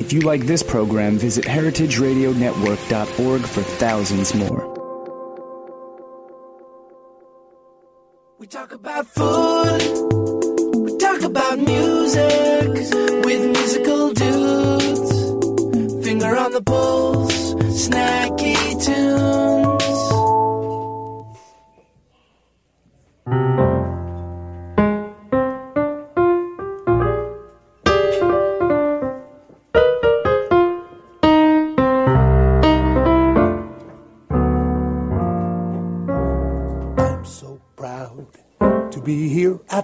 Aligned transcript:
If 0.00 0.12
you 0.12 0.20
like 0.20 0.42
this 0.42 0.62
program, 0.62 1.18
visit 1.18 1.44
heritageradionetwork.org 1.44 3.40
for 3.42 3.62
thousands 3.62 4.32
more. 4.32 4.74
We 8.38 8.46
talk 8.46 8.72
about 8.72 9.06
food. 9.08 9.82
We 10.76 10.96
talk 10.98 11.22
about 11.22 11.58
music 11.58 12.68
with 13.24 13.44
musical 13.50 14.12
dudes. 14.12 16.06
Finger 16.06 16.36
on 16.36 16.52
the 16.52 16.62
pulse, 16.64 17.54
snacky 17.54 18.84
tunes. 18.84 19.77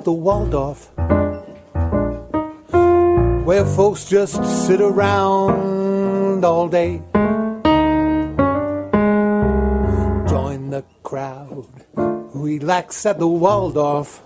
The 0.05 0.13
Waldorf, 0.13 0.91
where 3.47 3.65
folks 3.65 4.05
just 4.05 4.45
sit 4.67 4.81
around 4.81 6.45
all 6.45 6.69
day. 6.69 7.01
Join 10.29 10.71
the 10.71 10.85
crowd, 11.03 11.67
relax 11.97 13.07
at 13.07 13.19
the 13.19 13.29
Waldorf, 13.29 14.21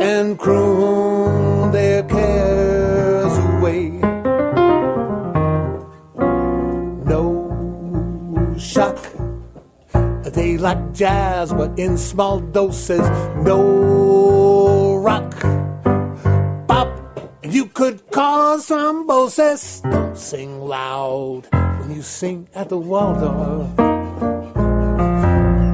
and 0.00 0.38
croon 0.38 1.72
their 1.72 2.04
cares 2.04 2.73
Jazz, 10.92 11.52
but 11.52 11.78
in 11.78 11.98
small 11.98 12.40
doses. 12.40 13.06
No 13.36 14.96
rock. 14.96 15.32
Pop, 16.68 16.88
and 17.42 17.52
you 17.52 17.66
could 17.66 18.10
cause 18.10 18.68
thrombosis. 18.68 19.82
Don't 19.90 20.16
sing 20.16 20.60
loud 20.60 21.48
when 21.80 21.94
you 21.94 22.02
sing 22.02 22.48
at 22.54 22.68
the 22.68 22.78
Waldorf. 22.78 23.68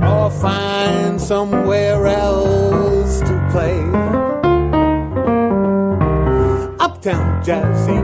Or 0.03 0.31
find 0.31 1.21
somewhere 1.21 2.06
else 2.06 3.21
to 3.21 3.49
play. 3.53 3.81
Uptown 6.81 7.43
jazzy, 7.44 7.99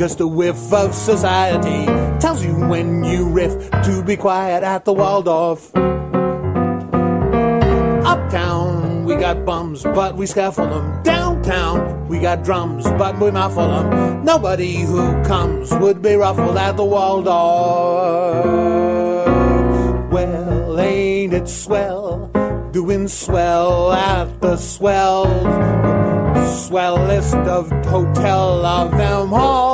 just 0.00 0.18
a 0.18 0.26
whiff 0.26 0.72
of 0.72 0.94
society. 0.94 1.84
Tells 2.20 2.42
you 2.42 2.54
when 2.54 3.04
you 3.04 3.28
riff 3.28 3.70
to 3.84 4.02
be 4.02 4.16
quiet 4.16 4.64
at 4.64 4.86
the 4.86 4.94
Waldorf. 4.94 5.76
Uptown, 8.06 9.04
we 9.04 9.16
got 9.16 9.44
bums, 9.44 9.82
but 9.82 10.16
we 10.16 10.24
scaffold 10.24 10.70
them. 10.70 11.02
Downtown, 11.02 12.08
we 12.08 12.18
got 12.18 12.42
drums, 12.42 12.84
but 12.96 13.20
we 13.20 13.30
muffle 13.30 13.68
them. 13.68 14.24
Nobody 14.24 14.76
who 14.76 15.22
comes 15.22 15.70
would 15.74 16.00
be 16.00 16.14
ruffled 16.14 16.56
at 16.56 16.78
the 16.78 16.84
Waldorf. 16.84 18.46
Well, 20.10 20.80
ain't 20.80 21.34
it 21.34 21.46
swell? 21.46 22.30
Doing 22.72 23.06
swell 23.06 23.92
at 23.92 24.40
the 24.40 24.56
swell. 24.56 25.26
Swellest 26.46 27.34
of 27.34 27.68
hotel 27.84 28.64
of 28.64 28.92
them 28.92 29.34
all. 29.34 29.69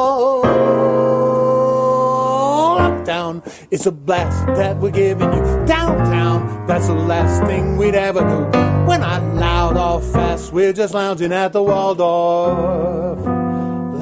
Uptown, 3.07 3.41
it's 3.71 3.87
a 3.87 3.93
blast 3.93 4.47
that 4.59 4.79
we're 4.79 4.91
giving 4.91 5.33
you. 5.33 5.41
Downtown, 5.65 6.67
that's 6.67 6.89
the 6.89 6.95
last 6.95 7.45
thing 7.47 7.77
we'd 7.77 7.95
ever 7.95 8.19
do. 8.19 8.59
We're 8.89 8.99
not 8.99 9.23
loud 9.37 9.77
or 9.77 10.03
fast, 10.03 10.53
we're 10.53 10.73
just 10.73 10.93
lounging 10.93 11.33
at 11.33 11.53
the 11.53 11.63
Waldorf. 11.63 13.21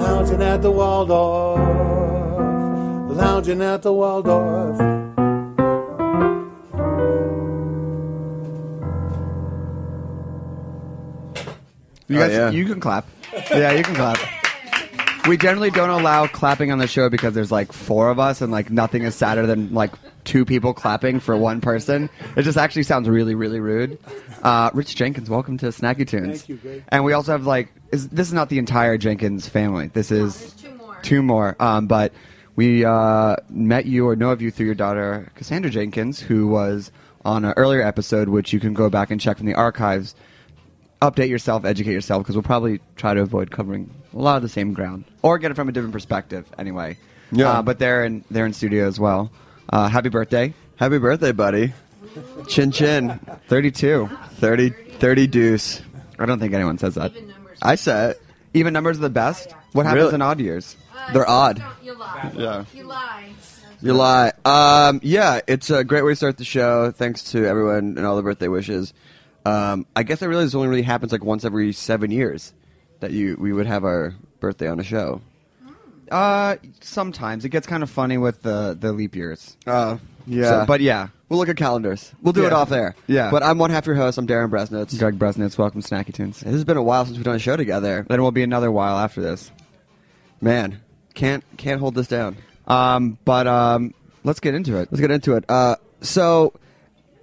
Lounging 0.00 0.40
at 0.40 0.62
the 0.62 0.70
Waldorf. 0.70 1.60
Lounging 3.14 3.60
at 3.60 3.82
the 3.82 3.92
Waldorf. 3.92 4.80
You 12.08 12.16
Oh, 12.16 12.20
guys, 12.20 12.32
yeah. 12.32 12.50
you 12.50 12.64
can 12.66 12.80
clap. 12.80 13.06
Yeah, 13.50 13.72
you 13.72 13.82
can 13.82 13.94
clap. 13.94 14.18
We 15.26 15.38
generally 15.38 15.70
don't 15.70 15.88
allow 15.88 16.26
clapping 16.26 16.70
on 16.70 16.78
the 16.78 16.86
show 16.86 17.08
because 17.08 17.32
there's 17.32 17.50
like 17.50 17.72
four 17.72 18.10
of 18.10 18.18
us 18.18 18.42
and 18.42 18.52
like 18.52 18.70
nothing 18.70 19.04
is 19.04 19.14
sadder 19.14 19.46
than 19.46 19.72
like 19.72 19.92
two 20.24 20.44
people 20.44 20.74
clapping 20.74 21.18
for 21.18 21.34
one 21.34 21.62
person. 21.62 22.10
It 22.36 22.42
just 22.42 22.58
actually 22.58 22.82
sounds 22.82 23.08
really, 23.08 23.34
really 23.34 23.58
rude. 23.58 23.98
Uh, 24.42 24.70
Rich 24.74 24.96
Jenkins, 24.96 25.30
welcome 25.30 25.56
to 25.58 25.66
Snacky 25.66 26.06
Tunes. 26.06 26.40
Thank 26.42 26.48
you, 26.50 26.56
Greg. 26.56 26.84
And 26.88 27.04
we 27.04 27.14
also 27.14 27.32
have 27.32 27.46
like, 27.46 27.72
is, 27.90 28.08
this 28.08 28.26
is 28.28 28.34
not 28.34 28.50
the 28.50 28.58
entire 28.58 28.98
Jenkins 28.98 29.48
family. 29.48 29.88
This 29.88 30.10
is 30.10 30.54
two 31.02 31.22
more. 31.22 31.56
Um, 31.58 31.86
but 31.86 32.12
we 32.56 32.84
uh, 32.84 33.36
met 33.48 33.86
you 33.86 34.06
or 34.06 34.16
know 34.16 34.30
of 34.30 34.42
you 34.42 34.50
through 34.50 34.66
your 34.66 34.74
daughter 34.74 35.32
Cassandra 35.36 35.70
Jenkins, 35.70 36.20
who 36.20 36.48
was 36.48 36.92
on 37.24 37.46
an 37.46 37.54
earlier 37.56 37.80
episode, 37.80 38.28
which 38.28 38.52
you 38.52 38.60
can 38.60 38.74
go 38.74 38.90
back 38.90 39.10
and 39.10 39.18
check 39.18 39.38
from 39.38 39.46
the 39.46 39.54
archives 39.54 40.14
update 41.02 41.28
yourself, 41.28 41.64
educate 41.64 41.92
yourself, 41.92 42.22
because 42.22 42.34
we'll 42.36 42.42
probably 42.42 42.80
try 42.96 43.14
to 43.14 43.20
avoid 43.20 43.50
covering 43.50 43.90
a 44.14 44.18
lot 44.18 44.36
of 44.36 44.42
the 44.42 44.48
same 44.48 44.72
ground 44.72 45.04
or 45.22 45.38
get 45.38 45.50
it 45.50 45.54
from 45.54 45.68
a 45.68 45.72
different 45.72 45.92
perspective. 45.92 46.46
Anyway, 46.58 46.96
Yeah. 47.32 47.50
Uh, 47.58 47.62
but 47.62 47.78
they're 47.78 48.04
in 48.04 48.24
they're 48.30 48.46
in 48.46 48.52
studio 48.52 48.86
as 48.86 48.98
well. 49.00 49.30
Uh, 49.70 49.88
happy 49.88 50.08
birthday, 50.08 50.54
Happy 50.76 50.98
birthday, 50.98 51.32
buddy. 51.32 51.72
Chin 52.48 52.70
chin. 52.70 53.18
thirty-two. 53.48 54.08
30, 54.36 54.70
30 54.70 55.26
deuce. 55.26 55.82
I 56.18 56.26
don't 56.26 56.38
think 56.38 56.52
anyone 56.54 56.78
says 56.78 56.94
that. 56.94 57.12
I 57.62 57.74
said 57.76 58.16
Even 58.52 58.72
numbers 58.72 58.98
are 58.98 59.02
the 59.02 59.10
best. 59.10 59.52
What 59.72 59.86
happens 59.86 60.04
Really? 60.04 60.14
in 60.16 60.22
odd 60.22 60.40
years? 60.40 60.76
they're 61.12 61.28
odd. 61.28 61.62
You 61.82 61.94
lie. 61.94 62.32
Yeah. 62.36 62.64
You 62.72 62.84
lie. 62.84 63.30
You 63.82 63.92
lie. 63.94 64.32
Um, 64.44 65.00
yeah, 65.02 65.40
it's 65.46 65.68
a 65.70 65.82
great 65.84 66.02
way 66.04 66.12
to 66.12 66.16
start 66.16 66.38
the 66.38 66.44
show. 66.44 66.90
Thanks 66.92 67.32
to 67.32 67.44
everyone 67.46 67.96
and 67.98 68.06
all 68.06 68.16
the 68.16 68.22
birthday 68.22 68.48
wishes. 68.48 68.94
Um, 69.44 69.86
I 69.94 70.02
guess 70.02 70.22
I 70.22 70.26
realize 70.26 70.54
it 70.54 70.56
only 70.56 70.68
really 70.68 70.82
happens 70.82 71.12
like 71.12 71.24
once 71.24 71.44
every 71.44 71.72
seven 71.72 72.10
years 72.10 72.52
that 73.00 73.10
you 73.12 73.36
we 73.38 73.52
would 73.52 73.66
have 73.66 73.84
our 73.84 74.14
birthday 74.40 74.68
on 74.68 74.80
a 74.80 74.84
show. 74.84 75.20
Uh, 76.10 76.56
sometimes 76.80 77.44
it 77.44 77.48
gets 77.50 77.66
kind 77.66 77.82
of 77.82 77.90
funny 77.90 78.18
with 78.18 78.42
the 78.42 78.76
the 78.78 78.92
leap 78.92 79.14
years. 79.16 79.56
Uh, 79.66 79.98
Yeah. 80.26 80.60
So- 80.60 80.64
but 80.66 80.80
yeah, 80.80 81.08
We'll 81.28 81.38
look 81.40 81.48
at 81.48 81.56
calendars. 81.56 82.12
We'll 82.22 82.32
do 82.34 82.46
it 82.46 82.52
off 82.52 82.68
there. 82.68 82.94
Yeah. 83.08 83.30
But 83.30 83.42
I'm 83.42 83.58
one 83.58 83.70
half 83.70 83.86
your 83.86 83.96
host. 83.96 84.18
I'm 84.18 84.26
Darin 84.26 84.50
Bresnitz. 84.50 84.96
Greg 84.98 85.18
Bresnitz, 85.18 85.58
welcome 85.58 85.82
to 85.82 85.88
Snacky 85.88 86.14
Tunes. 86.14 86.40
This 86.40 86.52
has 86.52 86.64
been 86.64 86.76
a 86.76 86.82
while 86.82 87.04
since 87.06 87.16
we've 87.16 87.24
done 87.24 87.34
a 87.34 87.38
show 87.40 87.56
together. 87.56 88.04
Then 88.08 88.20
it 88.20 88.22
will 88.22 88.30
be 88.30 88.42
another 88.44 88.70
while 88.70 88.96
after 88.98 89.20
this. 89.20 89.50
Man, 90.40 90.80
can't 91.14 91.42
can't 91.56 91.80
hold 91.80 91.94
this 91.94 92.06
down. 92.06 92.36
Um, 92.68 93.18
but 93.24 93.46
um, 93.46 93.94
let's 94.22 94.38
get 94.40 94.54
into 94.54 94.76
it. 94.76 94.88
Let's 94.92 95.00
get 95.00 95.10
into 95.10 95.34
it. 95.34 95.44
Uh, 95.48 95.76
so, 96.02 96.52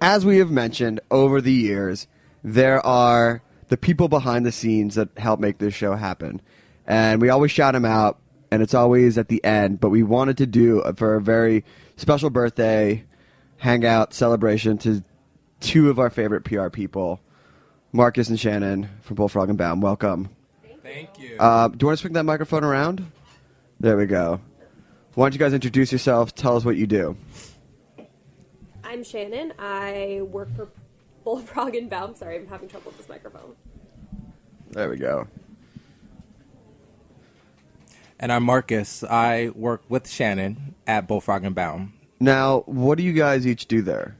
as 0.00 0.26
we 0.26 0.38
have 0.38 0.50
mentioned 0.50 1.00
over 1.10 1.40
the 1.40 1.52
years, 1.52 2.06
there 2.44 2.84
are 2.84 3.42
the 3.68 3.76
people 3.76 4.08
behind 4.08 4.44
the 4.44 4.52
scenes 4.52 4.94
that 4.96 5.08
help 5.16 5.40
make 5.40 5.58
this 5.58 5.74
show 5.74 5.94
happen, 5.94 6.40
and 6.86 7.20
we 7.20 7.28
always 7.28 7.50
shout 7.50 7.74
them 7.74 7.84
out, 7.84 8.18
and 8.50 8.62
it's 8.62 8.74
always 8.74 9.18
at 9.18 9.28
the 9.28 9.42
end. 9.44 9.80
But 9.80 9.90
we 9.90 10.02
wanted 10.02 10.36
to 10.38 10.46
do 10.46 10.82
for 10.96 11.14
a 11.14 11.20
very 11.20 11.64
special 11.96 12.30
birthday 12.30 13.04
hangout 13.58 14.12
celebration 14.12 14.76
to 14.78 15.04
two 15.60 15.88
of 15.88 15.98
our 15.98 16.10
favorite 16.10 16.44
PR 16.44 16.68
people, 16.68 17.20
Marcus 17.92 18.28
and 18.28 18.38
Shannon 18.38 18.88
from 19.02 19.16
Bullfrog 19.16 19.48
and 19.48 19.56
Baum. 19.56 19.80
Welcome. 19.80 20.30
Thank 20.82 21.18
you. 21.18 21.36
Uh, 21.38 21.68
do 21.68 21.78
you 21.80 21.86
want 21.86 21.98
to 21.98 22.00
swing 22.02 22.12
that 22.14 22.24
microphone 22.24 22.64
around? 22.64 23.10
There 23.80 23.96
we 23.96 24.06
go. 24.06 24.40
Why 25.14 25.26
don't 25.26 25.34
you 25.34 25.38
guys 25.38 25.52
introduce 25.52 25.92
yourselves? 25.92 26.32
Tell 26.32 26.56
us 26.56 26.64
what 26.64 26.76
you 26.76 26.86
do. 26.86 27.16
I'm 28.82 29.04
Shannon. 29.04 29.52
I 29.58 30.20
work 30.22 30.54
for 30.56 30.68
Bullfrog 31.24 31.74
and 31.74 31.88
Baum. 31.88 32.14
Sorry, 32.14 32.36
I'm 32.36 32.46
having 32.46 32.68
trouble 32.68 32.90
with 32.90 32.98
this 32.98 33.08
microphone. 33.08 33.54
There 34.70 34.88
we 34.88 34.96
go. 34.96 35.28
and 38.18 38.32
I'm 38.32 38.44
Marcus. 38.44 39.02
I 39.02 39.50
work 39.54 39.82
with 39.88 40.08
Shannon 40.08 40.74
at 40.86 41.08
Bullfrog 41.08 41.44
and 41.44 41.54
Baum. 41.56 41.92
Now, 42.20 42.60
what 42.66 42.96
do 42.96 43.02
you 43.04 43.12
guys 43.12 43.46
each 43.46 43.66
do 43.66 43.82
there? 43.82 44.16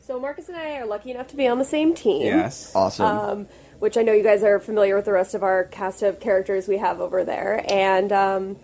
So 0.00 0.20
Marcus 0.20 0.48
and 0.48 0.58
I 0.58 0.76
are 0.76 0.86
lucky 0.86 1.10
enough 1.10 1.26
to 1.28 1.36
be 1.36 1.48
on 1.48 1.58
the 1.58 1.64
same 1.64 1.94
team. 1.94 2.26
Yes. 2.26 2.70
Awesome. 2.76 3.06
Um, 3.06 3.48
which 3.78 3.96
I 3.96 4.02
know 4.02 4.12
you 4.12 4.22
guys 4.22 4.42
are 4.42 4.60
familiar 4.60 4.94
with 4.94 5.06
the 5.06 5.12
rest 5.12 5.34
of 5.34 5.42
our 5.42 5.64
cast 5.64 6.02
of 6.02 6.20
characters 6.20 6.68
we 6.68 6.76
have 6.78 7.00
over 7.00 7.24
there. 7.24 7.64
And 7.68 8.12
um, 8.12 8.56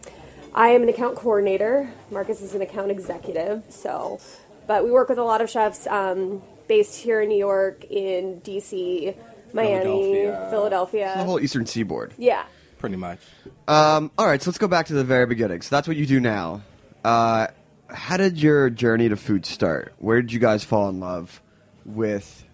I 0.54 0.68
am 0.68 0.82
an 0.82 0.88
account 0.90 1.16
coordinator. 1.16 1.90
Marcus 2.10 2.42
is 2.42 2.54
an 2.54 2.60
account 2.62 2.90
executive. 2.90 3.64
So, 3.70 4.20
but 4.66 4.84
we 4.84 4.90
work 4.90 5.08
with 5.08 5.18
a 5.18 5.24
lot 5.24 5.40
of 5.40 5.48
chefs 5.50 5.86
um, 5.86 6.42
based 6.68 6.96
here 6.96 7.20
in 7.20 7.28
New 7.28 7.38
York, 7.38 7.84
in 7.90 8.40
DC, 8.42 9.14
Miami, 9.52 9.84
Philadelphia. 9.84 10.48
Philadelphia. 10.50 11.14
the 11.16 11.24
whole 11.24 11.40
Eastern 11.40 11.66
Seaboard. 11.66 12.14
yeah. 12.18 12.44
Pretty 12.78 12.96
much. 12.96 13.20
Um, 13.68 14.10
all 14.18 14.26
right, 14.26 14.42
so 14.42 14.50
let's 14.50 14.58
go 14.58 14.66
back 14.66 14.86
to 14.86 14.92
the 14.94 15.04
very 15.04 15.24
beginning. 15.26 15.62
So 15.62 15.76
that's 15.76 15.86
what 15.86 15.96
you 15.96 16.04
do 16.04 16.18
now. 16.18 16.62
Uh, 17.04 17.46
how 17.88 18.16
did 18.16 18.42
your 18.42 18.70
journey 18.70 19.08
to 19.08 19.16
food 19.16 19.46
start? 19.46 19.92
Where 19.98 20.20
did 20.20 20.32
you 20.32 20.40
guys 20.40 20.64
fall 20.64 20.88
in 20.88 20.98
love 20.98 21.40
with 21.84 22.44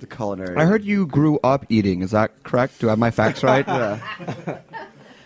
the 0.00 0.06
culinary? 0.06 0.56
I 0.56 0.64
heard 0.64 0.82
you 0.82 1.06
grew 1.06 1.38
up 1.44 1.66
eating. 1.68 2.00
Is 2.00 2.12
that 2.12 2.42
correct? 2.42 2.78
Do 2.80 2.86
I 2.88 2.92
have 2.92 2.98
my 2.98 3.10
facts 3.10 3.42
right? 3.42 3.66
Yeah. 3.68 4.58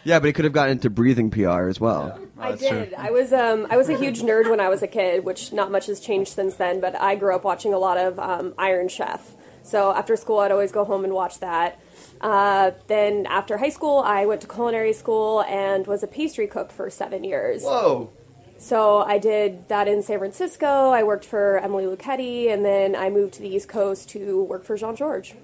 yeah, 0.03 0.19
but 0.19 0.27
he 0.27 0.32
could 0.32 0.47
have 0.47 0.55
gotten 0.55 0.73
into 0.73 0.91
breathing 0.91 1.31
PR 1.31 1.69
as 1.69 1.79
well. 1.79 2.19
I 2.40 2.56
did. 2.56 2.94
I 2.94 3.10
was 3.10 3.32
um, 3.32 3.66
I 3.70 3.76
was 3.76 3.88
a 3.88 3.96
huge 3.96 4.20
nerd 4.20 4.50
when 4.50 4.60
I 4.60 4.69
was 4.69 4.82
a 4.82 4.88
kid, 4.88 5.25
which 5.25 5.52
not 5.52 5.70
much 5.70 5.87
has 5.87 6.00
changed 6.00 6.32
since 6.32 6.54
then. 6.54 6.81
But 6.81 7.00
I 7.00 7.14
grew 7.14 7.34
up 7.34 7.44
watching 7.44 7.75
a 7.75 7.78
lot 7.78 7.98
of 7.98 8.19
um, 8.19 8.54
Iron 8.58 8.88
Chef. 8.88 9.37
So 9.62 9.92
after 9.92 10.16
school, 10.16 10.38
I'd 10.38 10.52
always 10.52 10.72
go 10.72 10.84
home 10.84 11.04
and 11.04 11.12
watch 11.12 11.38
that. 11.40 11.81
Uh, 12.20 12.72
then 12.87 13.26
after 13.26 13.58
high 13.58 13.69
school, 13.69 13.98
I 13.98 14.26
went 14.26 14.40
to 14.42 14.46
culinary 14.48 14.92
school 14.92 15.42
and 15.42 15.87
was 15.87 16.02
a 16.02 16.06
pastry 16.06 16.46
cook 16.46 16.72
for 16.72 16.88
seven 16.90 17.25
years. 17.25 17.62
Whoa. 17.62 18.10
So 18.58 18.98
I 18.98 19.19
did 19.19 19.69
that 19.69 19.88
in 19.88 20.02
San 20.02 20.19
Francisco. 20.19 20.90
I 20.90 21.02
worked 21.02 21.25
for 21.25 21.58
Emily 21.58 21.84
Luchetti, 21.84 22.52
and 22.52 22.62
then 22.64 22.94
I 22.94 23.08
moved 23.08 23.34
to 23.34 23.43
the 23.43 23.48
East 23.48 23.69
Coast 23.69 24.10
to 24.10 24.43
work 24.44 24.64
for 24.64 24.76
Jean-Georges. 24.76 25.34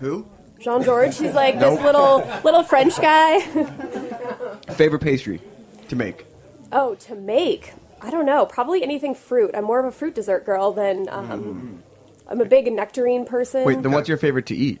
Who? 0.00 0.26
Jean-Georges. 0.60 1.18
he's 1.18 1.34
like 1.34 1.58
this 1.58 1.80
little 1.80 2.18
little 2.44 2.62
French 2.62 3.00
guy. 3.00 3.40
Favorite 4.76 5.00
pastry 5.00 5.40
to 5.88 5.96
make? 5.96 6.26
Oh, 6.72 6.94
to 6.96 7.14
make? 7.14 7.72
I 8.00 8.10
don't 8.10 8.26
know. 8.26 8.46
Probably 8.46 8.82
anything 8.82 9.14
fruit. 9.14 9.50
I'm 9.54 9.64
more 9.64 9.80
of 9.80 9.86
a 9.86 9.92
fruit 9.92 10.14
dessert 10.14 10.44
girl 10.44 10.72
than 10.72 11.08
um, 11.08 11.82
I'm 12.28 12.40
a 12.40 12.44
big 12.44 12.70
nectarine 12.72 13.24
person. 13.24 13.64
Wait, 13.64 13.82
then 13.82 13.92
what's 13.92 14.08
your 14.08 14.18
favorite 14.18 14.46
to 14.46 14.54
eat? 14.56 14.80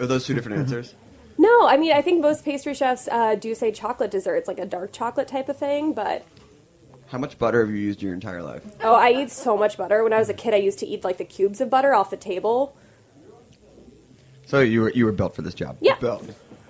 Are 0.00 0.06
those 0.06 0.26
two 0.26 0.34
different 0.34 0.58
answers? 0.58 0.94
no, 1.38 1.66
I 1.66 1.76
mean 1.76 1.92
I 1.92 2.02
think 2.02 2.20
most 2.20 2.44
pastry 2.44 2.74
chefs 2.74 3.08
uh, 3.08 3.34
do 3.34 3.54
say 3.54 3.72
chocolate 3.72 4.10
desserts, 4.10 4.46
like 4.48 4.58
a 4.58 4.66
dark 4.66 4.92
chocolate 4.92 5.28
type 5.28 5.48
of 5.48 5.56
thing. 5.56 5.94
But 5.94 6.26
How 7.06 7.18
much 7.18 7.38
butter 7.38 7.60
have 7.64 7.70
you 7.70 7.80
used 7.80 8.02
your 8.02 8.12
entire 8.12 8.42
life? 8.42 8.62
oh, 8.82 8.94
I 8.94 9.12
eat 9.12 9.30
so 9.30 9.56
much 9.56 9.76
butter. 9.78 10.02
When 10.04 10.12
I 10.12 10.18
was 10.18 10.28
a 10.28 10.34
kid, 10.34 10.52
I 10.52 10.58
used 10.58 10.78
to 10.80 10.86
eat 10.86 11.02
like 11.04 11.16
the 11.16 11.24
cubes 11.24 11.60
of 11.62 11.70
butter 11.70 11.94
off 11.94 12.10
the 12.10 12.16
table. 12.18 12.76
So 14.46 14.60
you 14.60 14.82
were 14.82 14.90
you 14.90 15.06
were 15.06 15.12
built 15.12 15.34
for 15.34 15.42
this 15.42 15.54
job. 15.54 15.78
Yeah, 15.80 15.96
Bill. 15.98 16.20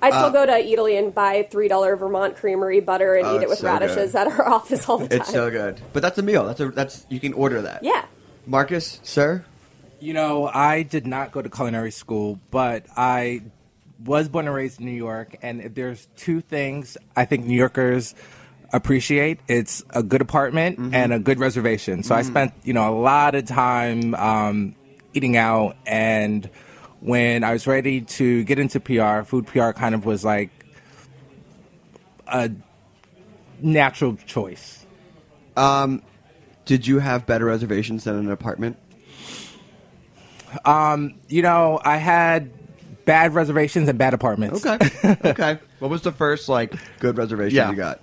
I 0.03 0.11
still 0.11 0.25
uh, 0.25 0.31
go 0.31 0.47
to 0.47 0.57
Italy 0.57 0.97
and 0.97 1.15
buy 1.15 1.47
three 1.51 1.69
dollar 1.69 1.97
Vermont 1.97 2.37
Creamery 2.37 2.81
butter 2.81 3.15
and 3.15 3.27
Oh, 3.27 3.37
eat 3.37 3.43
it 3.43 3.49
with 3.49 3.59
so 3.59 3.67
radishes 3.67 4.13
good. 4.13 4.19
at 4.19 4.27
our 4.29 4.49
office 4.55 4.89
all 4.89 4.99
the 4.99 5.09
time. 5.09 5.21
It's 5.21 5.31
so 5.31 5.51
good. 5.51 5.81
But 5.93 6.03
that's 6.03 6.19
a 6.19 6.23
meal. 6.23 6.45
That's 6.47 6.61
a 6.61 6.71
that's 6.71 7.07
you 7.09 7.21
can 7.21 7.33
order 7.33 7.63
that. 7.63 7.83
Yeah. 7.83 8.05
Marcus, 8.47 9.01
sir? 9.03 9.45
You 9.99 10.13
know, 10.13 10.47
I 10.47 10.83
did 10.83 11.07
not 11.07 11.33
go 11.33 11.43
to 11.43 11.49
culinary 11.49 11.91
school, 11.91 12.39
but 12.51 12.87
I 12.97 13.43
was 14.05 14.29
born 14.29 14.47
and 14.47 14.55
raised 14.55 14.81
in 14.81 14.87
New 14.87 14.93
York. 14.93 15.37
And 15.43 15.61
if 15.61 15.75
there's 15.75 16.07
two 16.17 16.41
things 16.41 16.97
I 17.17 17.25
think 17.25 17.47
New 17.47 17.57
Yorkers 17.57 18.15
appreciate, 18.73 19.41
it's 19.49 19.83
a 19.91 20.03
good 20.03 20.21
apartment 20.21 20.79
mm-hmm. 20.79 20.95
and 20.95 21.13
a 21.13 21.19
good 21.19 21.39
reservation. 21.39 22.03
So 22.03 22.15
I 22.15 22.21
mm-hmm. 22.21 22.31
spent, 22.31 22.53
you 22.63 22.75
know, 22.75 22.89
a 22.89 22.97
lot 22.97 23.35
of 23.35 23.47
time 23.47 24.15
um, 24.15 24.77
eating 25.15 25.37
out. 25.37 25.77
And 25.87 26.49
when 27.07 27.45
I 27.45 27.53
was 27.53 27.69
ready 27.69 28.01
to 28.01 28.43
get 28.43 28.59
into 28.59 28.81
PR, 28.81 29.23
food 29.23 29.47
PR 29.47 29.71
kind 29.71 29.95
of 29.95 30.05
was 30.05 30.25
like 30.25 30.51
a 32.27 32.51
natural 33.61 34.17
choice. 34.27 34.85
Did 36.65 36.85
you 36.85 36.99
have 36.99 37.25
better 37.27 37.45
reservations 37.45 38.03
than 38.05 38.17
an 38.17 38.31
apartment? 38.31 38.77
You 40.67 41.43
know, 41.43 41.81
I 41.85 41.99
had 41.99 42.51
bad 43.05 43.35
reservations 43.35 43.89
and 43.89 43.97
bad 43.97 44.13
apartments. 44.13 44.67
Okay. 44.67 45.17
okay. 45.25 45.59
What 45.79 45.91
was 45.93 46.03
the 46.03 46.11
first 46.11 46.49
like? 46.49 46.75
Good 46.99 47.17
reservation 47.17 47.57
Yeah. 47.57 47.71
you 47.71 47.77
got. 47.77 48.01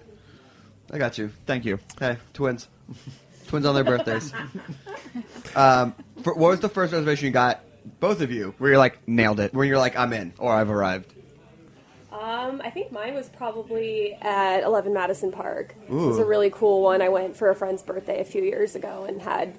I 0.92 0.98
got 0.98 1.18
you. 1.18 1.30
Thank 1.46 1.66
you. 1.66 1.80
Hey, 2.00 2.18
twins. 2.34 2.70
twins 3.48 3.66
on 3.66 3.76
their 3.76 3.84
birthdays. 3.84 4.32
um, 5.56 5.94
for, 6.24 6.34
what 6.36 6.52
was 6.52 6.62
the 6.62 6.70
first 6.70 6.94
reservation 6.94 7.26
you 7.26 7.32
got? 7.32 7.60
Both 8.00 8.22
of 8.22 8.32
you. 8.32 8.54
Where 8.58 8.72
you're 8.72 8.80
like 8.80 9.08
nailed 9.08 9.40
it, 9.40 9.54
where 9.54 9.66
you're 9.66 9.78
like, 9.78 9.96
I'm 9.98 10.14
in. 10.14 10.34
or 10.38 10.52
I've 10.52 10.70
arrived. 10.70 11.14
Um, 12.12 12.62
I 12.64 12.70
think 12.70 12.92
mine 12.92 13.16
was 13.16 13.28
probably 13.30 14.14
at 14.22 14.64
11 14.64 14.94
Madison 14.94 15.32
Park. 15.32 15.76
It 15.88 15.92
was 15.92 16.20
a 16.20 16.26
really 16.26 16.50
cool 16.52 16.82
one. 16.84 17.02
I 17.02 17.10
went 17.10 17.36
for 17.36 17.50
a 17.50 17.56
friend's 17.56 17.82
birthday 17.82 18.20
a 18.22 18.24
few 18.24 18.44
years 18.44 18.76
ago 18.76 19.06
and 19.08 19.22
had, 19.22 19.56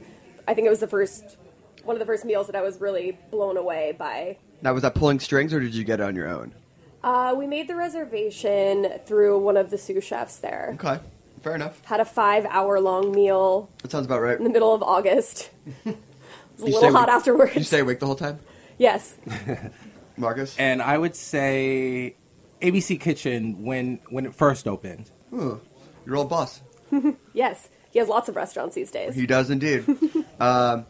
I 0.46 0.54
think 0.54 0.66
it 0.66 0.70
was 0.70 0.80
the 0.80 0.86
first, 0.86 1.36
one 1.82 1.96
of 1.96 2.00
the 2.00 2.06
first 2.06 2.24
meals 2.24 2.46
that 2.46 2.54
I 2.56 2.62
was 2.62 2.80
really 2.80 3.18
blown 3.30 3.56
away 3.56 3.92
by. 3.98 4.38
Now, 4.62 4.72
was 4.72 4.82
that 4.82 4.94
pulling 4.94 5.18
strings 5.20 5.52
or 5.52 5.58
did 5.60 5.74
you 5.74 5.82
get 5.84 6.00
it 6.00 6.04
on 6.04 6.14
your 6.14 6.28
own? 6.28 6.54
Uh, 7.02 7.34
we 7.36 7.46
made 7.46 7.68
the 7.68 7.74
reservation 7.74 8.88
through 9.04 9.38
one 9.40 9.56
of 9.56 9.70
the 9.70 9.76
sous 9.76 10.02
chefs 10.04 10.36
there. 10.36 10.76
Okay. 10.80 11.00
Fair 11.42 11.56
enough. 11.56 11.84
Had 11.84 12.00
a 12.00 12.04
five 12.06 12.46
hour 12.46 12.80
long 12.80 13.12
meal 13.12 13.68
That 13.82 13.90
sounds 13.90 14.06
about 14.06 14.22
right. 14.22 14.38
in 14.38 14.44
the 14.44 14.50
middle 14.50 14.72
of 14.72 14.82
August. 14.82 15.50
it 16.58 16.62
a 16.62 16.64
little 16.66 16.92
hot 16.92 17.08
awake- 17.08 17.16
afterwards. 17.16 17.52
Did 17.52 17.60
you 17.60 17.64
stay 17.64 17.80
awake 17.80 18.00
the 18.00 18.06
whole 18.06 18.14
time? 18.16 18.38
yes. 18.78 19.16
Marcus? 20.16 20.56
and 20.58 20.80
I 20.80 20.96
would 20.96 21.16
say 21.16 22.14
ABC 22.62 23.00
Kitchen 23.00 23.64
when 23.64 23.98
when 24.10 24.26
it 24.26 24.34
first 24.34 24.68
opened. 24.68 25.10
Ooh, 25.32 25.60
your 26.06 26.16
old 26.16 26.28
boss. 26.28 26.60
Yes. 27.32 27.68
He 27.90 27.98
has 28.00 28.08
lots 28.08 28.28
of 28.28 28.34
restaurants 28.36 28.74
these 28.74 28.90
days. 28.90 29.14
He 29.14 29.26
does 29.26 29.50
indeed. 29.50 29.84
um, 30.40 30.86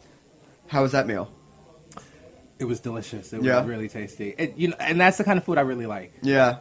how 0.68 0.83
was 0.83 0.92
that 0.92 1.06
meal? 1.06 1.30
It 2.59 2.64
was 2.64 2.80
delicious. 2.80 3.33
It 3.33 3.42
Yeah. 3.42 3.59
was 3.61 3.66
really 3.68 3.88
tasty. 3.88 4.35
It, 4.38 4.56
you 4.56 4.68
know, 4.68 4.76
and 4.78 4.99
that's 5.00 5.16
the 5.18 5.25
kind 5.25 5.38
of 5.38 5.44
food 5.44 5.59
I 5.59 5.62
really 5.62 5.87
like. 5.87 6.12
Yeah. 6.23 6.59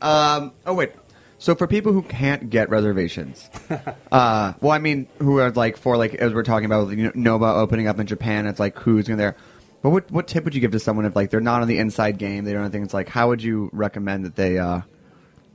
Um, 0.00 0.52
Oh 0.66 0.74
wait. 0.74 0.92
So 1.38 1.54
for 1.54 1.66
people 1.66 1.92
who 1.92 2.02
can't 2.02 2.50
get 2.50 2.68
reservations, 2.68 3.48
uh, 4.12 4.54
well, 4.60 4.72
I 4.72 4.78
mean, 4.78 5.06
who 5.18 5.38
are 5.38 5.50
like 5.52 5.76
for 5.76 5.96
like 5.96 6.14
as 6.14 6.34
we're 6.34 6.42
talking 6.42 6.66
about 6.66 6.90
you 6.90 7.04
know, 7.04 7.12
Noma 7.14 7.54
opening 7.54 7.86
up 7.86 8.00
in 8.00 8.06
Japan, 8.06 8.46
it's 8.46 8.58
like 8.58 8.76
who's 8.78 9.06
going 9.06 9.18
there. 9.18 9.36
But 9.80 9.90
what 9.90 10.10
what 10.10 10.26
tip 10.26 10.44
would 10.44 10.54
you 10.54 10.60
give 10.60 10.72
to 10.72 10.80
someone 10.80 11.06
if 11.06 11.14
like 11.14 11.30
they're 11.30 11.40
not 11.40 11.62
on 11.62 11.68
the 11.68 11.78
inside 11.78 12.18
game, 12.18 12.44
they 12.44 12.52
don't 12.52 12.62
know 12.62 12.68
things? 12.68 12.86
It's 12.86 12.94
like 12.94 13.08
how 13.08 13.28
would 13.28 13.42
you 13.42 13.70
recommend 13.72 14.24
that 14.24 14.34
they? 14.34 14.58
Uh, 14.58 14.80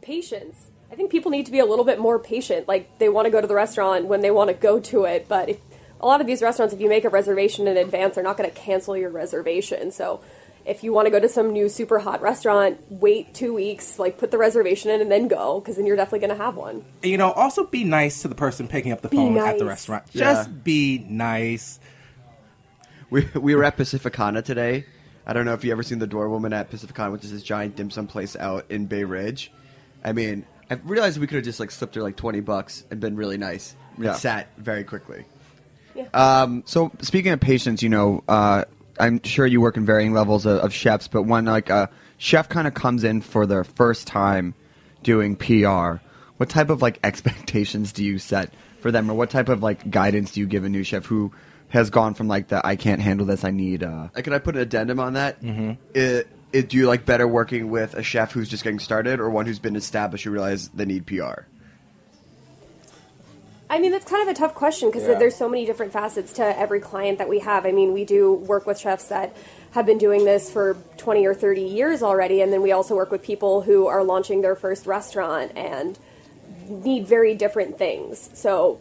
patience. 0.01 0.69
I 0.91 0.95
think 0.95 1.11
people 1.11 1.31
need 1.31 1.47
to 1.47 1.51
be 1.51 1.59
a 1.59 1.65
little 1.65 1.85
bit 1.85 1.99
more 1.99 2.19
patient. 2.19 2.67
Like 2.67 2.99
they 2.99 3.09
want 3.09 3.25
to 3.25 3.31
go 3.31 3.41
to 3.41 3.47
the 3.47 3.55
restaurant 3.55 4.05
when 4.05 4.21
they 4.21 4.31
want 4.31 4.49
to 4.49 4.53
go 4.53 4.79
to 4.79 5.03
it, 5.03 5.27
but 5.27 5.49
if 5.49 5.59
a 5.99 6.05
lot 6.05 6.21
of 6.21 6.27
these 6.27 6.41
restaurants, 6.41 6.73
if 6.73 6.81
you 6.81 6.89
make 6.89 7.05
a 7.05 7.09
reservation 7.09 7.65
in 7.65 7.77
advance, 7.77 8.15
they're 8.15 8.23
not 8.23 8.37
going 8.37 8.49
to 8.49 8.55
cancel 8.55 8.95
your 8.95 9.09
reservation. 9.09 9.89
So 9.89 10.21
if 10.65 10.83
you 10.83 10.93
want 10.93 11.05
to 11.07 11.11
go 11.11 11.19
to 11.19 11.27
some 11.29 11.51
new 11.51 11.67
super 11.69 11.99
hot 11.99 12.21
restaurant, 12.21 12.79
wait 12.89 13.33
two 13.33 13.53
weeks, 13.53 13.99
like 13.99 14.17
put 14.17 14.31
the 14.31 14.37
reservation 14.37 14.91
in 14.91 15.01
and 15.01 15.11
then 15.11 15.27
go, 15.27 15.59
because 15.59 15.75
then 15.75 15.85
you're 15.85 15.95
definitely 15.95 16.27
going 16.27 16.37
to 16.37 16.43
have 16.43 16.55
one. 16.55 16.85
And, 17.01 17.11
you 17.11 17.17
know, 17.17 17.31
also 17.31 17.65
be 17.65 17.83
nice 17.83 18.21
to 18.21 18.27
the 18.27 18.35
person 18.35 18.67
picking 18.67 18.91
up 18.91 19.01
the 19.01 19.09
Be 19.09 19.17
phone 19.17 19.37
at 19.37 19.57
the 19.57 19.65
restaurant. 19.65 20.03
Yeah. 20.13 20.33
Just 20.33 20.63
be 20.63 21.05
nice. 21.09 21.79
We 23.09 23.27
we 23.35 23.55
were 23.55 23.63
at 23.63 23.77
Pacificana 23.77 24.43
today. 24.43 24.85
I 25.25 25.33
don't 25.33 25.45
know 25.45 25.53
if 25.53 25.63
you 25.63 25.71
ever 25.71 25.83
seen 25.83 25.99
the 25.99 26.07
doorwoman 26.07 26.53
at 26.53 26.71
Pacificana, 26.71 27.11
which 27.11 27.23
is 27.23 27.31
this 27.31 27.43
giant 27.43 27.75
dim 27.75 27.89
sum 27.91 28.07
place 28.07 28.35
out 28.35 28.65
in 28.69 28.87
Bay 28.87 29.03
Ridge. 29.03 29.51
I 30.03 30.13
mean, 30.13 30.45
I 30.69 30.75
realized 30.75 31.19
we 31.19 31.27
could 31.27 31.35
have 31.35 31.45
just 31.45 31.59
like 31.59 31.71
slipped 31.71 31.95
her 31.95 32.01
like 32.01 32.15
twenty 32.15 32.39
bucks 32.41 32.83
and 32.89 32.99
been 32.99 33.15
really 33.15 33.37
nice. 33.37 33.75
And 33.95 34.05
Yeah. 34.05 34.13
sat 34.13 34.47
very 34.57 34.83
quickly. 34.83 35.25
Um, 36.13 36.63
so 36.65 36.91
speaking 37.01 37.31
of 37.31 37.39
patience, 37.39 37.83
you 37.83 37.89
know, 37.89 38.23
uh, 38.27 38.65
I'm 38.99 39.21
sure 39.23 39.45
you 39.45 39.61
work 39.61 39.77
in 39.77 39.85
varying 39.85 40.13
levels 40.13 40.45
of, 40.45 40.59
of 40.59 40.73
chefs, 40.73 41.07
but 41.07 41.23
when 41.23 41.45
like 41.45 41.69
a 41.69 41.89
chef 42.17 42.49
kind 42.49 42.67
of 42.67 42.73
comes 42.73 43.03
in 43.03 43.21
for 43.21 43.45
their 43.45 43.63
first 43.63 44.07
time 44.07 44.53
doing 45.01 45.35
PR, 45.35 45.95
what 46.37 46.49
type 46.49 46.69
of 46.69 46.81
like 46.81 46.99
expectations 47.03 47.91
do 47.91 48.03
you 48.03 48.19
set 48.19 48.53
for 48.79 48.91
them, 48.91 49.09
or 49.09 49.13
what 49.13 49.29
type 49.29 49.49
of 49.49 49.63
like 49.63 49.89
guidance 49.89 50.33
do 50.33 50.39
you 50.39 50.47
give 50.47 50.63
a 50.63 50.69
new 50.69 50.83
chef 50.83 51.05
who 51.05 51.31
has 51.69 51.89
gone 51.89 52.13
from 52.13 52.27
like 52.27 52.49
the 52.49 52.65
I 52.65 52.75
can't 52.75 53.01
handle 53.01 53.25
this, 53.25 53.43
I 53.43 53.51
need 53.51 53.83
uh, 53.83 54.09
Can 54.09 54.33
I 54.33 54.39
put 54.39 54.55
an 54.55 54.61
addendum 54.61 54.99
on 54.99 55.13
that? 55.13 55.41
Mm-hmm. 55.41 55.71
It, 55.93 56.27
it, 56.51 56.69
do 56.69 56.77
you 56.77 56.87
like 56.87 57.03
better 57.05 57.27
working 57.27 57.69
with 57.69 57.95
a 57.95 58.03
chef 58.03 58.31
who's 58.31 58.47
just 58.47 58.63
getting 58.63 58.79
started, 58.79 59.19
or 59.19 59.29
one 59.29 59.47
who's 59.47 59.59
been 59.59 59.75
established? 59.75 60.23
who 60.25 60.31
realize 60.31 60.69
they 60.69 60.85
need 60.85 61.07
PR. 61.07 61.45
I 63.73 63.79
mean, 63.79 63.91
that's 63.91 64.05
kind 64.05 64.21
of 64.21 64.27
a 64.27 64.37
tough 64.37 64.53
question 64.53 64.89
because 64.89 65.07
Yeah. 65.07 65.15
there's 65.15 65.35
so 65.35 65.49
many 65.49 65.65
different 65.65 65.91
facets 65.91 66.31
to 66.33 66.59
every 66.59 66.79
client 66.79 67.17
that 67.17 67.27
we 67.27 67.39
have. 67.39 67.65
I 67.65 67.71
mean, 67.71 67.91
we 67.91 68.05
do 68.05 68.31
work 68.31 68.67
with 68.67 68.77
chefs 68.77 69.07
that 69.07 69.35
have 69.71 69.87
been 69.87 69.97
doing 69.97 70.25
this 70.25 70.51
for 70.51 70.77
20 70.97 71.25
or 71.25 71.33
30 71.33 71.61
years 71.61 72.03
already, 72.03 72.41
and 72.41 72.53
then 72.53 72.61
we 72.61 72.71
also 72.71 72.95
work 72.95 73.09
with 73.09 73.23
people 73.23 73.61
who 73.61 73.87
are 73.87 74.03
launching 74.03 74.41
their 74.41 74.53
first 74.55 74.85
restaurant 74.85 75.53
and 75.55 75.97
need 76.69 77.07
very 77.07 77.33
different 77.33 77.79
things. 77.79 78.29
So, 78.35 78.77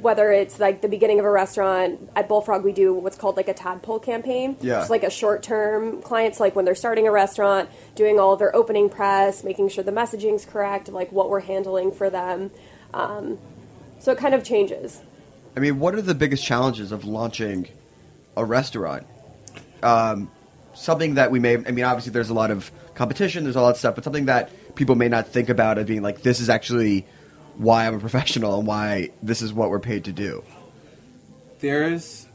whether 0.00 0.30
it's 0.30 0.60
like 0.60 0.80
the 0.80 0.88
beginning 0.88 1.18
of 1.18 1.24
a 1.24 1.30
restaurant 1.30 2.08
at 2.14 2.28
Bullfrog, 2.28 2.62
we 2.62 2.72
do 2.72 2.94
what's 2.94 3.16
called 3.16 3.36
like 3.36 3.48
a 3.48 3.54
tadpole 3.54 3.98
campaign. 3.98 4.56
Yeah. 4.60 4.80
It's 4.80 4.90
like 4.90 5.02
a 5.02 5.10
short 5.10 5.42
term 5.42 6.02
clients, 6.02 6.38
like 6.38 6.54
when 6.54 6.64
they're 6.64 6.74
starting 6.76 7.08
a 7.08 7.12
restaurant, 7.12 7.68
doing 7.96 8.20
all 8.20 8.32
of 8.32 8.38
their 8.38 8.54
opening 8.54 8.90
press, 8.90 9.42
making 9.42 9.70
sure 9.70 9.82
the 9.82 9.92
messaging's 9.92 10.44
correct, 10.44 10.88
like 10.88 11.10
what 11.10 11.30
we're 11.30 11.40
handling 11.40 11.90
for 11.90 12.10
them. 12.10 12.52
Um, 12.94 13.38
so 13.98 14.12
it 14.12 14.18
kind 14.18 14.34
of 14.34 14.44
changes. 14.44 15.00
I 15.56 15.60
mean, 15.60 15.78
what 15.78 15.94
are 15.94 16.02
the 16.02 16.14
biggest 16.14 16.44
challenges 16.44 16.92
of 16.92 17.04
launching 17.04 17.68
a 18.36 18.44
restaurant? 18.44 19.06
Um, 19.82 20.30
something 20.74 21.14
that 21.14 21.30
we 21.30 21.38
may, 21.38 21.54
I 21.54 21.70
mean, 21.70 21.84
obviously 21.84 22.12
there's 22.12 22.30
a 22.30 22.34
lot 22.34 22.50
of 22.50 22.70
competition, 22.94 23.44
there's 23.44 23.56
a 23.56 23.60
lot 23.60 23.70
of 23.70 23.76
stuff, 23.78 23.94
but 23.94 24.04
something 24.04 24.26
that 24.26 24.50
people 24.74 24.94
may 24.94 25.08
not 25.08 25.28
think 25.28 25.48
about 25.48 25.78
as 25.78 25.86
being 25.86 26.02
like, 26.02 26.22
this 26.22 26.40
is 26.40 26.48
actually 26.50 27.06
why 27.56 27.86
I'm 27.86 27.94
a 27.94 27.98
professional 27.98 28.58
and 28.58 28.66
why 28.66 29.10
this 29.22 29.40
is 29.40 29.52
what 29.52 29.70
we're 29.70 29.80
paid 29.80 30.04
to 30.04 30.12
do. 30.12 30.44
There's, 31.60 32.26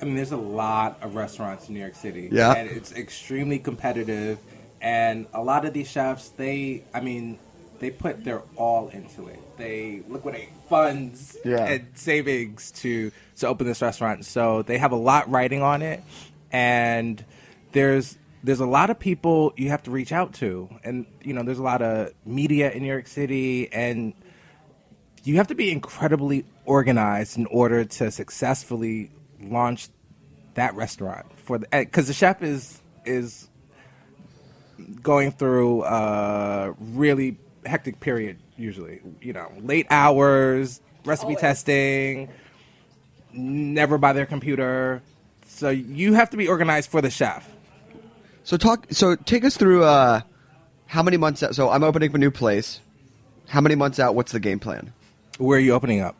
I 0.00 0.04
mean, 0.04 0.14
there's 0.14 0.30
a 0.30 0.36
lot 0.36 1.02
of 1.02 1.16
restaurants 1.16 1.68
in 1.68 1.74
New 1.74 1.80
York 1.80 1.96
City. 1.96 2.28
Yeah. 2.30 2.52
And 2.52 2.70
it's 2.70 2.92
extremely 2.92 3.58
competitive. 3.58 4.38
And 4.80 5.26
a 5.34 5.42
lot 5.42 5.64
of 5.64 5.72
these 5.72 5.88
chefs, 5.88 6.28
they, 6.30 6.84
I 6.94 7.00
mean, 7.00 7.38
they 7.80 7.90
put 7.90 8.24
their 8.24 8.42
all 8.54 8.88
into 8.88 9.26
it. 9.26 9.40
They 9.58 10.02
liquidate 10.08 10.50
funds 10.72 11.36
Yeah. 11.44 11.64
and 11.66 11.86
savings 11.94 12.70
to 12.82 13.12
to 13.38 13.46
open 13.46 13.66
this 13.66 13.82
restaurant. 13.82 14.24
So 14.24 14.62
they 14.62 14.78
have 14.78 14.92
a 14.92 14.96
lot 14.96 15.30
writing 15.30 15.62
on 15.62 15.82
it, 15.82 16.02
and 16.50 17.22
there's 17.72 18.16
there's 18.44 18.60
a 18.60 18.66
lot 18.66 18.90
of 18.90 18.98
people 18.98 19.52
you 19.56 19.68
have 19.68 19.82
to 19.84 19.90
reach 19.90 20.12
out 20.12 20.32
to, 20.34 20.68
and 20.82 21.06
you 21.22 21.32
know 21.34 21.42
there's 21.42 21.58
a 21.58 21.62
lot 21.62 21.82
of 21.82 22.12
media 22.24 22.70
in 22.70 22.82
New 22.82 22.88
York 22.88 23.06
City, 23.06 23.72
and 23.72 24.14
you 25.24 25.36
have 25.36 25.46
to 25.48 25.54
be 25.54 25.70
incredibly 25.70 26.44
organized 26.64 27.36
in 27.36 27.46
order 27.46 27.84
to 27.84 28.10
successfully 28.10 29.10
launch 29.40 29.88
that 30.54 30.74
restaurant 30.74 31.26
for 31.36 31.58
the 31.58 31.74
eh, 31.74 31.84
because 31.84 32.06
the 32.06 32.12
chef 32.14 32.42
is 32.42 32.80
is 33.04 33.48
going 35.02 35.30
through 35.32 35.84
a 35.84 36.74
really 36.80 37.36
hectic 37.64 38.00
period 38.00 38.36
usually 38.56 39.00
you 39.20 39.32
know 39.32 39.50
late 39.60 39.86
hours 39.90 40.80
recipe 41.04 41.28
Always. 41.28 41.40
testing 41.40 42.28
never 43.32 43.98
by 43.98 44.12
their 44.12 44.26
computer 44.26 45.02
so 45.46 45.68
you 45.70 46.14
have 46.14 46.30
to 46.30 46.36
be 46.36 46.46
organized 46.48 46.90
for 46.90 47.00
the 47.00 47.10
chef 47.10 47.48
So 48.44 48.56
talk, 48.56 48.86
so 48.90 49.14
take 49.16 49.44
us 49.44 49.56
through, 49.56 49.84
uh, 49.84 50.20
how 50.86 51.02
many 51.02 51.16
months 51.16 51.42
out, 51.42 51.54
so 51.54 51.70
I'm 51.70 51.84
opening 51.84 52.10
up 52.10 52.14
a 52.16 52.18
new 52.18 52.30
place. 52.32 52.80
How 53.48 53.60
many 53.60 53.74
months 53.76 53.98
out, 54.00 54.14
what's 54.16 54.32
the 54.32 54.40
game 54.40 54.58
plan? 54.58 54.92
where 55.38 55.56
are 55.58 55.60
you 55.60 55.72
opening 55.72 56.00
up 56.00 56.16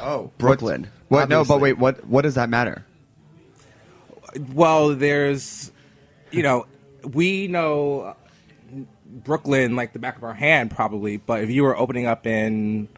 Oh, 0.00 0.30
Brooklyn. 0.38 0.88
what? 1.08 1.28
No, 1.28 1.44
but 1.44 1.60
wait, 1.60 1.78
what? 1.78 2.04
What 2.06 2.22
does 2.22 2.34
that 2.36 2.48
matter? 2.48 2.84
well 4.52 4.94
there's 4.94 5.72
you 6.30 6.42
know 6.42 6.66
we 7.12 7.48
know 7.48 8.14
brooklyn 9.08 9.74
like 9.74 9.92
the 9.92 9.98
back 9.98 10.16
of 10.16 10.22
our 10.24 10.34
hand 10.34 10.70
probably 10.70 11.16
but 11.16 11.42
if 11.42 11.50
you 11.50 11.62
were 11.62 11.76
opening 11.76 12.06
up 12.06 12.26
in 12.26 12.88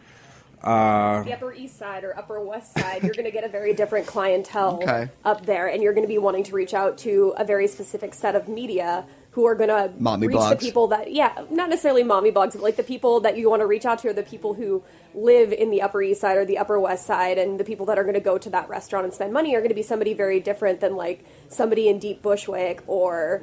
uh, 0.63 1.23
The 1.23 1.33
Upper 1.33 1.55
East 1.55 1.79
Side 1.79 2.05
or 2.05 2.15
Upper 2.19 2.39
West 2.39 2.75
Side, 2.79 3.03
you're 3.03 3.15
going 3.15 3.25
to 3.25 3.31
get 3.31 3.45
a 3.45 3.49
very 3.49 3.73
different 3.73 4.07
clientele 4.07 4.79
Okay. 4.83 5.09
up 5.25 5.47
there, 5.47 5.67
and 5.69 5.83
you're 5.83 5.95
going 5.95 6.05
to 6.05 6.09
be 6.13 6.19
wanting 6.19 6.45
to 6.45 6.53
reach 6.55 6.75
out 6.75 6.99
to 6.99 7.33
a 7.39 7.45
very 7.47 7.67
specific 7.67 8.13
set 8.13 8.35
of 8.37 8.47
media 8.47 9.07
who 9.31 9.47
are 9.47 9.55
going 9.55 9.71
to 9.71 9.91
Mommy 9.99 10.27
reach 10.27 10.37
blogs. 10.37 10.51
the 10.51 10.57
people 10.57 10.89
that, 10.89 11.15
yeah, 11.15 11.45
not 11.51 11.71
necessarily 11.71 12.03
mommy 12.03 12.31
blogs, 12.31 12.53
but 12.53 12.61
like 12.61 12.77
the 12.77 12.83
people 12.83 13.21
that 13.21 13.39
you 13.39 13.49
want 13.49 13.61
to 13.61 13.67
reach 13.67 13.87
out 13.87 14.01
to 14.01 14.09
are 14.09 14.13
the 14.13 14.23
people 14.23 14.53
who 14.53 14.83
live 15.15 15.51
in 15.51 15.71
the 15.71 15.81
Upper 15.81 16.03
East 16.03 16.21
Side 16.21 16.37
or 16.37 16.45
the 16.45 16.59
Upper 16.59 16.79
West 16.79 17.07
Side, 17.07 17.39
and 17.39 17.59
the 17.59 17.65
people 17.65 17.87
that 17.87 17.99
are 17.99 18.03
going 18.05 18.13
to 18.13 18.21
go 18.21 18.37
to 18.37 18.51
that 18.51 18.69
restaurant 18.69 19.05
and 19.07 19.15
spend 19.15 19.33
money 19.33 19.55
are 19.57 19.61
going 19.61 19.71
to 19.71 19.75
be 19.75 19.83
somebody 19.83 20.13
very 20.13 20.41
different 20.41 20.81
than 20.81 20.95
like 20.95 21.25
somebody 21.49 21.89
in 21.89 21.99
Deep 21.99 22.21
Bushwick 22.21 22.83
or 22.87 23.41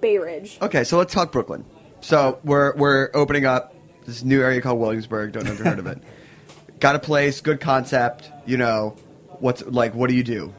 Bay 0.00 0.16
Ridge. 0.16 0.56
Okay, 0.62 0.84
so 0.84 0.96
let's 0.96 1.12
talk 1.12 1.32
Brooklyn. 1.32 1.66
So 2.00 2.38
we're 2.44 2.74
we're 2.76 3.10
opening 3.14 3.44
up 3.44 3.74
this 4.06 4.22
new 4.24 4.40
area 4.42 4.60
called 4.60 4.80
Williamsburg. 4.80 5.32
Don't 5.32 5.44
know 5.44 5.52
if 5.52 5.58
you've 5.58 5.66
heard 5.66 5.78
of 5.78 5.86
it. 5.86 6.02
Got 6.80 6.96
a 6.96 6.98
place, 6.98 7.40
good 7.40 7.60
concept. 7.60 8.30
You 8.46 8.56
know, 8.56 8.96
what's 9.38 9.62
like? 9.66 9.94
What 9.94 10.08
do 10.10 10.16
you 10.16 10.24
do? 10.24 10.54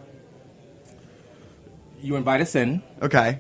you 2.04 2.16
invite 2.16 2.42
us 2.42 2.56
in 2.56 2.82
Okay, 3.04 3.40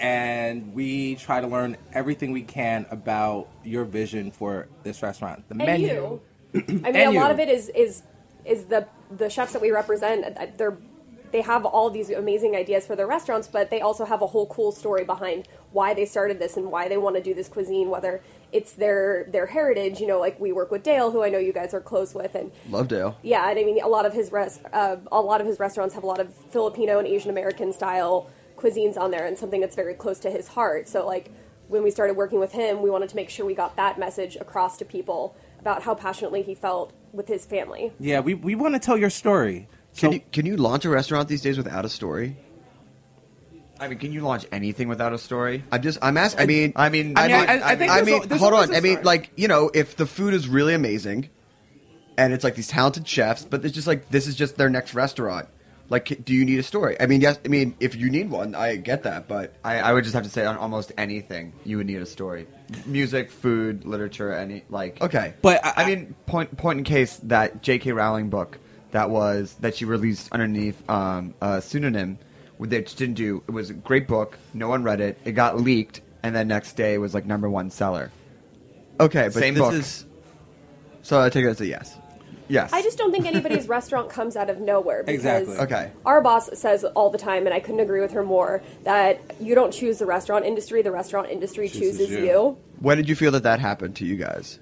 and 0.00 0.74
we 0.74 1.14
try 1.14 1.40
to 1.40 1.46
learn 1.46 1.76
everything 1.92 2.32
we 2.32 2.42
can 2.42 2.86
about 2.90 3.48
your 3.64 3.84
vision 3.84 4.32
for 4.32 4.66
this 4.82 5.00
restaurant 5.00 5.44
the 5.48 5.54
and 5.54 5.58
menu 5.66 5.86
you. 5.86 6.20
I 6.54 6.72
mean, 6.72 6.86
And 6.86 6.96
a 6.96 7.10
lot 7.20 7.30
of 7.30 7.38
it 7.38 7.48
is 7.48 7.68
is 7.70 8.02
is 8.44 8.64
the 8.64 8.86
the 9.16 9.28
chefs 9.30 9.52
that 9.52 9.62
we 9.62 9.70
represent. 9.70 10.24
uh, 10.36 10.46
They're 10.56 10.76
they 11.32 11.42
have 11.42 11.64
all 11.64 11.90
these 11.90 12.10
amazing 12.10 12.54
ideas 12.56 12.86
for 12.86 12.96
their 12.96 13.06
restaurants, 13.06 13.48
but 13.48 13.70
they 13.70 13.80
also 13.80 14.04
have 14.04 14.22
a 14.22 14.26
whole 14.28 14.46
cool 14.46 14.72
story 14.72 15.04
behind 15.04 15.48
why 15.72 15.94
they 15.94 16.04
started 16.04 16.38
this 16.38 16.56
and 16.56 16.70
why 16.70 16.88
they 16.88 16.96
want 16.96 17.16
to 17.16 17.22
do 17.22 17.34
this 17.34 17.48
cuisine. 17.48 17.90
Whether 17.90 18.22
it's 18.52 18.72
their 18.72 19.26
their 19.28 19.46
heritage, 19.46 20.00
you 20.00 20.06
know, 20.06 20.18
like 20.18 20.38
we 20.40 20.52
work 20.52 20.70
with 20.70 20.82
Dale, 20.82 21.10
who 21.10 21.22
I 21.22 21.28
know 21.28 21.38
you 21.38 21.52
guys 21.52 21.74
are 21.74 21.80
close 21.80 22.14
with, 22.14 22.34
and 22.34 22.50
love 22.70 22.88
Dale. 22.88 23.16
yeah, 23.22 23.48
and 23.50 23.58
I 23.58 23.64
mean, 23.64 23.80
a 23.82 23.88
lot 23.88 24.06
of 24.06 24.12
his 24.12 24.32
res- 24.32 24.60
uh, 24.72 24.96
a 25.12 25.20
lot 25.20 25.40
of 25.40 25.46
his 25.46 25.58
restaurants 25.58 25.94
have 25.94 26.04
a 26.04 26.06
lot 26.06 26.20
of 26.20 26.34
Filipino 26.34 26.98
and 26.98 27.06
Asian 27.06 27.30
American 27.30 27.72
style 27.72 28.30
cuisines 28.56 28.96
on 28.96 29.10
there, 29.10 29.26
and 29.26 29.38
something 29.38 29.60
that's 29.60 29.76
very 29.76 29.94
close 29.94 30.18
to 30.20 30.30
his 30.30 30.48
heart. 30.48 30.88
So, 30.88 31.06
like 31.06 31.30
when 31.68 31.82
we 31.82 31.90
started 31.90 32.16
working 32.16 32.40
with 32.40 32.52
him, 32.52 32.80
we 32.80 32.88
wanted 32.90 33.10
to 33.10 33.16
make 33.16 33.28
sure 33.28 33.44
we 33.44 33.54
got 33.54 33.76
that 33.76 33.98
message 33.98 34.36
across 34.36 34.78
to 34.78 34.84
people 34.86 35.36
about 35.60 35.82
how 35.82 35.94
passionately 35.94 36.40
he 36.42 36.54
felt 36.54 36.92
with 37.12 37.28
his 37.28 37.44
family. 37.46 37.90
yeah 37.98 38.20
we, 38.20 38.34
we 38.34 38.54
want 38.54 38.74
to 38.74 38.78
tell 38.78 38.96
your 38.96 39.08
story 39.10 39.66
so 39.98 40.06
Can 40.08 40.12
you 40.12 40.20
can 40.32 40.46
you 40.46 40.56
launch 40.56 40.84
a 40.84 40.88
restaurant 40.88 41.28
these 41.28 41.42
days 41.42 41.56
without 41.56 41.84
a 41.84 41.88
story? 41.88 42.36
I 43.80 43.88
mean, 43.88 43.98
can 43.98 44.12
you 44.12 44.22
launch 44.22 44.44
anything 44.50 44.88
without 44.88 45.12
a 45.12 45.18
story? 45.18 45.62
I'm 45.70 45.82
just 45.82 45.98
I'm 46.02 46.16
asking. 46.16 46.40
I 46.42 46.46
mean, 46.46 46.72
I 46.76 46.88
mean, 46.88 47.16
I 47.16 47.26
mean, 47.28 47.36
I- 47.36 47.70
I 47.72 47.76
think 47.76 47.92
I 47.92 48.02
mean, 48.02 48.22
a- 48.30 48.38
hold 48.38 48.54
on. 48.54 48.74
I 48.74 48.80
mean, 48.80 49.02
like 49.02 49.30
you 49.36 49.48
know, 49.48 49.70
if 49.74 49.96
the 49.96 50.06
food 50.06 50.34
is 50.34 50.48
really 50.48 50.74
amazing, 50.74 51.30
and 52.16 52.32
it's 52.32 52.42
like 52.44 52.54
these 52.56 52.68
talented 52.68 53.06
chefs, 53.06 53.44
but 53.44 53.64
it's 53.64 53.74
just 53.74 53.86
like 53.86 54.08
this 54.10 54.26
is 54.26 54.34
just 54.34 54.56
their 54.56 54.70
next 54.70 54.94
restaurant. 54.94 55.48
Like, 55.90 56.22
do 56.22 56.34
you 56.34 56.44
need 56.44 56.58
a 56.58 56.62
story? 56.62 56.96
I 57.00 57.06
mean, 57.06 57.22
yes. 57.22 57.38
I 57.44 57.48
mean, 57.48 57.74
if 57.80 57.96
you 57.96 58.10
need 58.10 58.30
one, 58.30 58.54
I 58.54 58.76
get 58.76 59.04
that, 59.04 59.26
but 59.26 59.54
I, 59.64 59.78
I 59.78 59.92
would 59.94 60.04
just 60.04 60.14
have 60.14 60.24
to 60.24 60.28
say 60.28 60.44
on 60.44 60.58
almost 60.58 60.92
anything 60.98 61.54
you 61.64 61.78
would 61.78 61.86
need 61.86 62.02
a 62.02 62.06
story. 62.06 62.46
Music, 62.84 63.30
food, 63.30 63.86
literature, 63.86 64.32
any 64.32 64.64
like. 64.68 65.00
okay. 65.00 65.32
but 65.40 65.64
I, 65.64 65.72
I 65.84 65.86
mean, 65.86 66.14
point 66.26 66.54
point 66.58 66.78
in 66.78 66.84
case 66.84 67.16
that 67.22 67.62
J.K. 67.62 67.92
Rowling 67.92 68.28
book 68.28 68.58
that 68.90 69.10
was 69.10 69.54
that 69.60 69.76
she 69.76 69.84
released 69.84 70.30
underneath 70.32 70.88
um, 70.88 71.34
a 71.40 71.60
pseudonym, 71.60 72.18
that 72.60 72.88
she 72.88 72.96
didn't 72.96 73.14
do. 73.16 73.42
It 73.48 73.52
was 73.52 73.70
a 73.70 73.74
great 73.74 74.08
book. 74.08 74.38
No 74.54 74.68
one 74.68 74.82
read 74.82 75.00
it. 75.00 75.18
It 75.24 75.32
got 75.32 75.60
leaked, 75.60 76.00
and 76.22 76.34
then 76.34 76.48
next 76.48 76.74
day 76.74 76.94
it 76.94 76.98
was 76.98 77.14
like 77.14 77.26
number 77.26 77.48
one 77.48 77.70
seller. 77.70 78.10
Okay, 79.00 79.24
but 79.24 79.34
Same 79.34 79.54
this 79.54 79.60
book. 79.60 79.74
is. 79.74 80.06
So 81.02 81.20
I 81.20 81.30
take 81.30 81.44
that 81.44 81.50
as 81.50 81.60
a 81.60 81.66
yes. 81.66 81.96
Yes. 82.48 82.72
I 82.72 82.82
just 82.82 82.96
don't 82.96 83.12
think 83.12 83.26
anybody's 83.26 83.68
restaurant 83.68 84.08
comes 84.08 84.34
out 84.34 84.48
of 84.48 84.58
nowhere. 84.58 85.02
Because 85.02 85.20
Exactly. 85.20 85.56
Okay. 85.58 85.92
Our 86.06 86.22
boss 86.22 86.48
says 86.58 86.82
all 86.84 87.10
the 87.10 87.18
time, 87.18 87.46
and 87.46 87.54
I 87.54 87.60
couldn't 87.60 87.80
agree 87.80 88.00
with 88.00 88.12
her 88.12 88.24
more, 88.24 88.62
that 88.84 89.20
you 89.38 89.54
don't 89.54 89.72
choose 89.72 89.98
the 89.98 90.06
restaurant 90.06 90.44
industry; 90.46 90.82
the 90.82 90.92
restaurant 90.92 91.28
industry 91.30 91.68
Chooses 91.68 91.98
chooses 91.98 92.10
you. 92.10 92.24
you. 92.24 92.58
When 92.80 92.96
did 92.96 93.08
you 93.08 93.16
feel 93.16 93.30
that 93.32 93.42
that 93.42 93.60
happened 93.60 93.96
to 93.96 94.06
you 94.06 94.16
guys? 94.16 94.58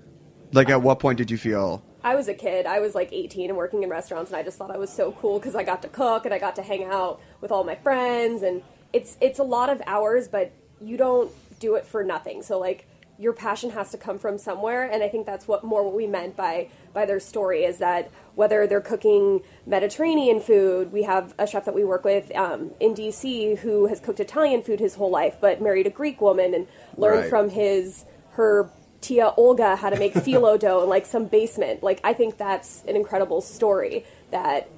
Like, 0.53 0.69
at 0.69 0.83
what 0.83 0.99
point 1.01 1.19
did 1.19 1.31
you 1.31 1.39
feel? 1.39 1.83
I 2.07 2.15
was 2.15 2.29
a 2.29 2.35
kid. 2.35 2.67
I 2.67 2.79
was 2.79 2.95
like 2.95 3.09
18 3.13 3.51
and 3.51 3.57
working 3.59 3.83
in 3.83 3.91
restaurants, 3.91 4.31
and 4.31 4.39
I 4.39 4.45
just 4.45 4.57
thought 4.57 4.71
I 4.71 4.77
was 4.79 4.91
so 4.91 5.11
cool 5.11 5.41
because 5.41 5.57
I 5.57 5.65
got 5.65 5.83
to 5.83 5.89
cook 5.89 6.25
and 6.25 6.33
I 6.33 6.39
got 6.39 6.55
to 6.55 6.63
hang 6.63 6.85
out 6.85 7.21
with 7.41 7.51
all 7.51 7.65
my 7.65 7.75
friends. 7.75 8.45
And 8.45 8.63
it's 8.93 9.17
it's 9.21 9.41
a 9.41 9.43
lot 9.43 9.69
of 9.71 9.83
hours, 9.89 10.29
but 10.29 10.53
you 10.81 10.97
don't 10.97 11.33
do 11.59 11.75
it 11.75 11.85
for 11.85 12.05
nothing. 12.05 12.43
So 12.45 12.61
like 12.61 12.87
your 13.19 13.33
passion 13.33 13.71
has 13.71 13.91
to 13.91 13.99
come 13.99 14.21
from 14.21 14.39
somewhere, 14.39 14.89
and 14.89 15.03
I 15.03 15.09
think 15.09 15.27
that's 15.27 15.49
what 15.49 15.65
more 15.65 15.83
what 15.83 15.95
we 15.95 16.07
meant 16.07 16.37
by 16.37 16.69
by 16.95 17.07
their 17.07 17.19
story 17.19 17.65
is 17.65 17.79
that 17.79 18.09
whether 18.37 18.69
they're 18.69 18.81
cooking 18.81 19.43
Mediterranean 19.67 20.39
food, 20.41 20.93
we 20.93 21.03
have 21.03 21.35
a 21.41 21.47
chef 21.47 21.65
that 21.65 21.75
we 21.75 21.83
work 21.83 22.05
with 22.05 22.31
um, 22.37 22.71
in 22.79 22.95
DC 22.95 23.59
who 23.59 23.87
has 23.87 23.99
cooked 23.99 24.21
Italian 24.21 24.63
food 24.63 24.79
his 24.79 24.95
whole 24.95 25.11
life, 25.11 25.39
but 25.41 25.61
married 25.61 25.89
a 25.89 25.91
Greek 25.91 26.21
woman 26.21 26.55
and 26.55 26.69
learned 26.97 27.23
Right. 27.23 27.31
from 27.31 27.51
his 27.51 28.05
her 28.33 28.71
Tia 29.01 29.33
Olga 29.37 29.77
how 29.77 29.91
to 29.91 29.99
make 29.99 30.15
phyllo 30.15 30.59
dough 30.59 30.83
in 30.83 30.89
like 30.89 31.07
some 31.07 31.27
basement. 31.27 31.83
Like 31.83 32.01
I 32.05 32.13
think 32.13 32.37
that's 32.37 32.83
an 32.89 32.97
incredible 32.97 33.41
story 33.41 34.05
that 34.31 34.69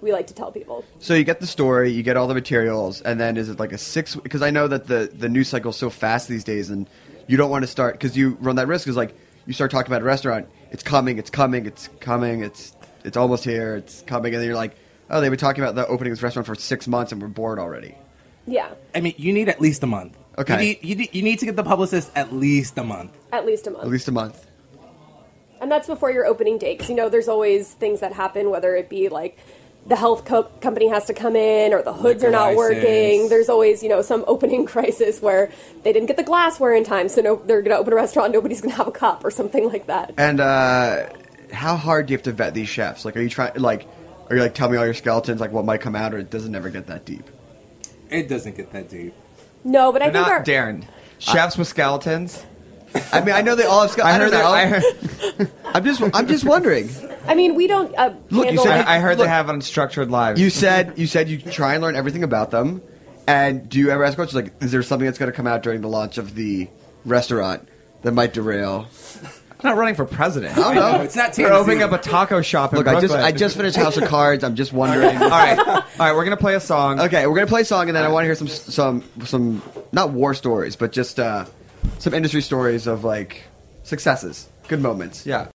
we 0.00 0.12
like 0.12 0.26
to 0.28 0.34
tell 0.34 0.52
people. 0.52 0.84
So 1.00 1.14
you 1.14 1.24
get 1.24 1.40
the 1.40 1.46
story, 1.46 1.90
you 1.90 2.02
get 2.02 2.16
all 2.16 2.28
the 2.28 2.34
materials, 2.34 3.00
and 3.00 3.18
then 3.18 3.36
is 3.36 3.48
it 3.48 3.58
like 3.58 3.72
a 3.72 3.78
six? 3.78 4.14
Because 4.14 4.42
I 4.42 4.50
know 4.50 4.68
that 4.68 4.86
the 4.86 5.10
the 5.12 5.28
news 5.28 5.48
cycle 5.48 5.70
is 5.70 5.76
so 5.76 5.90
fast 5.90 6.28
these 6.28 6.44
days, 6.44 6.70
and 6.70 6.88
you 7.26 7.36
don't 7.36 7.50
want 7.50 7.62
to 7.62 7.68
start 7.68 7.94
because 7.94 8.16
you 8.16 8.36
run 8.40 8.56
that 8.56 8.68
risk. 8.68 8.88
Is 8.88 8.96
like 8.96 9.14
you 9.46 9.52
start 9.52 9.70
talking 9.70 9.90
about 9.90 10.02
a 10.02 10.04
restaurant, 10.04 10.48
it's 10.70 10.82
coming, 10.82 11.18
it's 11.18 11.30
coming, 11.30 11.66
it's 11.66 11.88
coming, 12.00 12.42
it's 12.42 12.74
it's 13.04 13.16
almost 13.16 13.44
here, 13.44 13.76
it's 13.76 14.02
coming, 14.02 14.34
and 14.34 14.40
then 14.40 14.46
you're 14.48 14.56
like, 14.56 14.76
oh, 15.10 15.20
they've 15.20 15.30
been 15.30 15.38
talking 15.38 15.62
about 15.62 15.74
the 15.74 15.86
opening 15.86 16.12
of 16.12 16.18
this 16.18 16.22
restaurant 16.22 16.46
for 16.46 16.54
six 16.54 16.86
months, 16.86 17.12
and 17.12 17.22
we're 17.22 17.28
bored 17.28 17.58
already. 17.58 17.96
Yeah, 18.46 18.70
I 18.94 19.00
mean, 19.00 19.14
you 19.16 19.32
need 19.32 19.48
at 19.48 19.60
least 19.60 19.82
a 19.82 19.86
month. 19.86 20.16
Okay. 20.38 20.52
You 20.52 20.58
need, 20.58 20.78
you 20.82 20.94
need, 20.96 21.14
you 21.14 21.22
need 21.22 21.38
to 21.40 21.46
get 21.46 21.56
the 21.56 21.64
publicist 21.64 22.10
at 22.14 22.32
least 22.32 22.76
a 22.78 22.84
month. 22.84 23.12
at 23.32 23.46
least 23.46 23.66
a 23.66 23.70
month. 23.70 23.84
At 23.84 23.90
least 23.90 24.08
a 24.08 24.12
month. 24.12 24.46
and 25.60 25.70
that's 25.72 25.86
before 25.86 26.10
your 26.10 26.26
opening 26.26 26.58
date 26.58 26.76
because 26.76 26.90
you 26.90 26.96
know 26.96 27.08
there's 27.08 27.28
always 27.28 27.72
things 27.72 28.00
that 28.00 28.12
happen 28.12 28.50
whether 28.50 28.76
it 28.76 28.88
be 28.90 29.08
like 29.08 29.38
the 29.86 29.96
health 29.96 30.24
co- 30.26 30.50
company 30.60 30.88
has 30.88 31.06
to 31.06 31.14
come 31.14 31.34
in 31.36 31.72
or 31.72 31.80
the 31.80 31.92
hoods 31.92 32.22
Liquor 32.22 32.28
are 32.28 32.30
not 32.30 32.54
working 32.56 33.28
there's 33.30 33.48
always 33.48 33.82
you 33.82 33.88
know 33.88 34.02
some 34.02 34.24
opening 34.26 34.66
crisis 34.72 35.22
where 35.22 35.50
they 35.84 35.92
didn't 35.94 36.08
get 36.08 36.18
the 36.18 36.22
glassware 36.22 36.74
in 36.74 36.84
time 36.84 37.08
so 37.08 37.22
no, 37.22 37.36
they're 37.46 37.62
going 37.62 37.74
to 37.74 37.78
open 37.78 37.92
a 37.94 37.96
restaurant 37.96 38.32
nobody's 38.32 38.60
going 38.60 38.72
to 38.72 38.76
have 38.76 38.88
a 38.88 38.92
cup 38.92 39.24
or 39.24 39.30
something 39.30 39.66
like 39.68 39.86
that 39.86 40.12
And 40.18 40.40
uh, 40.40 41.08
how 41.52 41.76
hard 41.76 42.06
do 42.06 42.12
you 42.12 42.18
have 42.18 42.24
to 42.24 42.32
vet 42.32 42.52
these 42.52 42.68
chefs? 42.68 43.04
Like, 43.06 43.16
are 43.16 43.22
you 43.22 43.30
trying 43.30 43.54
like, 43.54 43.88
are 44.28 44.36
you 44.36 44.42
like, 44.42 44.54
tell 44.54 44.68
me 44.68 44.76
all 44.76 44.84
your 44.84 44.92
skeletons, 44.92 45.40
like 45.40 45.52
what 45.52 45.64
might 45.64 45.80
come 45.80 45.94
out, 45.96 46.12
or 46.12 46.18
it 46.18 46.28
doesn't 46.28 46.52
never 46.52 46.68
get 46.68 46.88
that 46.88 47.04
deep? 47.06 47.30
It 48.10 48.28
doesn't 48.28 48.56
get 48.56 48.72
that 48.72 48.88
deep. 48.90 49.14
No 49.66 49.92
but 49.92 50.00
i 50.00 50.06
But 50.06 50.12
think 50.14 50.26
not 50.26 50.32
our, 50.32 50.42
Darin. 50.44 50.86
Chefs 51.18 51.58
with 51.58 51.66
skeletons. 51.68 52.44
I 53.12 53.20
mean, 53.20 53.34
I 53.34 53.42
know 53.42 53.54
they 53.56 53.64
all 53.64 53.82
have 53.82 53.90
skeletons. 53.90 54.14
I 54.14 54.18
heard 54.18 54.30
don't 54.30 54.40
that. 54.40 55.38
know. 55.38 55.44
I 55.44 55.46
heard, 55.46 55.50
I'm 55.74 55.84
just, 55.84 56.02
I'm 56.14 56.26
just 56.28 56.44
wondering. 56.44 56.88
i 57.26 57.34
mean 57.34 57.54
we 57.54 57.66
don't 57.66 57.94
uh, 57.98 58.14
Look, 58.30 58.44
you 58.44 58.58
handle 58.58 58.64
said 58.64 58.86
I, 58.86 58.96
I 58.96 58.98
heard 59.00 59.18
Look. 59.18 59.26
they 59.26 59.30
have 59.30 59.46
unstructured 59.46 60.08
lives. 60.10 60.40
You 60.40 60.48
said 60.50 60.94
you 60.96 61.06
said 61.06 61.28
you 61.28 61.38
try 61.38 61.74
and 61.74 61.82
learn 61.82 61.96
everything 61.96 62.22
about 62.22 62.50
them. 62.50 62.80
And 63.26 63.68
do 63.68 63.78
you 63.80 63.90
ever 63.90 64.04
ask 64.04 64.14
questions 64.14 64.40
like, 64.40 64.54
is 64.62 64.70
there 64.70 64.82
something 64.84 65.04
that's 65.04 65.18
going 65.18 65.30
to 65.30 65.36
come 65.36 65.48
out 65.48 65.62
during 65.64 65.80
the 65.80 65.88
launch 65.88 66.16
of 66.16 66.36
the 66.36 66.68
restaurant 67.04 67.68
that 68.02 68.12
might 68.12 68.32
derail? 68.32 68.86
I'm 69.60 69.70
not 69.70 69.76
running 69.76 69.94
for 69.94 70.04
president. 70.04 70.58
I 70.58 70.74
don't 70.74 70.74
know. 70.74 71.00
it's 71.02 71.16
not 71.16 71.32
They're 71.32 71.52
opening 71.52 71.82
up 71.82 71.92
a 71.92 71.98
taco 71.98 72.42
shop 72.42 72.72
in 72.72 72.78
Look, 72.78 72.86
I 72.88 72.94
just 72.94 73.06
Brooklyn. 73.06 73.22
I 73.22 73.32
just 73.32 73.56
finished 73.56 73.76
House 73.76 73.96
of 73.96 74.04
Cards. 74.08 74.44
I'm 74.44 74.54
just 74.54 74.72
wondering. 74.72 75.16
All 75.16 75.28
right, 75.30 75.58
all 75.58 75.82
right. 75.98 76.12
We're 76.14 76.24
gonna 76.24 76.36
play 76.36 76.54
a 76.54 76.60
song. 76.60 77.00
Okay, 77.00 77.26
we're 77.26 77.34
gonna 77.34 77.46
play 77.46 77.62
a 77.62 77.64
song, 77.64 77.88
and 77.88 77.96
then 77.96 78.04
I 78.04 78.08
want 78.08 78.24
to 78.24 78.26
hear 78.26 78.34
some 78.34 78.48
some 78.48 79.02
some 79.24 79.62
not 79.92 80.10
war 80.10 80.34
stories, 80.34 80.76
but 80.76 80.92
just 80.92 81.18
uh, 81.18 81.46
some 81.98 82.12
industry 82.14 82.42
stories 82.42 82.86
of 82.86 83.02
like 83.04 83.44
successes, 83.82 84.48
good 84.68 84.80
moments. 84.82 85.26
Yeah. 85.26 85.48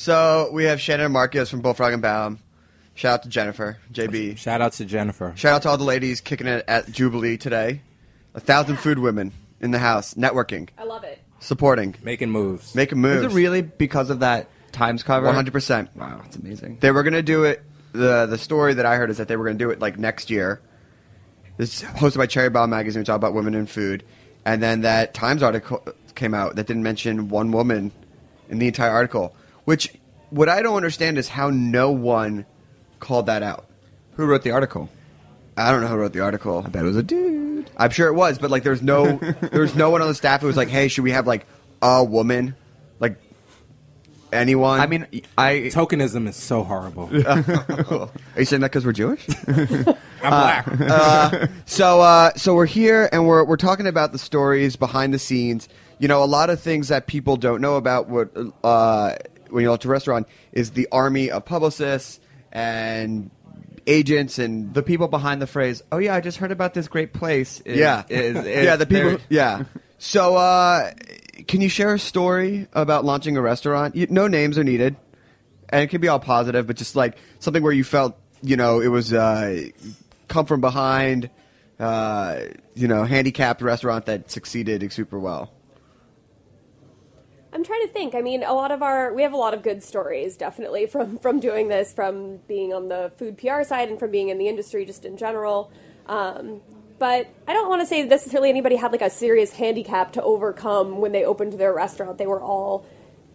So 0.00 0.48
we 0.50 0.64
have 0.64 0.80
Shannon 0.80 1.04
and 1.04 1.12
Marcus 1.12 1.50
from 1.50 1.60
Bullfrog 1.60 1.92
and 1.92 2.00
Baum. 2.00 2.38
Shout 2.94 3.12
out 3.12 3.22
to 3.24 3.28
Jennifer, 3.28 3.76
JB. 3.92 4.38
Shout 4.38 4.62
out 4.62 4.72
to 4.72 4.86
Jennifer. 4.86 5.34
Shout 5.36 5.52
out 5.52 5.62
to 5.64 5.68
all 5.68 5.76
the 5.76 5.84
ladies 5.84 6.22
kicking 6.22 6.46
it 6.46 6.64
at 6.66 6.90
Jubilee 6.90 7.36
today. 7.36 7.82
A 8.32 8.40
thousand 8.40 8.76
food 8.78 8.98
women 8.98 9.30
in 9.60 9.72
the 9.72 9.78
house, 9.78 10.14
networking, 10.14 10.70
i 10.78 10.84
love 10.84 11.04
it 11.04 11.20
supporting, 11.40 11.96
Making 12.02 12.30
moves. 12.30 12.74
making 12.74 12.96
moves. 12.96 13.16
Is 13.16 13.22
moves. 13.24 13.34
it 13.34 13.36
really 13.36 13.60
because 13.60 14.08
of 14.08 14.20
that 14.20 14.48
Times 14.72 15.02
cover? 15.02 15.26
One 15.26 15.34
hundred 15.34 15.52
percent. 15.52 15.94
Wow, 15.94 16.20
that's 16.22 16.36
amazing. 16.36 16.78
They 16.80 16.92
were 16.92 17.02
gonna 17.02 17.20
do 17.20 17.44
it. 17.44 17.62
the 17.92 18.24
The 18.24 18.38
story 18.38 18.72
that 18.72 18.86
I 18.86 18.96
heard 18.96 19.10
is 19.10 19.18
that 19.18 19.28
they 19.28 19.36
were 19.36 19.44
gonna 19.44 19.58
do 19.58 19.68
it 19.68 19.80
like 19.80 19.98
next 19.98 20.30
year. 20.30 20.62
This 21.58 21.82
hosted 21.82 22.16
by 22.16 22.26
Cherry 22.26 22.48
Bombe 22.48 22.70
magazine, 22.70 23.00
which 23.00 23.04
is 23.04 23.10
all 23.10 23.16
about 23.16 23.34
women 23.34 23.52
in 23.52 23.66
food, 23.66 24.02
and 24.46 24.62
then 24.62 24.80
that 24.80 25.12
Times 25.12 25.42
article 25.42 25.84
came 26.14 26.32
out 26.32 26.56
that 26.56 26.66
didn't 26.66 26.84
mention 26.84 27.28
one 27.28 27.52
woman 27.52 27.92
in 28.48 28.58
the 28.58 28.66
entire 28.66 28.92
article. 28.92 29.34
Which 29.70 29.94
what 30.30 30.48
I 30.48 30.62
don't 30.62 30.74
understand 30.74 31.16
is 31.16 31.28
how 31.28 31.50
no 31.50 31.92
one 31.92 32.44
called 32.98 33.26
that 33.26 33.44
out. 33.44 33.66
Who 34.14 34.26
wrote 34.26 34.42
the 34.42 34.50
article? 34.50 34.88
I 35.56 35.70
don't 35.70 35.80
know 35.80 35.86
who 35.86 35.94
wrote 35.94 36.12
the 36.12 36.22
article. 36.22 36.60
I 36.66 36.68
bet 36.68 36.82
it 36.82 36.88
was 36.88 36.96
a 36.96 37.04
dude. 37.04 37.70
I'm 37.76 37.90
sure 37.90 38.08
it 38.08 38.14
was, 38.14 38.40
but 38.40 38.50
like, 38.50 38.64
there's 38.64 38.82
no, 38.82 39.18
there's 39.52 39.76
no 39.76 39.90
one 39.90 40.02
on 40.02 40.08
the 40.08 40.14
staff 40.16 40.40
who 40.40 40.48
was 40.48 40.56
like, 40.56 40.70
"Hey, 40.70 40.88
should 40.88 41.04
we 41.04 41.12
have 41.12 41.28
like 41.28 41.46
a 41.82 42.02
woman?" 42.02 42.56
Like, 42.98 43.16
anyone. 44.32 44.80
I 44.80 44.88
mean, 44.88 45.06
I 45.38 45.70
Tokenism 45.72 46.26
is 46.26 46.34
so 46.34 46.64
horrible. 46.64 47.04
are 47.28 48.10
you 48.36 48.44
saying 48.44 48.62
that 48.62 48.72
because 48.72 48.84
we're 48.84 48.90
Jewish? 48.90 49.24
I'm 49.46 49.94
black. 50.20 50.66
uh, 50.80 51.46
so 51.66 52.00
uh, 52.00 52.32
so 52.34 52.56
we're 52.56 52.66
here 52.66 53.08
and 53.12 53.24
we're 53.24 53.44
we're 53.44 53.56
talking 53.56 53.86
about 53.86 54.10
the 54.10 54.18
stories 54.18 54.74
behind 54.74 55.14
the 55.14 55.20
scenes. 55.20 55.68
You 56.00 56.08
know, 56.08 56.24
a 56.24 56.26
lot 56.26 56.50
of 56.50 56.60
things 56.60 56.88
that 56.88 57.06
people 57.06 57.36
don't 57.36 57.60
know 57.60 57.76
about 57.76 58.08
what 58.08 58.36
uh, 58.64 59.14
when 59.50 59.62
you 59.62 59.70
launch 59.70 59.84
a 59.84 59.88
restaurant 59.88 60.26
is 60.52 60.70
the 60.72 60.88
army 60.92 61.30
of 61.30 61.44
publicists 61.44 62.20
and 62.52 63.30
agents 63.86 64.38
and 64.38 64.72
the 64.74 64.82
people 64.82 65.08
behind 65.08 65.40
the 65.42 65.46
phrase, 65.46 65.82
"Oh 65.90 65.98
yeah, 65.98 66.14
I 66.14 66.20
just 66.20 66.38
heard 66.38 66.50
about 66.52 66.74
this 66.74 66.88
great 66.88 67.12
place." 67.12 67.60
Is, 67.62 67.78
yeah, 67.78 68.04
is, 68.08 68.36
is- 68.36 68.64
yeah, 68.64 68.76
the 68.76 68.86
people. 68.86 69.18
Yeah. 69.28 69.64
So, 70.02 70.34
uh, 70.36 70.92
can 71.46 71.60
you 71.60 71.68
share 71.68 71.92
a 71.92 71.98
story 71.98 72.66
about 72.72 73.04
launching 73.04 73.36
a 73.36 73.42
restaurant? 73.42 73.94
You, 73.94 74.06
no 74.08 74.28
names 74.28 74.56
are 74.56 74.64
needed, 74.64 74.96
and 75.68 75.82
it 75.82 75.88
can 75.88 76.00
be 76.00 76.08
all 76.08 76.18
positive, 76.18 76.66
but 76.66 76.76
just 76.76 76.96
like 76.96 77.18
something 77.38 77.62
where 77.62 77.70
you 77.70 77.84
felt, 77.84 78.16
you 78.40 78.56
know, 78.56 78.80
it 78.80 78.88
was 78.88 79.12
uh, 79.12 79.68
come 80.28 80.46
from 80.46 80.62
behind, 80.62 81.28
uh, 81.78 82.38
you 82.74 82.88
know, 82.88 83.04
handicapped 83.04 83.60
restaurant 83.60 84.06
that 84.06 84.30
succeeded 84.30 84.90
super 84.90 85.18
well. 85.18 85.52
I'm 87.52 87.64
trying 87.64 87.82
to 87.82 87.88
think. 87.88 88.14
I 88.14 88.22
mean, 88.22 88.42
a 88.44 88.54
lot 88.54 88.70
of 88.70 88.82
our 88.82 89.12
we 89.12 89.22
have 89.22 89.32
a 89.32 89.36
lot 89.36 89.54
of 89.54 89.62
good 89.62 89.82
stories, 89.82 90.36
definitely 90.36 90.86
from 90.86 91.18
from 91.18 91.40
doing 91.40 91.68
this, 91.68 91.92
from 91.92 92.38
being 92.48 92.72
on 92.72 92.88
the 92.88 93.12
food 93.16 93.38
PR 93.38 93.62
side, 93.62 93.88
and 93.88 93.98
from 93.98 94.10
being 94.10 94.28
in 94.28 94.38
the 94.38 94.48
industry 94.48 94.84
just 94.84 95.04
in 95.04 95.16
general. 95.16 95.72
Um, 96.06 96.60
but 96.98 97.28
I 97.48 97.54
don't 97.54 97.68
want 97.68 97.80
to 97.82 97.86
say 97.86 98.02
necessarily 98.04 98.50
anybody 98.50 98.76
had 98.76 98.92
like 98.92 99.02
a 99.02 99.10
serious 99.10 99.52
handicap 99.52 100.12
to 100.12 100.22
overcome 100.22 101.00
when 101.00 101.12
they 101.12 101.24
opened 101.24 101.54
their 101.54 101.72
restaurant. 101.72 102.18
They 102.18 102.26
were 102.26 102.40
all 102.40 102.84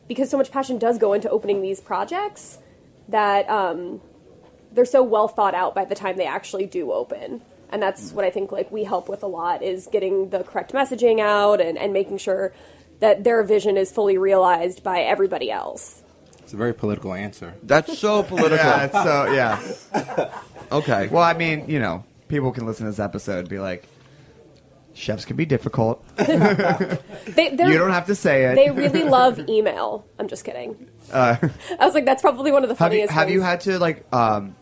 because 0.08 0.30
so 0.30 0.38
much 0.38 0.52
passion 0.52 0.78
does 0.78 0.98
go 0.98 1.14
into 1.14 1.30
opening 1.30 1.62
these 1.62 1.82
projects 1.82 2.60
that 3.10 3.50
um, 3.50 4.02
they're 4.72 4.86
so 4.86 5.04
well 5.04 5.28
thought 5.28 5.56
out 5.56 5.74
by 5.74 5.86
the 5.86 5.96
time 5.96 6.18
they 6.18 6.28
actually 6.28 6.66
do 6.66 6.92
open 6.92 7.42
and 7.70 7.82
that's 7.82 8.12
what 8.12 8.24
i 8.24 8.30
think 8.30 8.52
like 8.52 8.72
we 8.72 8.84
help 8.84 9.10
with 9.10 9.24
a 9.24 9.28
lot 9.28 9.64
is 9.64 9.88
getting 9.92 10.30
the 10.30 10.44
correct 10.44 10.74
messaging 10.74 11.20
out 11.20 11.60
and, 11.60 11.78
and 11.78 11.94
making 11.94 12.18
sure 12.18 12.54
that 13.00 13.24
their 13.24 13.44
vision 13.44 13.78
is 13.78 13.92
fully 13.92 14.18
realized 14.18 14.84
by 14.84 15.00
everybody 15.02 15.52
else 15.52 16.04
It's 16.40 16.54
a 16.54 16.58
very 16.58 16.74
political 16.74 17.14
answer. 17.14 17.54
That's 17.64 17.98
so 17.98 18.24
political. 18.32 18.66
Yeah, 18.66 18.86
it's 18.86 19.04
so 19.04 19.32
yeah. 19.34 20.42
okay. 20.72 21.08
Well, 21.08 21.24
I 21.24 21.34
mean, 21.34 21.66
you 21.68 21.80
know, 21.80 22.04
people 22.28 22.52
can 22.52 22.66
listen 22.66 22.86
to 22.86 22.92
this 22.92 23.00
episode 23.00 23.40
and 23.40 23.50
be 23.50 23.60
like, 23.60 23.88
chefs 24.94 25.26
can 25.26 25.36
be 25.36 25.46
difficult. 25.46 26.06
they, 26.16 27.50
You 27.52 27.78
don't 27.78 27.92
have 27.92 28.06
to 28.08 28.16
say 28.16 28.46
it. 28.46 28.56
they 28.56 28.72
really 28.72 29.04
love 29.04 29.40
email 29.50 30.06
i'm 30.20 30.28
just 30.28 30.46
kidding 30.46 30.88
Uh, 31.12 31.36
i 31.80 31.86
was 31.86 31.94
like 31.94 32.06
that's 32.06 32.22
probably 32.22 32.52
one 32.52 32.64
of 32.64 32.70
the 32.70 32.76
have 32.76 32.94
you 32.94 33.00
funniest 33.00 33.14
have 33.14 33.30
you 33.30 33.42
had 33.42 33.60
to 33.62 33.78
like 33.80 34.06
um, 34.14 34.56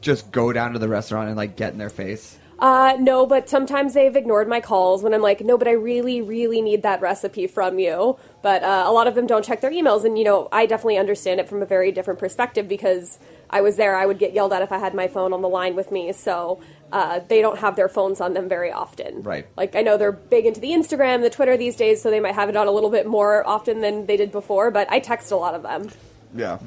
just 0.00 0.30
go 0.30 0.52
down 0.52 0.72
to 0.74 0.78
the 0.78 0.88
restaurant 0.88 1.28
and 1.28 1.36
like 1.36 1.56
get 1.56 1.72
in 1.72 1.78
their 1.78 1.90
face? 1.90 2.36
Uh, 2.60 2.94
no, 3.00 3.24
but 3.24 3.48
sometimes 3.48 3.94
they've 3.94 4.14
ignored 4.14 4.46
my 4.46 4.60
calls 4.60 5.02
when 5.02 5.14
I'm 5.14 5.22
like, 5.22 5.40
no, 5.40 5.56
but 5.56 5.66
I 5.66 5.72
really, 5.72 6.20
really 6.20 6.60
need 6.60 6.82
that 6.82 7.00
recipe 7.00 7.46
from 7.46 7.78
you. 7.78 8.18
But 8.42 8.62
uh, 8.62 8.84
a 8.86 8.92
lot 8.92 9.06
of 9.06 9.14
them 9.14 9.26
don't 9.26 9.44
check 9.44 9.62
their 9.62 9.70
emails, 9.70 10.04
and 10.04 10.18
you 10.18 10.24
know, 10.24 10.48
I 10.52 10.66
definitely 10.66 10.98
understand 10.98 11.40
it 11.40 11.48
from 11.48 11.62
a 11.62 11.66
very 11.66 11.90
different 11.90 12.20
perspective 12.20 12.68
because 12.68 13.18
I 13.48 13.62
was 13.62 13.76
there. 13.76 13.96
I 13.96 14.04
would 14.04 14.18
get 14.18 14.34
yelled 14.34 14.52
at 14.52 14.60
if 14.60 14.72
I 14.72 14.78
had 14.78 14.94
my 14.94 15.08
phone 15.08 15.32
on 15.32 15.40
the 15.40 15.48
line 15.48 15.74
with 15.74 15.90
me, 15.90 16.12
so 16.12 16.60
uh, 16.92 17.20
they 17.28 17.40
don't 17.40 17.58
have 17.60 17.76
their 17.76 17.88
phones 17.88 18.20
on 18.20 18.34
them 18.34 18.48
very 18.48 18.70
often. 18.70 19.22
Right. 19.22 19.46
Like 19.56 19.74
I 19.74 19.80
know 19.80 19.96
they're 19.96 20.12
big 20.12 20.44
into 20.44 20.60
the 20.60 20.70
Instagram, 20.70 21.22
the 21.22 21.30
Twitter 21.30 21.56
these 21.56 21.76
days, 21.76 22.02
so 22.02 22.10
they 22.10 22.20
might 22.20 22.34
have 22.34 22.50
it 22.50 22.56
on 22.56 22.66
a 22.66 22.72
little 22.72 22.90
bit 22.90 23.06
more 23.06 23.46
often 23.46 23.80
than 23.80 24.04
they 24.04 24.18
did 24.18 24.32
before. 24.32 24.70
But 24.70 24.90
I 24.90 25.00
text 25.00 25.32
a 25.32 25.36
lot 25.36 25.54
of 25.54 25.62
them. 25.62 25.88
Yeah. 26.34 26.58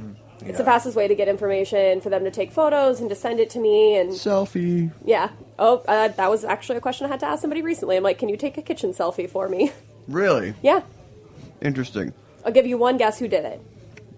It's 0.45 0.57
the 0.57 0.65
fastest 0.65 0.97
way 0.97 1.07
to 1.07 1.15
get 1.15 1.27
information 1.27 2.01
for 2.01 2.09
them 2.09 2.23
to 2.25 2.31
take 2.31 2.51
photos 2.51 2.99
and 2.99 3.09
to 3.09 3.15
send 3.15 3.39
it 3.39 3.49
to 3.51 3.59
me 3.59 3.95
and 3.95 4.11
Selfie. 4.11 4.91
yeah. 5.05 5.29
Oh, 5.59 5.83
uh, 5.87 6.07
that 6.09 6.29
was 6.29 6.43
actually 6.43 6.77
a 6.77 6.81
question 6.81 7.05
I 7.05 7.09
had 7.09 7.19
to 7.21 7.25
ask 7.27 7.41
somebody 7.41 7.61
recently. 7.61 7.95
I'm 7.97 8.03
like, 8.03 8.17
can 8.17 8.29
you 8.29 8.37
take 8.37 8.57
a 8.57 8.61
kitchen 8.61 8.91
selfie 8.91 9.29
for 9.29 9.47
me? 9.47 9.71
Really 10.07 10.53
yeah. 10.61 10.81
interesting. 11.61 12.13
I'll 12.45 12.51
give 12.51 12.65
you 12.65 12.77
one 12.77 12.97
guess 12.97 13.19
who 13.19 13.27
did 13.27 13.45
it. 13.45 13.61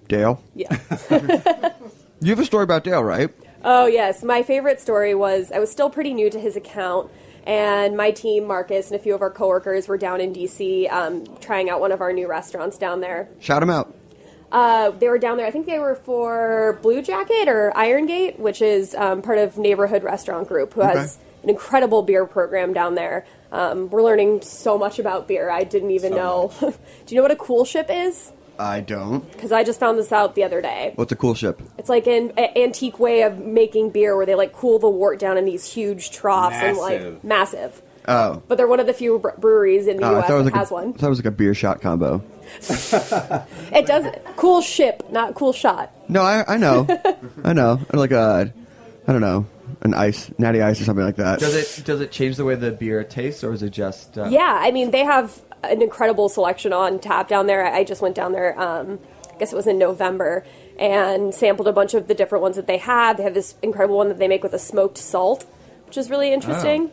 Dale, 0.08 0.42
Yeah. 0.56 0.76
you 2.22 2.30
have 2.30 2.40
a 2.40 2.46
story 2.46 2.64
about 2.64 2.84
Dale, 2.84 3.04
right? 3.04 3.30
oh, 3.64 3.86
yes. 3.88 4.24
My 4.24 4.44
favorite 4.44 4.80
story 4.80 5.16
was 5.16 5.52
I 5.52 5.60
was 5.60 5.72
still 5.72 5.90
pretty 5.90 6.14
new 6.14 6.30
to 6.30 6.40
his 6.40 6.56
account, 6.56 7.10
and 7.46 7.98
my 7.98 8.12
team, 8.12 8.46
Marcus, 8.46 8.92
and 8.92 9.00
a 9.00 9.04
few 9.04 9.16
of 9.16 9.22
our 9.22 9.32
coworkers 9.32 9.88
were 9.88 9.98
down 9.98 10.22
in 10.22 10.32
DC 10.34 10.92
um, 10.92 11.26
trying 11.42 11.70
out 11.70 11.80
one 11.80 11.92
of 11.92 12.02
our 12.02 12.14
new 12.14 12.28
restaurants 12.28 12.78
down 12.78 13.02
there. 13.02 13.28
Shout 13.40 13.62
him 13.64 13.70
out. 13.72 13.94
Uh, 14.52 14.92
they 14.92 15.08
were 15.10 15.18
down 15.20 15.38
there. 15.38 15.46
I 15.46 15.52
think 15.52 15.66
they 15.66 15.80
were 15.80 15.96
for 15.96 16.80
Bluejacket 16.82 17.48
or 17.48 17.76
Iron 17.76 18.06
Gate, 18.06 18.40
which 18.40 18.62
is 18.62 18.96
um, 18.96 19.22
part 19.22 19.38
of 19.38 19.58
Neighborhood 19.58 20.04
Restaurant 20.04 20.48
Group, 20.48 20.74
who 20.74 20.82
has 20.82 21.18
an 21.44 21.50
incredible 21.50 22.04
beer 22.04 22.26
program 22.26 22.74
down 22.74 22.96
there. 22.96 23.26
Um, 23.52 23.90
we're 23.90 24.04
learning 24.04 24.42
so 24.42 24.78
much 24.78 25.00
about 25.00 25.28
beer. 25.28 25.50
I 25.50 25.64
didn't 25.64 25.92
even 25.92 26.14
know. 26.14 26.52
Do 26.60 26.76
you 27.08 27.16
know 27.18 27.22
what 27.22 27.32
a 27.32 27.36
coolship 27.36 27.88
is? 27.90 28.32
I 28.58 28.80
don't. 28.80 29.30
Because 29.34 29.52
I 29.52 29.64
just 29.64 29.80
found 29.80 29.98
this 29.98 30.12
out 30.12 30.36
the 30.36 30.44
other 30.44 30.62
day. 30.62 30.94
What's 30.96 31.12
a 31.12 31.16
coolship? 31.16 31.60
It's 31.78 31.90
like 31.90 32.08
an 32.08 32.32
a- 32.38 32.58
antique 32.58 33.00
way 33.00 33.24
of 33.24 33.38
making 33.38 33.90
beer 33.90 34.16
where 34.16 34.26
they 34.26 34.36
like 34.36 34.54
cool 34.54 34.80
the 34.80 34.90
wort 34.90 35.20
down 35.20 35.38
in 35.38 35.44
these 35.46 35.66
huge 35.66 36.12
troughs 36.12 36.56
and 36.56 36.78
like 36.78 37.24
Massive. 37.24 37.82
Massive. 38.08 38.38
Oh. 38.38 38.44
But 38.48 38.58
they're 38.58 38.68
one 38.68 38.80
of 38.80 38.88
the 38.88 38.94
few 38.94 39.20
breweries 39.40 39.88
in 39.88 39.98
the 39.98 40.04
Oh, 40.06 40.08
I 40.08 40.12
U.S. 40.14 40.28
thought 40.28 40.34
it 40.34 40.38
was 40.38 40.46
that 40.46 40.52
like 40.54 40.60
has 40.60 40.72
a, 40.72 40.74
one. 40.74 40.90
I 40.90 40.98
thought 40.98 41.08
it 41.08 41.10
was 41.10 41.20
like 41.20 41.26
a 41.26 41.32
beer 41.32 41.54
shot 41.54 41.82
combo. 41.82 42.24
It 43.72 43.86
does 43.88 44.06
coolship, 44.38 45.10
not 45.12 45.34
cool 45.36 45.52
shot. 45.54 45.92
No, 46.08 46.22
I, 46.22 46.44
I 46.48 46.58
know, 46.58 46.88
I 47.44 47.54
know. 47.54 47.80
Or 47.92 48.00
like 48.00 48.12
a, 48.12 48.54
I 49.08 49.12
don't 49.12 49.22
know, 49.22 49.46
an 49.82 49.94
ice, 49.94 50.32
natty 50.38 50.62
ice 50.62 50.80
or 50.80 50.86
something 50.86 51.04
like 51.06 51.16
that. 51.18 51.40
Does 51.40 51.56
it 51.56 51.86
does 51.86 52.02
it 52.02 52.12
change 52.12 52.38
the 52.38 52.46
way 52.46 52.56
the 52.56 52.72
beer 52.72 53.04
tastes, 53.04 53.44
or 53.44 53.52
is 53.54 53.64
it 53.64 53.72
just? 53.72 54.18
Uh, 54.18 54.26
Yeah, 54.30 54.60
I 54.62 54.72
mean 54.72 54.92
they 54.92 55.04
have 55.04 55.42
an 55.64 55.82
incredible 55.82 56.30
selection 56.30 56.72
on 56.74 57.00
tap 57.00 57.28
down 57.28 57.48
there. 57.48 57.66
I 57.66 57.84
just 57.84 58.02
went 58.02 58.16
down 58.16 58.32
there. 58.32 58.58
Um, 58.60 59.00
I 59.34 59.38
guess 59.40 59.52
it 59.52 59.56
was 59.56 59.68
in 59.68 59.78
November 59.80 60.46
and 60.80 61.34
sampled 61.34 61.68
a 61.68 61.74
bunch 61.74 61.94
of 61.94 62.08
the 62.08 62.14
different 62.14 62.42
ones 62.44 62.56
that 62.56 62.68
they 62.68 62.78
have. 62.78 63.18
They 63.18 63.24
have 63.24 63.34
this 63.34 63.56
incredible 63.62 63.98
one 63.98 64.08
that 64.10 64.20
they 64.20 64.28
make 64.28 64.44
with 64.44 64.54
a 64.54 64.60
smoked 64.60 64.98
salt, 64.98 65.46
which 65.88 65.98
is 65.98 66.10
really 66.10 66.32
interesting. 66.32 66.92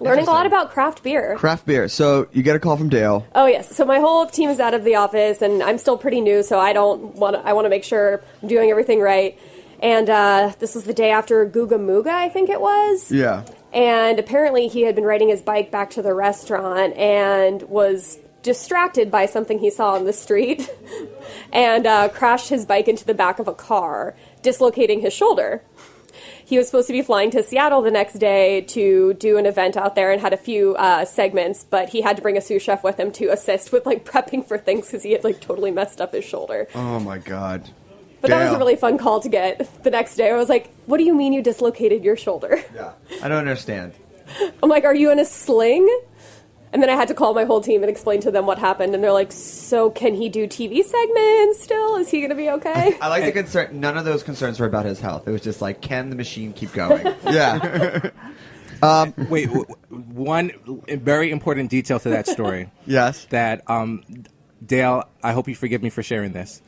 Learning 0.00 0.26
a 0.26 0.30
lot 0.30 0.46
about 0.46 0.70
craft 0.70 1.02
beer. 1.02 1.36
Craft 1.36 1.66
beer. 1.66 1.88
So 1.88 2.28
you 2.32 2.42
get 2.42 2.56
a 2.56 2.58
call 2.58 2.76
from 2.76 2.88
Dale. 2.88 3.26
Oh 3.34 3.46
yes. 3.46 3.74
So 3.74 3.84
my 3.84 3.98
whole 3.98 4.26
team 4.26 4.48
is 4.48 4.58
out 4.58 4.74
of 4.74 4.84
the 4.84 4.94
office, 4.94 5.42
and 5.42 5.62
I'm 5.62 5.78
still 5.78 5.98
pretty 5.98 6.20
new, 6.20 6.42
so 6.42 6.58
I 6.58 6.72
don't 6.72 7.14
want. 7.16 7.36
I 7.36 7.52
want 7.52 7.66
to 7.66 7.70
make 7.70 7.84
sure 7.84 8.22
I'm 8.42 8.48
doing 8.48 8.70
everything 8.70 9.00
right. 9.00 9.38
And 9.82 10.10
uh, 10.10 10.52
this 10.58 10.74
was 10.74 10.84
the 10.84 10.92
day 10.92 11.10
after 11.10 11.46
Guga 11.46 11.78
Muga, 11.78 12.08
I 12.08 12.28
think 12.28 12.50
it 12.50 12.60
was. 12.60 13.10
Yeah. 13.10 13.44
And 13.72 14.18
apparently, 14.18 14.68
he 14.68 14.82
had 14.82 14.94
been 14.94 15.04
riding 15.04 15.28
his 15.28 15.42
bike 15.42 15.70
back 15.70 15.90
to 15.90 16.02
the 16.02 16.12
restaurant 16.12 16.96
and 16.96 17.62
was 17.62 18.18
distracted 18.42 19.10
by 19.10 19.26
something 19.26 19.58
he 19.58 19.70
saw 19.70 19.94
on 19.94 20.04
the 20.04 20.12
street, 20.12 20.68
and 21.52 21.86
uh, 21.86 22.08
crashed 22.08 22.48
his 22.48 22.64
bike 22.64 22.88
into 22.88 23.04
the 23.04 23.14
back 23.14 23.38
of 23.38 23.46
a 23.48 23.54
car, 23.54 24.14
dislocating 24.42 25.00
his 25.00 25.12
shoulder. 25.12 25.62
He 26.50 26.58
was 26.58 26.66
supposed 26.66 26.88
to 26.88 26.92
be 26.92 27.02
flying 27.02 27.30
to 27.30 27.44
Seattle 27.44 27.80
the 27.80 27.92
next 27.92 28.14
day 28.14 28.62
to 28.62 29.14
do 29.14 29.38
an 29.38 29.46
event 29.46 29.76
out 29.76 29.94
there 29.94 30.10
and 30.10 30.20
had 30.20 30.32
a 30.32 30.36
few 30.36 30.74
uh, 30.74 31.04
segments, 31.04 31.62
but 31.62 31.90
he 31.90 32.00
had 32.00 32.16
to 32.16 32.22
bring 32.22 32.36
a 32.36 32.40
sous 32.40 32.60
chef 32.60 32.82
with 32.82 32.98
him 32.98 33.12
to 33.12 33.28
assist 33.28 33.70
with 33.70 33.86
like 33.86 34.04
prepping 34.10 34.44
for 34.44 34.58
things 34.58 34.86
because 34.86 35.04
he 35.04 35.12
had 35.12 35.22
like 35.22 35.40
totally 35.40 35.70
messed 35.70 36.00
up 36.00 36.12
his 36.12 36.24
shoulder. 36.24 36.66
Oh 36.74 36.98
my 36.98 37.18
god. 37.18 37.70
But 38.20 38.30
that 38.30 38.46
was 38.46 38.54
a 38.54 38.58
really 38.58 38.74
fun 38.74 38.98
call 38.98 39.20
to 39.20 39.28
get 39.28 39.70
the 39.84 39.90
next 39.90 40.16
day. 40.16 40.28
I 40.28 40.36
was 40.36 40.48
like, 40.48 40.74
"What 40.86 40.98
do 40.98 41.04
you 41.04 41.14
mean 41.14 41.32
you 41.32 41.40
dislocated 41.40 42.02
your 42.02 42.16
shoulder?" 42.16 42.60
Yeah. 42.74 42.94
I 43.22 43.28
don't 43.28 43.38
understand. 43.38 43.92
I'm 44.60 44.68
like, 44.68 44.82
"Are 44.82 44.94
you 44.94 45.12
in 45.12 45.20
a 45.20 45.24
sling?" 45.24 45.86
And 46.72 46.80
then 46.80 46.88
I 46.88 46.94
had 46.94 47.08
to 47.08 47.14
call 47.14 47.34
my 47.34 47.44
whole 47.44 47.60
team 47.60 47.82
and 47.82 47.90
explain 47.90 48.20
to 48.20 48.30
them 48.30 48.46
what 48.46 48.58
happened, 48.58 48.94
and 48.94 49.02
they're 49.02 49.12
like, 49.12 49.32
"So 49.32 49.90
can 49.90 50.14
he 50.14 50.28
do 50.28 50.46
TV 50.46 50.84
segments 50.84 51.60
still? 51.62 51.96
Is 51.96 52.08
he 52.08 52.18
going 52.20 52.30
to 52.30 52.36
be 52.36 52.48
okay?" 52.50 52.96
I 53.00 53.08
like 53.08 53.24
the 53.24 53.32
concern. 53.32 53.80
None 53.80 53.96
of 53.96 54.04
those 54.04 54.22
concerns 54.22 54.60
were 54.60 54.66
about 54.66 54.84
his 54.84 55.00
health. 55.00 55.26
It 55.26 55.32
was 55.32 55.40
just 55.42 55.60
like, 55.60 55.80
can 55.80 56.10
the 56.10 56.16
machine 56.16 56.52
keep 56.52 56.72
going? 56.72 57.06
Yeah. 57.24 58.10
Wait, 59.28 59.46
w- 59.46 59.66
w- 59.66 59.66
one 59.90 60.52
very 60.88 61.30
important 61.30 61.70
detail 61.70 61.98
to 62.00 62.08
that 62.10 62.26
story. 62.26 62.70
yes. 62.86 63.26
that 63.26 63.68
um, 63.68 64.02
Dale, 64.64 65.04
I 65.22 65.32
hope 65.32 65.48
you 65.48 65.54
forgive 65.54 65.82
me 65.82 65.90
for 65.90 66.02
sharing 66.02 66.32
this, 66.32 66.62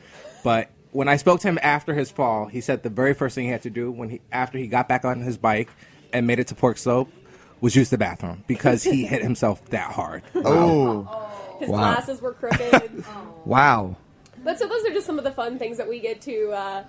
but 0.45 0.71
when 0.91 1.09
I 1.09 1.17
spoke 1.17 1.41
to 1.41 1.49
him 1.49 1.59
after 1.63 1.95
his 1.95 2.11
fall, 2.11 2.47
he 2.47 2.61
said 2.61 2.83
the 2.83 2.91
very 2.91 3.15
first 3.15 3.35
thing 3.35 3.45
he 3.45 3.51
had 3.51 3.63
to 3.63 3.71
do 3.71 3.91
when 3.91 4.11
he 4.11 4.21
after 4.31 4.59
he 4.59 4.67
got 4.67 4.89
back 4.89 5.05
on 5.07 5.21
his 5.21 5.39
bike 5.39 5.71
and 6.13 6.27
made 6.27 6.39
it 6.39 6.49
to 6.49 6.55
Park 6.55 6.77
Slope 6.77 7.11
was 7.63 7.75
use 7.75 7.89
the 7.89 7.97
bathroom 7.97 8.45
because 8.47 8.83
he 8.83 9.07
hit 9.07 9.23
himself 9.23 9.65
that 9.71 9.93
hard. 9.93 10.23
Oh. 10.35 11.29
His 11.61 11.69
Wow. 11.71 11.79
glasses 11.79 12.21
were 12.21 12.33
crooked. 12.33 13.05
wow. 13.47 13.97
But 14.45 14.59
so 14.59 14.67
those 14.67 14.85
are 14.85 14.91
just 14.91 15.07
some 15.07 15.17
of 15.17 15.25
the 15.25 15.31
fun 15.31 15.59
things 15.59 15.77
that 15.79 15.89
we 15.89 16.01
get 16.01 16.21
to 16.23 16.51
uh, 16.51 16.85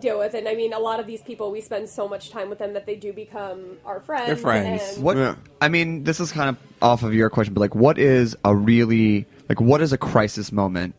deal 0.00 0.18
with. 0.18 0.34
And 0.34 0.46
I 0.46 0.54
mean, 0.54 0.74
a 0.74 0.78
lot 0.78 1.00
of 1.00 1.06
these 1.06 1.22
people, 1.22 1.50
we 1.50 1.62
spend 1.62 1.88
so 1.88 2.06
much 2.06 2.28
time 2.30 2.50
with 2.50 2.58
them 2.58 2.74
that 2.74 2.84
they 2.84 2.94
do 2.94 3.14
become 3.14 3.78
our 3.86 4.00
friends. 4.00 4.26
They're 4.26 4.36
friends. 4.36 4.82
and- 4.96 5.02
What? 5.02 5.16
Yeah. 5.16 5.36
I 5.62 5.70
mean, 5.70 6.04
this 6.04 6.20
is 6.20 6.30
kind 6.30 6.50
of 6.50 6.58
off 6.82 7.02
of 7.02 7.14
your 7.14 7.30
question, 7.30 7.54
but 7.54 7.60
like, 7.60 7.74
what 7.74 7.96
is 7.96 8.36
a 8.44 8.54
really 8.54 9.24
like? 9.48 9.60
What 9.62 9.80
is 9.80 9.94
a 9.94 9.98
crisis 9.98 10.52
moment 10.52 10.94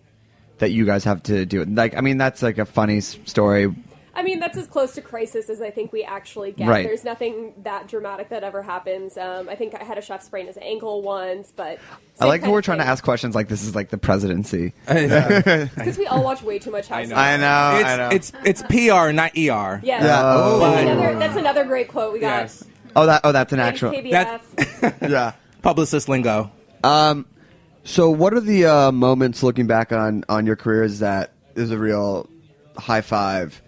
that 0.58 0.71
you 0.71 0.86
guys 0.86 1.04
have 1.04 1.21
to 1.23 1.45
do. 1.45 1.65
Like, 1.65 1.95
I 1.97 2.02
mean, 2.02 2.17
that's 2.17 2.41
like 2.41 2.58
a 2.58 2.65
funny 2.65 3.02
story. 3.02 3.73
I 4.15 4.21
mean, 4.21 4.39
that's 4.39 4.58
as 4.58 4.67
close 4.67 4.93
to 4.93 5.02
crisis 5.02 5.49
as 5.49 5.62
I 5.62 5.71
think 5.71 5.91
we 5.91 6.04
actually 6.04 6.52
get. 6.52 6.67
Right. 6.67 6.86
There's 6.86 7.04
nothing 7.04 7.54
that 7.63 7.88
dramatic 7.88 8.30
that 8.30 8.43
ever 8.43 8.62
happens. 8.62 9.17
Um, 9.17 9.49
I 9.49 9.56
think 9.56 9.73
I 9.73 9.84
had 9.84 9.97
a 9.97 10.02
chef 10.02 10.21
sprain 10.21 10.45
his 10.45 10.58
ankle 10.62 11.02
once, 11.02 11.52
but 11.56 11.80
I 12.19 12.26
like 12.26 12.43
how 12.43 12.52
we're 12.52 12.62
trying 12.62 12.78
to 12.78 12.86
ask 12.86 13.04
questions 13.04 13.34
like 13.34 13.47
this 13.47 13.63
is 13.63 13.73
like 13.73 13.89
the 13.89 13.97
presidency. 13.97 14.73
because 14.88 15.97
we 15.97 16.06
all 16.06 16.23
watch 16.23 16.43
way 16.43 16.60
too 16.60 16.69
much 16.69 16.88
House. 16.88 17.08
of 17.08 17.17
I 17.17 17.38
know. 17.38 17.80
It's, 17.80 17.89
I 17.89 17.97
know. 17.97 18.10
it's 18.12 18.32
it's 18.45 18.62
PR, 18.63 19.12
not 19.12 19.32
ER. 19.32 19.82
Yes. 19.84 20.04
Yeah. 20.04 20.21
Oh. 20.23 20.60
That's, 20.60 20.82
another, 20.82 21.19
that's 21.19 21.36
another 21.36 21.63
great 21.65 21.88
quote 21.88 22.13
we 22.13 22.19
got. 22.19 22.43
Yes. 22.43 22.63
oh, 22.95 23.08
that. 23.08 23.21
Oh, 23.23 23.32
that's 23.32 23.52
an 23.52 23.58
Thanks, 23.60 23.82
actual. 23.82 23.99
KBF. 23.99 25.10
yeah. 25.10 25.34
Publicist 25.63 26.08
lingo. 26.08 26.52
Um, 26.84 27.26
so 27.84 28.12
what 28.12 28.34
are 28.34 28.41
the 28.41 28.65
uh, 28.65 28.91
moments 28.91 29.41
looking 29.41 29.65
back 29.65 29.91
on 29.91 30.23
on 30.30 30.45
your 30.45 30.56
careers 30.56 30.99
that 30.99 31.32
is 31.56 31.71
a 31.71 31.80
real 31.80 32.30
high 32.78 33.02
five, 33.02 33.62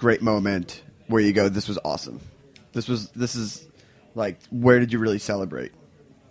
great 0.00 0.22
moment 0.22 0.82
where 1.08 1.20
you 1.20 1.34
go, 1.34 1.50
this 1.50 1.68
was 1.68 1.78
awesome. 1.84 2.20
This 2.72 2.88
was 2.88 3.10
this 3.10 3.34
is 3.34 3.68
like 4.14 4.38
where 4.50 4.80
did 4.80 4.92
you 4.92 4.98
really 4.98 5.18
celebrate? 5.18 5.72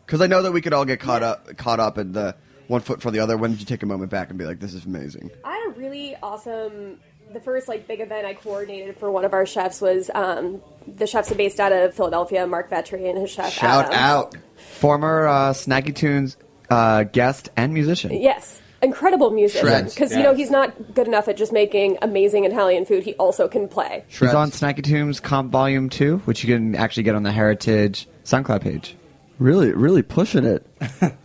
Because 0.05 0.21
I 0.21 0.27
know 0.27 0.41
that 0.41 0.51
we 0.51 0.61
could 0.61 0.73
all 0.73 0.85
get 0.85 0.99
caught 0.99 1.21
up 1.21 1.55
caught 1.55 1.79
up 1.79 1.99
in 1.99 2.11
the 2.13 2.35
one 2.67 2.81
foot 2.81 2.99
for 3.01 3.11
the 3.11 3.19
other. 3.19 3.37
When 3.37 3.51
did 3.51 3.59
you 3.59 3.67
take 3.67 3.83
a 3.83 3.85
moment 3.85 4.09
back 4.09 4.29
and 4.29 4.39
be 4.39 4.45
like, 4.45 4.59
this 4.59 4.73
is 4.73 4.85
amazing? 4.85 5.29
I 5.45 5.55
had 5.55 5.75
a 5.75 5.79
really 5.79 6.15
awesome. 6.21 6.99
The 7.31 7.39
first 7.39 7.67
like 7.67 7.87
big 7.87 8.01
event 8.01 8.25
I 8.25 8.33
coordinated 8.33 8.97
for 8.97 9.11
one 9.11 9.23
of 9.23 9.33
our 9.33 9.45
chefs 9.45 9.81
was 9.81 10.09
um, 10.15 10.63
the 10.87 11.05
chefs 11.05 11.31
are 11.31 11.35
based 11.35 11.59
out 11.59 11.71
of 11.71 11.93
Philadelphia, 11.93 12.47
Mark 12.47 12.71
Vetri 12.71 13.07
and 13.07 13.19
his 13.19 13.29
chef. 13.29 13.53
Shout 13.53 13.93
Adam. 13.93 13.99
out. 13.99 14.35
Former 14.79 15.27
uh, 15.27 15.53
Snacky 15.53 15.95
Tunes 15.95 16.37
uh, 16.71 17.03
guest 17.03 17.49
and 17.55 17.71
musician. 17.71 18.13
Yes, 18.13 18.59
incredible 18.81 19.31
musician. 19.31 19.67
Shreds. 19.67 19.93
Because 19.93 20.15
you 20.15 20.23
know 20.23 20.33
he's 20.33 20.49
not 20.51 20.93
good 20.93 21.07
enough 21.07 21.27
at 21.27 21.37
just 21.37 21.51
making 21.51 21.97
amazing 22.01 22.45
Italian 22.45 22.85
food. 22.85 23.03
He 23.03 23.13
also 23.15 23.47
can 23.47 23.67
play. 23.67 24.03
He's 24.07 24.33
on 24.33 24.51
Snacky 24.51 24.83
Tunes 24.83 25.19
Comp 25.19 25.51
Volume 25.51 25.89
2, 25.89 26.19
which 26.19 26.43
you 26.43 26.53
can 26.53 26.75
actually 26.75 27.03
get 27.03 27.15
on 27.15 27.23
the 27.23 27.31
Heritage 27.31 28.07
SoundCloud 28.23 28.61
page. 28.61 28.95
Really, 29.37 29.71
really 29.71 30.01
pushing 30.01 30.45
it. 30.45 30.65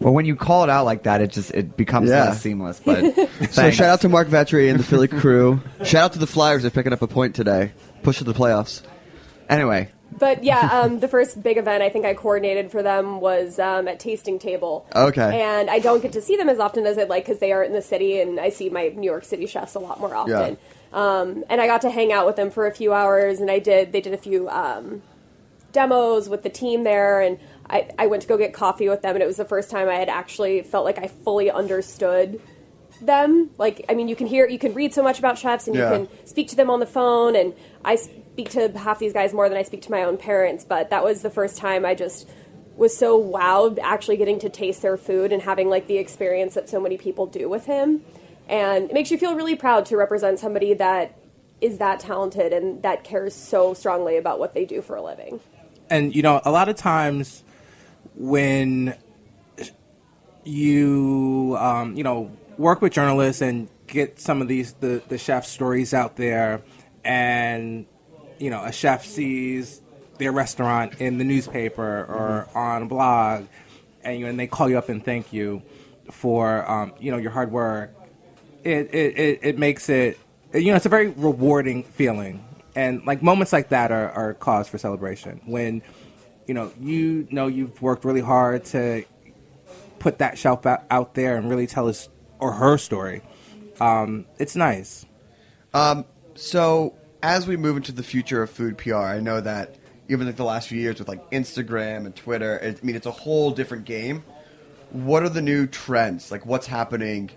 Well, 0.00 0.12
when 0.14 0.26
you 0.26 0.34
call 0.34 0.64
it 0.64 0.68
out 0.70 0.84
like 0.84 1.04
that, 1.04 1.20
it 1.20 1.30
just 1.30 1.52
it 1.52 1.76
becomes 1.76 2.10
Yeah. 2.10 2.24
less 2.24 2.40
seamless. 2.42 2.80
But 2.84 3.14
So 3.52 3.70
shout 3.70 3.88
out 3.88 4.00
to 4.00 4.08
Mark 4.08 4.26
Vetri 4.26 4.68
and 4.68 4.80
the 4.80 4.82
Philly 4.82 5.06
crew. 5.06 5.60
shout 5.84 6.02
out 6.06 6.12
to 6.14 6.18
the 6.18 6.26
Flyers. 6.26 6.62
They're 6.62 6.72
picking 6.72 6.92
up 6.92 7.02
a 7.02 7.06
point 7.06 7.36
today. 7.36 7.70
Push 8.02 8.18
to 8.18 8.24
the 8.24 8.32
playoffs. 8.34 8.82
Anyway, 9.48 9.90
But 10.18 10.44
yeah, 10.44 10.68
um, 10.72 11.00
the 11.00 11.08
first 11.08 11.42
big 11.42 11.56
event 11.56 11.82
I 11.82 11.88
think 11.88 12.04
I 12.04 12.14
coordinated 12.14 12.70
for 12.70 12.82
them 12.82 13.20
was 13.20 13.58
um, 13.58 13.88
at 13.88 13.98
Tasting 13.98 14.38
Table. 14.38 14.86
Okay. 14.94 15.40
And 15.42 15.70
I 15.70 15.78
don't 15.78 16.02
get 16.02 16.12
to 16.12 16.20
see 16.20 16.36
them 16.36 16.48
as 16.48 16.58
often 16.58 16.86
as 16.86 16.98
I'd 16.98 17.08
like 17.08 17.24
because 17.24 17.40
they 17.40 17.52
are 17.52 17.62
in 17.62 17.72
the 17.72 17.82
city, 17.82 18.20
and 18.20 18.38
I 18.38 18.50
see 18.50 18.68
my 18.68 18.88
New 18.88 19.10
York 19.10 19.24
City 19.24 19.46
chefs 19.46 19.74
a 19.74 19.78
lot 19.78 20.00
more 20.00 20.14
often. 20.14 20.58
Um, 20.92 21.44
and 21.48 21.60
I 21.60 21.66
got 21.66 21.82
to 21.82 21.90
hang 21.90 22.12
out 22.12 22.26
with 22.26 22.36
them 22.36 22.50
for 22.50 22.66
a 22.66 22.70
few 22.74 22.92
hours, 22.92 23.40
and 23.40 23.50
I 23.50 23.58
did. 23.58 23.92
They 23.92 24.00
did 24.02 24.12
a 24.12 24.18
few 24.18 24.48
um, 24.50 25.02
demos 25.72 26.28
with 26.28 26.42
the 26.42 26.50
team 26.50 26.84
there, 26.84 27.20
and 27.20 27.38
I, 27.70 27.88
I 27.98 28.06
went 28.06 28.22
to 28.22 28.28
go 28.28 28.36
get 28.36 28.52
coffee 28.52 28.88
with 28.88 29.00
them, 29.02 29.16
and 29.16 29.22
it 29.22 29.26
was 29.26 29.38
the 29.38 29.46
first 29.46 29.70
time 29.70 29.88
I 29.88 29.94
had 29.94 30.10
actually 30.10 30.62
felt 30.62 30.84
like 30.84 30.98
I 30.98 31.06
fully 31.06 31.50
understood 31.50 32.40
them. 33.00 33.50
Like, 33.56 33.86
I 33.88 33.94
mean, 33.94 34.08
you 34.08 34.14
can 34.14 34.26
hear, 34.26 34.46
you 34.46 34.58
can 34.58 34.74
read 34.74 34.92
so 34.92 35.02
much 35.02 35.18
about 35.18 35.38
chefs, 35.38 35.66
and 35.66 35.74
Yeah. 35.74 35.90
you 35.90 36.06
can 36.06 36.26
speak 36.26 36.48
to 36.48 36.56
them 36.56 36.68
on 36.68 36.80
the 36.80 36.86
phone, 36.86 37.34
and 37.34 37.54
I 37.84 37.98
speak 38.32 38.50
to 38.50 38.68
half 38.78 38.98
these 38.98 39.12
guys 39.12 39.32
more 39.32 39.48
than 39.48 39.58
I 39.58 39.62
speak 39.62 39.82
to 39.82 39.90
my 39.90 40.02
own 40.02 40.16
parents. 40.16 40.64
But 40.64 40.90
that 40.90 41.04
was 41.04 41.22
the 41.22 41.30
first 41.30 41.56
time 41.56 41.84
I 41.84 41.94
just 41.94 42.28
was 42.76 42.96
so 42.96 43.22
wowed 43.22 43.78
actually 43.82 44.16
getting 44.16 44.38
to 44.40 44.48
taste 44.48 44.82
their 44.82 44.96
food 44.96 45.32
and 45.32 45.42
having 45.42 45.68
like 45.68 45.86
the 45.86 45.98
experience 45.98 46.54
that 46.54 46.68
so 46.68 46.80
many 46.80 46.96
people 46.96 47.26
do 47.26 47.48
with 47.48 47.66
him. 47.66 48.02
And 48.48 48.90
it 48.90 48.94
makes 48.94 49.10
you 49.10 49.18
feel 49.18 49.36
really 49.36 49.54
proud 49.54 49.86
to 49.86 49.96
represent 49.96 50.38
somebody 50.38 50.74
that 50.74 51.18
is 51.60 51.78
that 51.78 52.00
talented 52.00 52.52
and 52.52 52.82
that 52.82 53.04
cares 53.04 53.34
so 53.34 53.72
strongly 53.72 54.16
about 54.16 54.38
what 54.38 54.52
they 54.52 54.64
do 54.64 54.82
for 54.82 54.96
a 54.96 55.02
living. 55.02 55.40
and 55.92 56.14
you 56.16 56.22
know 56.22 56.40
a 56.44 56.50
lot 56.50 56.68
of 56.68 56.76
times 56.76 57.44
when 58.16 58.96
you 60.44 61.56
um, 61.58 61.94
you 61.94 62.02
know 62.02 62.30
work 62.58 62.80
with 62.80 62.92
journalists 62.92 63.42
and 63.42 63.68
get 63.86 64.18
some 64.18 64.40
of 64.42 64.48
these 64.48 64.72
the, 64.74 65.02
the 65.08 65.18
chef 65.18 65.44
stories 65.44 65.92
out 65.94 66.16
there 66.16 66.62
and 67.04 67.86
you 68.42 68.50
know 68.50 68.62
a 68.64 68.72
chef 68.72 69.04
sees 69.04 69.80
their 70.18 70.32
restaurant 70.32 71.00
in 71.00 71.18
the 71.18 71.24
newspaper 71.24 71.82
or 71.82 72.48
on 72.54 72.82
a 72.82 72.86
blog 72.86 73.46
and 74.02 74.18
you 74.18 74.26
and 74.26 74.38
they 74.38 74.46
call 74.46 74.68
you 74.68 74.76
up 74.76 74.88
and 74.88 75.04
thank 75.04 75.32
you 75.32 75.62
for 76.10 76.68
um, 76.70 76.92
you 76.98 77.10
know 77.10 77.18
your 77.18 77.30
hard 77.30 77.50
work 77.52 77.94
it, 78.64 78.94
it, 78.94 79.18
it, 79.18 79.38
it 79.42 79.58
makes 79.58 79.88
it 79.88 80.18
you 80.54 80.70
know 80.70 80.76
it's 80.76 80.86
a 80.86 80.90
very 80.90 81.08
rewarding 81.08 81.82
feeling. 81.82 82.44
And 82.74 83.04
like 83.04 83.22
moments 83.22 83.52
like 83.52 83.68
that 83.68 83.92
are, 83.92 84.10
are 84.10 84.34
cause 84.34 84.68
for 84.68 84.78
celebration. 84.78 85.40
When 85.44 85.82
you 86.46 86.54
know 86.54 86.72
you 86.80 87.26
know 87.30 87.46
you've 87.46 87.80
worked 87.82 88.04
really 88.04 88.20
hard 88.20 88.64
to 88.66 89.04
put 89.98 90.18
that 90.18 90.38
shelf 90.38 90.66
out, 90.66 90.84
out 90.90 91.14
there 91.14 91.36
and 91.36 91.48
really 91.48 91.66
tell 91.66 91.86
his 91.86 92.08
or 92.38 92.52
her 92.52 92.78
story 92.78 93.22
um, 93.80 94.26
it's 94.38 94.54
nice. 94.54 95.06
Um, 95.74 96.04
so 96.34 96.94
as 97.22 97.46
we 97.46 97.56
move 97.56 97.76
into 97.76 97.92
the 97.92 98.02
future 98.02 98.42
of 98.42 98.50
food 98.50 98.76
PR, 98.76 98.96
I 98.96 99.20
know 99.20 99.40
that 99.40 99.76
even 100.08 100.26
like 100.26 100.36
the 100.36 100.44
last 100.44 100.68
few 100.68 100.80
years 100.80 100.98
with 100.98 101.08
like 101.08 101.30
Instagram 101.30 102.04
and 102.04 102.14
Twitter, 102.14 102.56
it, 102.56 102.80
I 102.82 102.86
mean, 102.86 102.96
it's 102.96 103.06
a 103.06 103.12
whole 103.12 103.52
different 103.52 103.84
game. 103.84 104.24
What 104.90 105.22
are 105.22 105.28
the 105.28 105.40
new 105.40 105.66
trends? 105.66 106.30
Like, 106.30 106.44
what's 106.44 106.66
happening? 106.66 107.30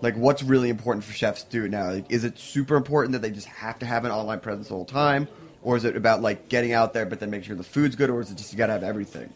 Like, 0.00 0.16
what's 0.16 0.42
really 0.42 0.70
important 0.70 1.04
for 1.04 1.12
chefs 1.12 1.42
to 1.42 1.50
do 1.50 1.68
now? 1.68 1.90
Like, 1.90 2.10
is 2.10 2.24
it 2.24 2.38
super 2.38 2.76
important 2.76 3.12
that 3.12 3.22
they 3.22 3.30
just 3.30 3.48
have 3.48 3.78
to 3.80 3.86
have 3.86 4.04
an 4.04 4.12
online 4.12 4.40
presence 4.40 4.68
the 4.68 4.74
whole 4.74 4.84
time, 4.84 5.28
or 5.62 5.76
is 5.76 5.84
it 5.84 5.96
about 5.96 6.22
like 6.22 6.48
getting 6.48 6.72
out 6.72 6.94
there 6.94 7.04
but 7.04 7.20
then 7.20 7.30
making 7.30 7.48
sure 7.48 7.56
the 7.56 7.64
food's 7.64 7.96
good, 7.96 8.08
or 8.08 8.20
is 8.20 8.30
it 8.30 8.38
just 8.38 8.52
you 8.52 8.58
got 8.58 8.68
to 8.68 8.72
have 8.74 8.84
everything? 8.84 9.32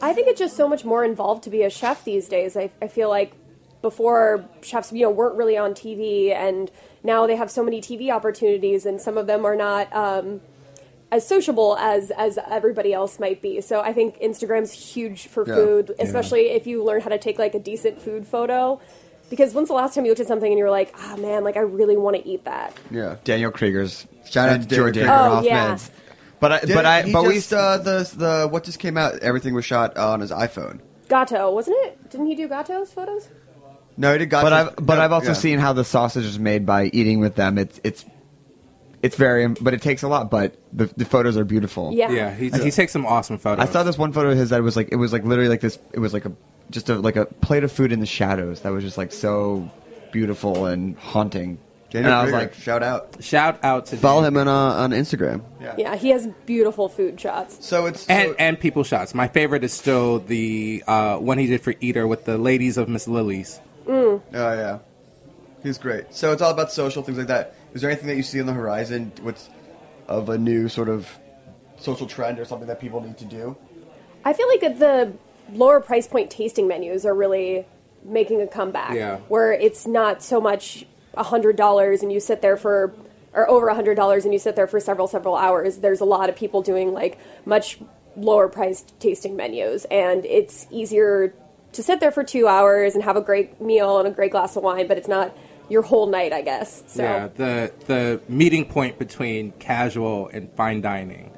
I 0.00 0.12
think 0.12 0.28
it's 0.28 0.40
just 0.40 0.56
so 0.56 0.68
much 0.68 0.84
more 0.84 1.04
involved 1.04 1.44
to 1.44 1.50
be 1.50 1.62
a 1.62 1.70
chef 1.70 2.04
these 2.04 2.28
days. 2.28 2.56
I, 2.56 2.70
I 2.82 2.88
feel 2.88 3.08
like 3.08 3.32
before 3.82 4.44
chefs, 4.62 4.92
you 4.92 5.02
know, 5.02 5.10
weren't 5.10 5.36
really 5.36 5.56
on 5.56 5.74
TV, 5.74 6.34
and 6.34 6.70
now 7.04 7.26
they 7.28 7.36
have 7.36 7.50
so 7.50 7.62
many 7.62 7.80
TV 7.80 8.10
opportunities, 8.10 8.84
and 8.86 9.00
some 9.00 9.16
of 9.16 9.26
them 9.28 9.44
are 9.44 9.54
not 9.54 9.94
um, 9.94 10.40
as 11.12 11.26
sociable 11.26 11.76
as 11.78 12.10
as 12.10 12.38
everybody 12.50 12.92
else 12.92 13.20
might 13.20 13.40
be. 13.40 13.60
So 13.60 13.80
I 13.80 13.92
think 13.92 14.18
Instagram's 14.18 14.72
huge 14.72 15.28
for 15.28 15.46
Yeah. 15.46 15.54
food, 15.54 15.94
especially 16.00 16.50
if 16.50 16.66
you 16.66 16.82
learn 16.82 17.02
how 17.02 17.10
to 17.10 17.18
take 17.18 17.38
like 17.38 17.54
a 17.54 17.60
decent 17.60 18.00
food 18.00 18.26
photo. 18.26 18.80
Because 19.30 19.54
when's 19.54 19.68
the 19.68 19.74
last 19.74 19.94
time 19.94 20.04
you 20.04 20.10
looked 20.10 20.20
at 20.20 20.26
something 20.26 20.50
and 20.50 20.58
you 20.58 20.64
were 20.64 20.70
like, 20.70 20.94
ah, 20.98 21.16
man, 21.16 21.44
like 21.44 21.56
I 21.56 21.60
really 21.60 21.96
want 21.96 22.14
to 22.16 22.28
eat 22.28 22.44
that? 22.44 22.76
Yeah. 22.90 23.16
Daniel 23.24 23.50
Krieger's 23.50 24.06
Shout 24.28 24.48
out 24.50 24.60
to 24.60 24.66
Daniel 24.68 24.84
Jordan 24.92 25.02
Krieger. 25.06 25.18
Oh, 25.18 25.40
yeah. 25.42 25.78
But 26.40 26.52
I, 26.52 26.60
Did- 26.60 26.74
but 26.74 26.84
I, 26.84 27.02
he 27.02 27.12
but 27.12 27.24
we 27.24 27.34
just 27.34 27.52
uh, 27.52 27.78
the 27.78 28.10
the 28.16 28.48
what 28.48 28.64
just 28.64 28.78
came 28.78 28.96
out? 28.98 29.14
Everything 29.20 29.54
was 29.54 29.64
shot 29.64 29.96
on 29.96 30.20
his 30.20 30.30
iPhone. 30.30 30.80
Gato, 31.08 31.50
wasn't 31.50 31.76
it? 31.86 32.10
Didn't 32.10 32.26
he 32.26 32.34
do 32.34 32.48
Gato's 32.48 32.92
photos? 32.92 33.28
No, 33.96 34.12
he 34.12 34.18
did. 34.18 34.30
Got 34.30 34.42
but 34.42 34.50
to- 34.50 34.56
I've 34.56 34.76
but 34.86 34.94
no, 34.96 35.00
I've 35.02 35.12
also 35.12 35.28
yeah. 35.28 35.32
seen 35.34 35.58
how 35.58 35.72
the 35.72 35.84
sausage 35.84 36.24
is 36.24 36.38
made 36.38 36.66
by 36.66 36.86
eating 36.86 37.20
with 37.20 37.36
them. 37.36 37.58
It's 37.58 37.80
it's 37.84 38.04
it's 39.02 39.16
very 39.16 39.46
but 39.48 39.74
it 39.74 39.82
takes 39.82 40.02
a 40.02 40.08
lot. 40.08 40.30
But 40.30 40.56
the 40.72 40.86
the 40.96 41.04
photos 41.04 41.36
are 41.36 41.44
beautiful. 41.44 41.92
Yeah. 41.92 42.10
yeah 42.10 42.34
he, 42.34 42.50
he 42.50 42.70
takes 42.70 42.92
some 42.92 43.06
awesome 43.06 43.38
photos 43.38 43.68
I 43.68 43.72
saw 43.72 43.82
this 43.82 43.98
one 43.98 44.12
photo 44.12 44.30
of 44.30 44.36
his 44.38 44.50
that 44.50 44.62
was 44.62 44.76
like 44.76 44.88
it 44.90 44.96
was 44.96 45.12
like 45.12 45.24
literally 45.24 45.48
like 45.48 45.60
this. 45.60 45.78
It 45.92 45.98
was 46.00 46.12
like 46.12 46.24
a 46.24 46.32
just 46.70 46.88
a 46.90 46.96
like 46.96 47.16
a 47.16 47.26
plate 47.26 47.62
of 47.64 47.70
food 47.70 47.92
in 47.92 48.00
the 48.00 48.06
shadows 48.06 48.60
that 48.62 48.70
was 48.72 48.82
just 48.82 48.98
like 48.98 49.12
so 49.12 49.70
beautiful 50.10 50.66
and 50.66 50.96
haunting. 50.98 51.58
Daniel 51.90 52.10
and 52.10 52.18
I 52.18 52.22
was 52.24 52.32
Krieger, 52.32 52.46
like, 52.46 52.54
shout 52.54 52.82
out. 52.82 53.16
shout 53.20 53.60
out 53.62 53.86
to 53.86 53.96
Follow 53.96 54.22
Dan. 54.22 54.32
him 54.32 54.36
on 54.38 54.48
uh, 54.48 54.82
on 54.82 54.90
Instagram. 54.90 55.42
Yeah, 55.78 55.94
he 55.94 56.08
has 56.10 56.26
beautiful 56.44 56.88
food 56.88 57.20
shots. 57.20 57.64
So 57.64 57.86
it's 57.86 58.08
and 58.08 58.30
so- 58.30 58.36
and 58.38 58.58
people 58.58 58.82
shots. 58.82 59.14
My 59.14 59.28
favorite 59.28 59.62
is 59.62 59.72
still 59.72 60.18
the 60.18 60.82
uh, 60.88 61.18
one 61.18 61.38
he 61.38 61.46
did 61.46 61.60
for 61.60 61.74
Eater 61.80 62.08
with 62.08 62.24
the 62.24 62.36
ladies 62.38 62.78
of 62.78 62.88
Miss 62.88 63.06
Lily's. 63.06 63.60
Mm. 63.86 64.20
Oh 64.32 64.54
yeah, 64.54 64.78
he's 65.62 65.78
great. 65.78 66.14
So 66.14 66.32
it's 66.32 66.42
all 66.42 66.50
about 66.50 66.72
social 66.72 67.02
things 67.02 67.18
like 67.18 67.28
that. 67.28 67.54
Is 67.74 67.80
there 67.80 67.90
anything 67.90 68.08
that 68.08 68.16
you 68.16 68.22
see 68.22 68.40
on 68.40 68.46
the 68.46 68.52
horizon? 68.52 69.12
What's 69.22 69.48
of 70.08 70.28
a 70.28 70.38
new 70.38 70.68
sort 70.68 70.88
of 70.88 71.08
social 71.78 72.06
trend 72.06 72.38
or 72.38 72.44
something 72.44 72.68
that 72.68 72.80
people 72.80 73.00
need 73.00 73.18
to 73.18 73.24
do? 73.24 73.56
I 74.24 74.32
feel 74.32 74.48
like 74.48 74.60
the 74.78 75.12
lower 75.52 75.80
price 75.80 76.06
point 76.06 76.30
tasting 76.30 76.66
menus 76.68 77.04
are 77.04 77.14
really 77.14 77.66
making 78.04 78.40
a 78.40 78.46
comeback. 78.46 78.94
Yeah. 78.94 79.18
Where 79.28 79.52
it's 79.52 79.86
not 79.86 80.22
so 80.22 80.40
much 80.40 80.86
hundred 81.16 81.56
dollars 81.56 82.02
and 82.02 82.12
you 82.12 82.20
sit 82.20 82.42
there 82.42 82.56
for 82.56 82.92
or 83.32 83.48
over 83.48 83.68
hundred 83.70 83.96
dollars 83.96 84.24
and 84.24 84.32
you 84.32 84.38
sit 84.38 84.56
there 84.56 84.66
for 84.66 84.80
several 84.80 85.06
several 85.06 85.36
hours. 85.36 85.78
There's 85.78 86.00
a 86.00 86.04
lot 86.04 86.28
of 86.28 86.36
people 86.36 86.62
doing 86.62 86.92
like 86.92 87.18
much 87.44 87.78
lower 88.16 88.48
priced 88.48 88.98
tasting 89.00 89.36
menus 89.36 89.84
and 89.90 90.24
it's 90.24 90.66
easier 90.70 91.34
to 91.74 91.82
sit 91.82 92.00
there 92.00 92.10
for 92.10 92.24
two 92.24 92.46
hours 92.48 92.94
and 92.94 93.04
have 93.04 93.16
a 93.16 93.20
great 93.20 93.60
meal 93.60 93.98
and 93.98 94.08
a 94.08 94.10
great 94.10 94.30
glass 94.32 94.56
of 94.56 94.62
wine, 94.62 94.86
but 94.88 94.98
it's 94.98 95.08
not 95.08 95.36
your 95.68 95.82
whole 95.82 96.06
night, 96.06 96.32
I 96.32 96.42
guess. 96.42 96.82
So 96.86 97.02
Yeah, 97.02 97.28
the 97.28 97.72
the 97.86 98.20
meeting 98.28 98.64
point 98.66 98.98
between 98.98 99.52
casual 99.52 100.28
and 100.28 100.50
fine 100.54 100.80
dining, 100.80 101.30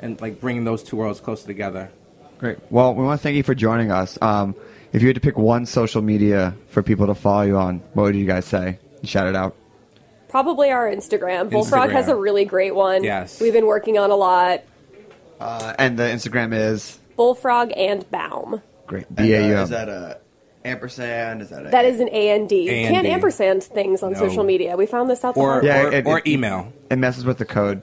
and 0.00 0.20
like 0.20 0.40
bringing 0.40 0.64
those 0.64 0.82
two 0.82 0.96
worlds 0.96 1.20
closer 1.20 1.46
together. 1.46 1.90
Great. 2.38 2.58
Well, 2.70 2.94
we 2.94 3.02
want 3.04 3.20
to 3.20 3.22
thank 3.22 3.36
you 3.36 3.42
for 3.42 3.54
joining 3.54 3.90
us. 3.90 4.16
Um, 4.22 4.54
if 4.92 5.02
you 5.02 5.08
had 5.08 5.16
to 5.16 5.20
pick 5.20 5.36
one 5.36 5.66
social 5.66 6.02
media 6.02 6.54
for 6.68 6.82
people 6.82 7.06
to 7.08 7.14
follow 7.14 7.42
you 7.42 7.56
on, 7.56 7.80
what 7.94 8.04
would 8.04 8.16
you 8.16 8.26
guys 8.26 8.44
say? 8.44 8.78
Shout 9.02 9.26
it 9.26 9.34
out. 9.36 9.56
Probably 10.28 10.70
our 10.70 10.88
Instagram. 10.88 11.50
Bullfrog 11.50 11.90
has 11.90 12.08
a 12.08 12.14
really 12.14 12.44
great 12.44 12.74
one. 12.74 13.02
Yes. 13.02 13.40
We've 13.40 13.52
been 13.52 13.66
working 13.66 13.98
on 13.98 14.10
a 14.10 14.16
lot. 14.16 14.62
Uh, 15.40 15.74
and 15.78 15.98
the 15.98 16.02
Instagram 16.04 16.52
is 16.52 16.98
Bullfrog 17.16 17.72
and 17.76 18.08
Baum. 18.10 18.62
Great. 18.88 19.06
And, 19.06 19.16
B 19.16 19.32
A 19.34 19.46
U 19.48 19.54
uh, 19.54 19.58
M. 19.58 19.62
Is 19.64 19.70
that 19.70 19.88
a 19.88 20.18
ampersand? 20.64 21.42
Is 21.42 21.50
that 21.50 21.66
a 21.66 21.70
That 21.70 21.84
is 21.84 22.00
an 22.00 22.08
A 22.10 22.30
and 22.30 22.48
D. 22.48 22.62
You 22.64 22.70
A&D. 22.72 22.88
can't 22.94 23.06
ampersand 23.06 23.62
things 23.62 24.02
on 24.02 24.12
No. 24.14 24.18
social 24.18 24.42
media. 24.44 24.76
We 24.76 24.86
found 24.86 25.08
this 25.08 25.24
out. 25.24 25.34
the 25.34 25.40
hard 25.40 25.62
way. 25.64 25.70
it- 25.98 26.06
it- 26.06 26.66
It 26.90 26.96
messes 26.98 27.24
with 27.24 27.38
the 27.38 27.44
code. 27.44 27.82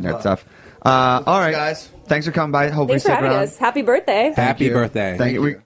Nerd 0.00 0.20
stuff. 0.20 0.44
Uh, 0.84 1.22
all 1.26 1.40
right, 1.40 1.52
guys. 1.52 1.88
Thanks 2.06 2.24
for 2.26 2.32
coming 2.32 2.52
by. 2.52 2.68
Hopefully, 2.68 2.98
Thanks 2.98 3.02
for 3.04 3.08
stick 3.08 3.14
having 3.16 3.30
around. 3.32 3.42
us. 3.44 3.58
Happy 3.58 3.82
birthday. 3.82 4.32
Thank 4.34 4.60
you. 4.60 4.72
Thank 4.94 5.32
you. 5.34 5.42
We- 5.42 5.56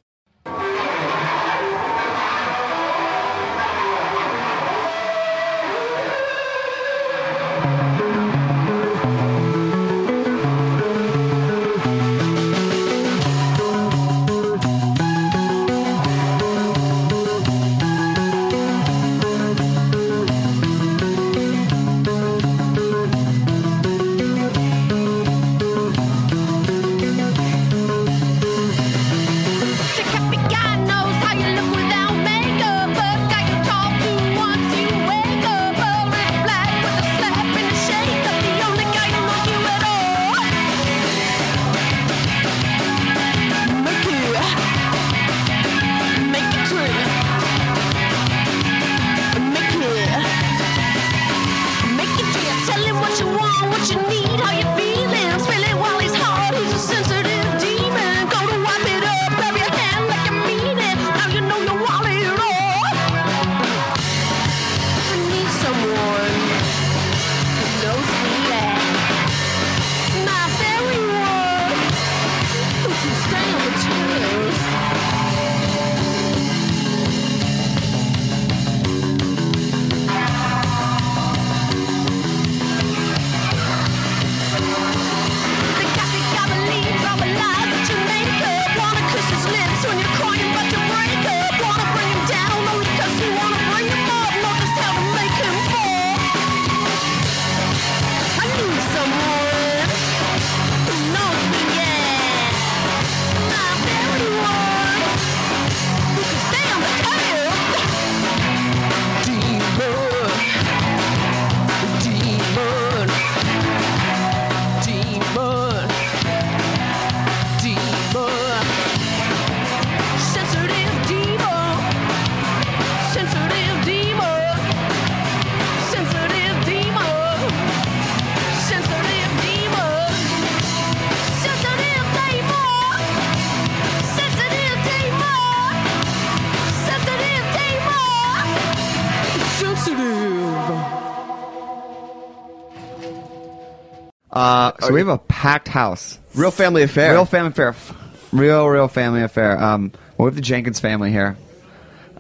So 144.83 144.92
we 144.92 145.01
have 145.01 145.09
a 145.09 145.18
packed 145.18 145.68
house. 145.68 146.18
Real 146.35 146.51
family 146.51 146.83
affair. 146.83 147.12
Real 147.12 147.25
family 147.25 147.51
affair. 147.51 147.68
F- 147.68 147.97
Real, 148.33 148.66
real 148.66 148.88
family 148.88 149.23
affair. 149.23 149.62
Um, 149.62 149.92
well, 150.16 150.25
we 150.25 150.31
have 150.31 150.35
the 150.37 150.40
Jenkins 150.40 150.81
family 150.81 151.11
here. 151.11 151.37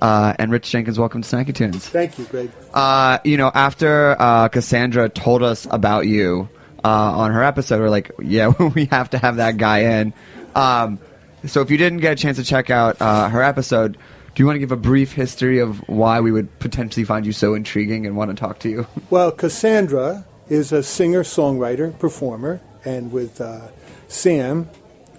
Uh, 0.00 0.34
and 0.38 0.50
Rich 0.52 0.70
Jenkins, 0.70 0.98
welcome 0.98 1.22
to 1.22 1.28
Snacky 1.36 1.54
Tunes. 1.54 1.88
Thank 1.88 2.18
you, 2.18 2.24
Greg. 2.26 2.50
Uh, 2.74 3.18
you 3.24 3.36
know, 3.36 3.50
after 3.54 4.16
uh, 4.20 4.48
Cassandra 4.48 5.08
told 5.08 5.42
us 5.42 5.66
about 5.70 6.06
you 6.06 6.48
uh, 6.84 6.88
on 6.88 7.32
her 7.32 7.42
episode, 7.42 7.80
we're 7.80 7.88
like, 7.88 8.10
yeah, 8.20 8.48
we 8.74 8.86
have 8.86 9.10
to 9.10 9.18
have 9.18 9.36
that 9.36 9.56
guy 9.56 10.00
in. 10.00 10.12
Um, 10.54 10.98
so 11.46 11.60
if 11.62 11.70
you 11.70 11.78
didn't 11.78 12.00
get 12.00 12.12
a 12.12 12.16
chance 12.16 12.36
to 12.36 12.44
check 12.44 12.68
out 12.68 13.00
uh, 13.00 13.28
her 13.28 13.42
episode, 13.42 13.96
do 14.34 14.42
you 14.42 14.46
want 14.46 14.56
to 14.56 14.60
give 14.60 14.72
a 14.72 14.76
brief 14.76 15.12
history 15.12 15.60
of 15.60 15.78
why 15.88 16.20
we 16.20 16.30
would 16.32 16.58
potentially 16.58 17.04
find 17.04 17.24
you 17.24 17.32
so 17.32 17.54
intriguing 17.54 18.04
and 18.06 18.16
want 18.16 18.30
to 18.30 18.34
talk 18.36 18.58
to 18.60 18.68
you? 18.68 18.86
Well, 19.10 19.30
Cassandra 19.30 20.24
is 20.48 20.72
a 20.72 20.82
singer, 20.82 21.22
songwriter, 21.22 21.98
performer, 21.98 22.60
and 22.84 23.12
with 23.12 23.40
uh, 23.40 23.68
Sam 24.08 24.68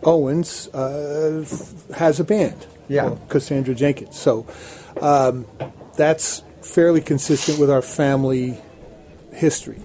Owens 0.03 0.67
uh, 0.69 1.45
has 1.95 2.19
a 2.19 2.23
band. 2.23 2.67
Yeah. 2.87 3.15
Cassandra 3.29 3.73
Jenkins. 3.73 4.19
So 4.19 4.45
um, 5.01 5.45
that's 5.95 6.43
fairly 6.61 7.01
consistent 7.01 7.59
with 7.59 7.69
our 7.69 7.81
family 7.81 8.59
history. 9.31 9.81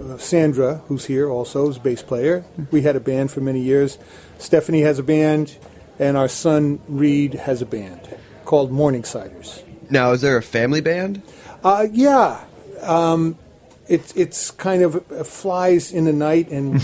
Uh, 0.00 0.18
Sandra, 0.18 0.82
who's 0.88 1.06
here 1.06 1.28
also, 1.30 1.68
is 1.68 1.76
a 1.76 1.80
bass 1.80 2.02
player. 2.02 2.44
We 2.70 2.82
had 2.82 2.96
a 2.96 3.00
band 3.00 3.30
for 3.30 3.40
many 3.40 3.60
years. 3.60 3.98
Stephanie 4.38 4.82
has 4.82 4.98
a 4.98 5.02
band, 5.02 5.56
and 5.98 6.16
our 6.16 6.28
son 6.28 6.80
Reed 6.86 7.34
has 7.34 7.62
a 7.62 7.66
band 7.66 8.00
called 8.44 8.70
Morningsiders. 8.70 9.62
Now, 9.90 10.12
is 10.12 10.20
there 10.20 10.36
a 10.36 10.42
family 10.42 10.80
band? 10.80 11.22
Uh, 11.64 11.86
yeah. 11.90 12.44
Um, 12.82 13.38
it, 13.88 14.12
it's 14.16 14.50
kind 14.50 14.82
of 14.82 14.96
uh, 15.12 15.24
flies 15.24 15.92
in 15.92 16.04
the 16.04 16.12
night 16.12 16.50
and 16.50 16.76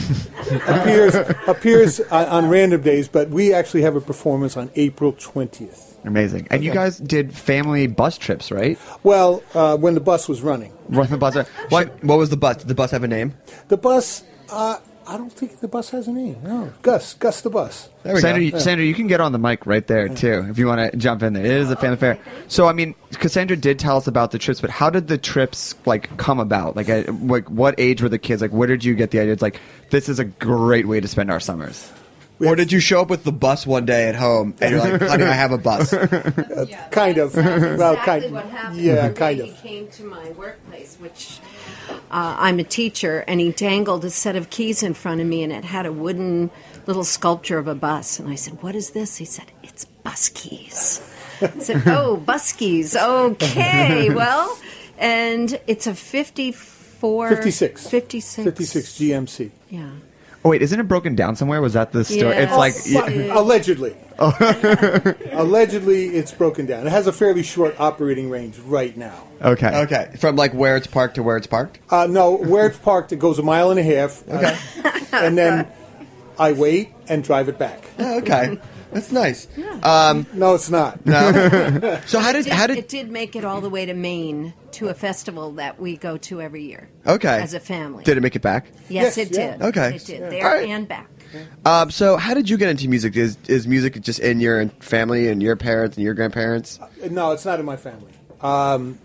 appears 0.66 1.14
appears 1.46 2.00
on, 2.00 2.26
on 2.26 2.48
random 2.48 2.82
days, 2.82 3.08
but 3.08 3.28
we 3.30 3.52
actually 3.52 3.82
have 3.82 3.96
a 3.96 4.00
performance 4.00 4.56
on 4.56 4.70
April 4.74 5.12
20th. 5.12 5.92
Amazing. 6.04 6.48
And 6.50 6.64
you 6.64 6.72
guys 6.72 6.98
did 6.98 7.32
family 7.32 7.86
bus 7.86 8.18
trips, 8.18 8.50
right? 8.50 8.78
Well, 9.02 9.42
uh, 9.54 9.76
when 9.76 9.94
the 9.94 10.00
bus 10.00 10.28
was 10.28 10.42
running. 10.42 10.72
Run 10.88 11.08
the 11.08 11.16
bus. 11.16 11.36
What, 11.68 12.02
what 12.02 12.18
was 12.18 12.30
the 12.30 12.36
bus? 12.36 12.56
Did 12.56 12.68
the 12.68 12.74
bus 12.74 12.90
have 12.90 13.04
a 13.04 13.08
name? 13.08 13.34
The 13.68 13.76
bus, 13.76 14.24
uh, 14.50 14.78
I 15.06 15.16
don't 15.16 15.32
think 15.32 15.60
the 15.60 15.68
bus 15.68 15.90
has 15.90 16.06
a 16.08 16.12
name. 16.12 16.36
No. 16.44 16.72
Gus. 16.82 17.14
Gus 17.14 17.40
the 17.40 17.50
bus. 17.50 17.88
Sandra, 18.04 18.40
you- 18.42 18.50
Yeah. 18.52 18.58
Sandra, 18.58 18.84
you 18.86 18.94
can 18.94 19.06
get 19.06 19.20
on 19.20 19.32
the 19.32 19.38
mic 19.38 19.66
right 19.66 19.86
there 19.86 20.08
too 20.08 20.46
if 20.48 20.58
you 20.58 20.66
want 20.66 20.90
to 20.92 20.96
jump 20.96 21.22
in 21.22 21.32
there. 21.32 21.44
It 21.44 21.50
is 21.50 21.70
a 21.70 21.76
family 21.76 21.96
fair. 21.96 22.18
So, 22.48 22.66
I 22.68 22.72
mean, 22.72 22.94
Cassandra 23.12 23.56
did 23.56 23.78
tell 23.78 23.96
us 23.96 24.06
about 24.06 24.30
the 24.30 24.38
trips, 24.38 24.60
but 24.60 24.70
how 24.70 24.90
did 24.90 25.08
the 25.08 25.18
trips 25.18 25.74
like 25.86 26.16
come 26.18 26.38
about? 26.40 26.76
Like, 26.76 26.88
at, 26.88 27.12
like 27.26 27.48
what 27.50 27.74
age 27.78 28.02
were 28.02 28.08
the 28.08 28.18
kids? 28.18 28.42
Like, 28.42 28.52
where 28.52 28.68
did 28.68 28.84
you 28.84 28.94
get 28.94 29.10
the 29.10 29.20
idea? 29.20 29.32
It's 29.32 29.42
like 29.42 29.60
this 29.90 30.08
is 30.08 30.18
a 30.18 30.24
great 30.24 30.86
way 30.86 31.00
to 31.00 31.08
spend 31.08 31.30
our 31.30 31.40
summers. 31.40 31.90
Or 32.44 32.56
did 32.56 32.72
you 32.72 32.80
show 32.80 33.00
up 33.02 33.08
with 33.10 33.24
the 33.24 33.32
bus 33.32 33.66
one 33.66 33.84
day 33.86 34.08
at 34.08 34.14
home 34.16 34.54
and 34.60 34.70
you're 34.72 34.80
like, 34.80 35.00
honey, 35.02 35.24
I 35.24 35.32
have 35.32 35.52
a 35.52 35.58
bus? 35.58 35.92
Uh, 36.52 36.66
kind 36.90 37.18
of. 37.18 37.34
well, 37.34 37.92
exactly 37.92 38.20
kind 38.22 38.32
what 38.32 38.44
happened. 38.46 38.80
Yeah, 38.80 39.04
One 39.04 39.12
day 39.14 39.18
kind 39.18 39.40
He 39.40 39.50
of. 39.50 39.56
came 39.62 39.88
to 39.88 40.04
my 40.04 40.30
workplace, 40.32 40.96
which 41.00 41.38
uh, 41.88 41.94
I'm 42.10 42.58
a 42.58 42.64
teacher, 42.64 43.24
and 43.26 43.40
he 43.40 43.50
dangled 43.52 44.04
a 44.04 44.10
set 44.10 44.36
of 44.36 44.50
keys 44.50 44.82
in 44.82 44.92
front 44.94 45.20
of 45.20 45.26
me, 45.26 45.42
and 45.42 45.52
it 45.52 45.64
had 45.64 45.86
a 45.86 45.92
wooden 45.92 46.50
little 46.86 47.04
sculpture 47.04 47.58
of 47.58 47.68
a 47.68 47.74
bus. 47.74 48.18
And 48.18 48.28
I 48.28 48.34
said, 48.34 48.62
"What 48.62 48.74
is 48.74 48.90
this?" 48.90 49.16
He 49.16 49.24
said, 49.24 49.46
"It's 49.62 49.84
bus 49.86 50.28
keys." 50.28 51.00
I 51.40 51.48
said, 51.58 51.82
"Oh, 51.86 52.16
bus 52.18 52.52
keys. 52.52 52.94
Okay, 52.96 54.10
well." 54.10 54.58
And 54.98 55.58
it's 55.66 55.86
a 55.86 55.94
54 55.94 57.28
56. 57.30 57.88
56 57.88 58.44
56 58.44 58.92
GMC. 58.98 59.50
Yeah. 59.70 59.90
Oh 60.44 60.48
wait, 60.48 60.60
isn't 60.62 60.78
it 60.78 60.88
broken 60.88 61.14
down 61.14 61.36
somewhere? 61.36 61.60
Was 61.60 61.74
that 61.74 61.92
the 61.92 62.04
story? 62.04 62.34
It's 62.34 62.52
like 62.56 62.74
Well, 62.92 63.40
allegedly. 63.40 63.96
allegedly, 64.18 66.08
it's 66.08 66.32
broken 66.32 66.66
down. 66.66 66.86
It 66.86 66.90
has 66.90 67.06
a 67.06 67.12
fairly 67.12 67.42
short 67.44 67.78
operating 67.78 68.28
range 68.28 68.58
right 68.60 68.96
now. 68.96 69.22
okay. 69.40 69.82
Okay, 69.82 70.10
from 70.18 70.34
like 70.36 70.52
where 70.52 70.76
it's 70.76 70.86
parked 70.88 71.14
to 71.16 71.22
where 71.22 71.36
it's 71.36 71.46
parked. 71.46 71.78
Uh, 71.90 72.06
no, 72.10 72.32
where 72.36 72.66
it's 72.66 72.78
parked, 72.78 73.12
it 73.12 73.20
goes 73.20 73.38
a 73.38 73.42
mile 73.42 73.70
and 73.70 73.78
a 73.78 73.82
half. 73.84 74.28
Okay. 74.28 74.56
and 75.12 75.38
then 75.38 75.68
I 76.38 76.52
wait 76.52 76.92
and 77.08 77.22
drive 77.22 77.48
it 77.48 77.58
back. 77.58 77.84
Okay, 78.00 78.58
that's 78.92 79.10
nice. 79.12 79.46
Um, 79.82 80.26
No, 80.32 80.54
it's 80.54 80.70
not. 80.70 81.04
no. 81.06 82.00
so 82.06 82.18
how 82.20 82.32
did 82.32 82.46
It 82.46 82.52
how 82.52 82.66
did, 82.66 82.74
did 82.74 82.84
it 82.84 82.88
did 82.88 83.10
make 83.10 83.34
it 83.36 83.44
all 83.44 83.60
the 83.60 83.68
way 83.70 83.86
to 83.86 83.94
Maine 83.94 84.54
to 84.72 84.88
a 84.88 84.94
festival 84.94 85.52
that 85.52 85.80
we 85.80 85.96
go 85.96 86.16
to 86.18 86.40
every 86.40 86.62
year. 86.64 86.88
okay 87.06 87.40
As 87.42 87.54
a 87.54 87.60
family. 87.60 88.04
Did 88.04 88.16
it 88.16 88.20
make 88.20 88.36
it 88.36 88.42
back? 88.42 88.66
Yes, 88.88 89.16
Yes, 89.16 89.18
it 89.18 89.36
yeah. 89.36 89.56
did. 89.56 89.62
Okay. 89.62 89.96
It 89.96 90.04
did. 90.04 90.20
Yeah. 90.20 90.28
There 90.30 90.46
All 90.46 90.54
right. 90.54 90.68
and 90.68 90.86
back. 90.88 91.08
Um, 91.64 91.90
so 91.90 92.16
how 92.18 92.34
did 92.34 92.48
you 92.50 92.56
get 92.58 92.68
into 92.68 92.88
music? 92.88 93.16
Is 93.16 93.38
is 93.48 93.66
music 93.66 94.00
just 94.02 94.20
in 94.20 94.38
your 94.40 94.68
family 94.80 95.28
and 95.28 95.42
your 95.42 95.56
parents 95.56 95.96
and 95.96 96.04
your 96.04 96.12
grandparents? 96.14 96.78
No, 97.10 97.30
it's 97.32 97.44
not 97.46 97.58
in 97.58 97.64
my 97.66 97.76
family. 97.76 98.12
Um, 98.42 98.98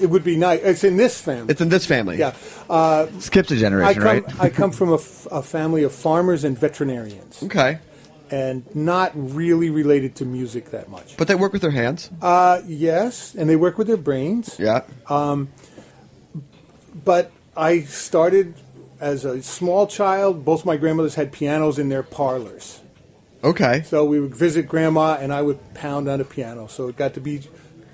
it 0.00 0.06
would 0.10 0.24
be 0.24 0.36
nice. 0.36 0.60
It's 0.62 0.82
in 0.84 0.96
this 0.96 1.20
family. 1.20 1.52
It's 1.52 1.60
in 1.60 1.68
this 1.68 1.86
family. 1.86 2.18
yeah. 2.18 2.34
Uh, 2.68 3.06
Skips 3.20 3.50
a 3.52 3.54
I 3.54 3.58
generation, 3.58 4.02
come, 4.02 4.04
right? 4.24 4.40
I 4.40 4.50
come 4.50 4.72
from 4.72 4.90
a, 4.90 4.94
f- 4.96 5.26
a 5.30 5.42
family 5.42 5.82
of 5.84 5.92
farmers 5.92 6.42
and 6.44 6.58
veterinarians, 6.58 7.42
Okay, 7.44 7.78
and 8.30 8.64
not 8.74 9.12
really 9.14 9.70
related 9.70 10.14
to 10.16 10.24
music 10.24 10.70
that 10.70 10.88
much. 10.88 11.16
but 11.16 11.28
they 11.28 11.34
work 11.34 11.52
with 11.52 11.62
their 11.62 11.70
hands. 11.70 12.10
Uh, 12.22 12.60
yes, 12.66 13.34
and 13.34 13.48
they 13.48 13.56
work 13.56 13.76
with 13.78 13.86
their 13.86 13.96
brains. 13.98 14.56
yeah. 14.58 14.82
Um, 15.08 15.48
But 17.04 17.30
I 17.56 17.80
started 17.82 18.54
as 19.00 19.24
a 19.24 19.42
small 19.42 19.86
child. 19.86 20.44
Both 20.44 20.64
my 20.64 20.76
grandmothers 20.76 21.16
had 21.16 21.32
pianos 21.32 21.78
in 21.78 21.88
their 21.88 22.02
parlors. 22.02 22.80
Okay. 23.42 23.82
So 23.82 24.04
we 24.04 24.20
would 24.20 24.34
visit 24.34 24.66
grandma, 24.68 25.18
and 25.20 25.32
I 25.32 25.42
would 25.42 25.74
pound 25.74 26.08
on 26.08 26.18
the 26.20 26.24
piano. 26.24 26.66
So 26.66 26.88
it 26.88 26.96
got 26.96 27.14
to 27.14 27.20
be 27.20 27.42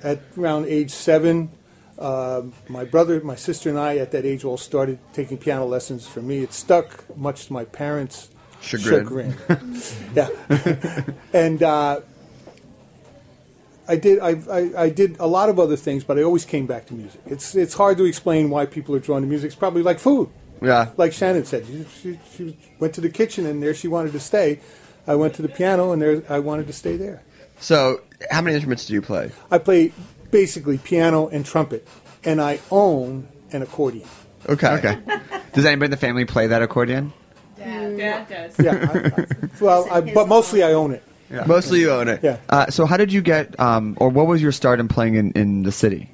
at 0.02 0.20
around 0.38 0.66
age 0.66 0.90
seven. 0.90 1.50
Um, 1.98 2.52
my 2.68 2.84
brother, 2.84 3.20
my 3.20 3.34
sister, 3.36 3.68
and 3.68 3.78
I 3.78 3.96
at 3.98 4.12
that 4.12 4.24
age 4.24 4.44
all 4.44 4.56
started 4.56 4.98
taking 5.12 5.36
piano 5.38 5.66
lessons. 5.66 6.06
For 6.06 6.22
me, 6.22 6.42
it 6.42 6.52
stuck, 6.52 7.04
much 7.16 7.46
to 7.46 7.52
my 7.52 7.64
parents' 7.64 8.30
Chagrin. 8.60 9.06
chagrin. 9.06 9.82
yeah, 10.14 10.28
and 11.32 11.62
uh, 11.62 12.00
I 13.88 13.96
did. 13.96 14.18
I, 14.20 14.30
I, 14.50 14.82
I 14.84 14.90
did 14.90 15.16
a 15.18 15.26
lot 15.26 15.48
of 15.48 15.58
other 15.58 15.76
things, 15.76 16.04
but 16.04 16.18
I 16.18 16.22
always 16.22 16.44
came 16.44 16.66
back 16.66 16.86
to 16.86 16.94
music. 16.94 17.20
It's 17.26 17.54
it's 17.54 17.74
hard 17.74 17.98
to 17.98 18.04
explain 18.04 18.50
why 18.50 18.66
people 18.66 18.94
are 18.94 19.00
drawn 19.00 19.22
to 19.22 19.26
music. 19.26 19.46
It's 19.48 19.56
probably 19.56 19.82
like 19.82 19.98
food 19.98 20.28
Yeah. 20.62 20.90
like 20.96 21.12
Shannon 21.12 21.44
said, 21.44 21.66
she, 21.66 21.86
she, 22.00 22.20
she 22.36 22.56
went 22.78 22.94
to 22.94 23.00
the 23.00 23.08
kitchen 23.10 23.46
and 23.46 23.62
there 23.62 23.74
she 23.74 23.88
wanted 23.88 24.12
to 24.12 24.20
stay. 24.20 24.60
I 25.06 25.14
went 25.16 25.34
to 25.34 25.42
the 25.42 25.48
piano 25.48 25.92
and 25.92 26.00
there 26.00 26.22
I 26.28 26.38
wanted 26.38 26.66
to 26.68 26.72
stay 26.72 26.96
there. 26.96 27.22
So 27.58 28.00
how 28.30 28.42
many 28.42 28.54
instruments 28.54 28.86
do 28.86 28.92
you 28.94 29.02
play? 29.02 29.32
I 29.50 29.58
play 29.58 29.92
basically 30.30 30.78
piano 30.78 31.26
and 31.28 31.44
trumpet, 31.44 31.86
and 32.22 32.40
I 32.40 32.60
own 32.70 33.26
an 33.52 33.62
accordion. 33.62 34.06
Okay. 34.48 34.68
Okay. 34.68 34.98
Does 35.52 35.64
anybody 35.64 35.86
in 35.86 35.90
the 35.90 35.96
family 35.96 36.24
play 36.26 36.46
that 36.46 36.62
accordion? 36.62 37.12
Dad 37.60 38.28
does. 38.28 38.58
Yeah, 38.58 38.88
I, 39.16 39.20
I, 39.22 39.26
well, 39.60 39.88
I, 39.90 40.00
but 40.00 40.28
mostly 40.28 40.62
I 40.62 40.72
own 40.72 40.92
it. 40.92 41.02
Yeah. 41.30 41.44
Mostly 41.46 41.80
you 41.80 41.90
own 41.92 42.08
it. 42.08 42.20
Yeah, 42.24 42.38
Uh, 42.48 42.66
so 42.70 42.86
how 42.86 42.96
did 42.96 43.12
you 43.12 43.22
get, 43.22 43.58
um, 43.60 43.96
or 44.00 44.08
what 44.08 44.26
was 44.26 44.42
your 44.42 44.50
start 44.52 44.80
in 44.80 44.88
playing 44.88 45.14
in, 45.14 45.30
in 45.32 45.62
the 45.62 45.72
city? 45.72 46.10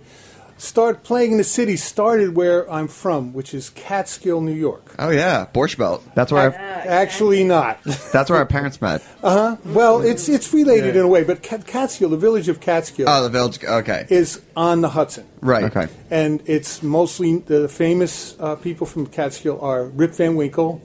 start 0.59 1.03
playing 1.05 1.33
in 1.33 1.37
the 1.39 1.45
city 1.45 1.77
started 1.77 2.35
where 2.35 2.71
I'm 2.73 2.89
from, 2.89 3.35
which 3.35 3.53
is 3.53 3.69
Catskill, 3.69 4.41
New 4.41 4.55
York. 4.55 4.95
Oh 4.99 5.11
yeah, 5.11 5.47
Borscht 5.53 5.77
Belt. 5.77 6.03
That's 6.15 6.33
where 6.33 6.45
our, 6.45 6.55
Actually, 6.55 7.45
not. 7.45 7.83
that's 8.13 8.31
where 8.31 8.39
our 8.39 8.47
parents 8.47 8.81
met. 8.81 9.03
Uh 9.23 9.31
huh. 9.35 9.57
Well, 9.67 10.01
it's 10.01 10.31
it's 10.31 10.55
related 10.55 10.97
in 10.97 11.03
a 11.03 11.09
way, 11.09 11.25
but 11.25 11.43
Cat- 11.43 11.67
Catskill, 11.67 12.09
the 12.09 12.17
village 12.17 12.49
of 12.49 12.61
Catskill, 12.61 13.07
Oh, 13.07 13.23
the 13.23 13.29
village. 13.29 13.63
Okay. 13.63 14.07
is 14.09 14.41
on 14.57 14.81
the 14.81 14.89
Hudson. 14.89 15.27
Right. 15.43 15.65
Okay. 15.65 15.89
and 16.11 16.43
it's 16.47 16.83
mostly 16.83 17.37
the 17.37 17.69
famous 17.69 18.35
uh, 18.41 18.57
people 18.57 18.87
from 18.87 19.07
Catskill 19.09 19.61
are 19.61 19.85
Rip 19.85 20.13
Van 20.15 20.37
Winkle, 20.37 20.81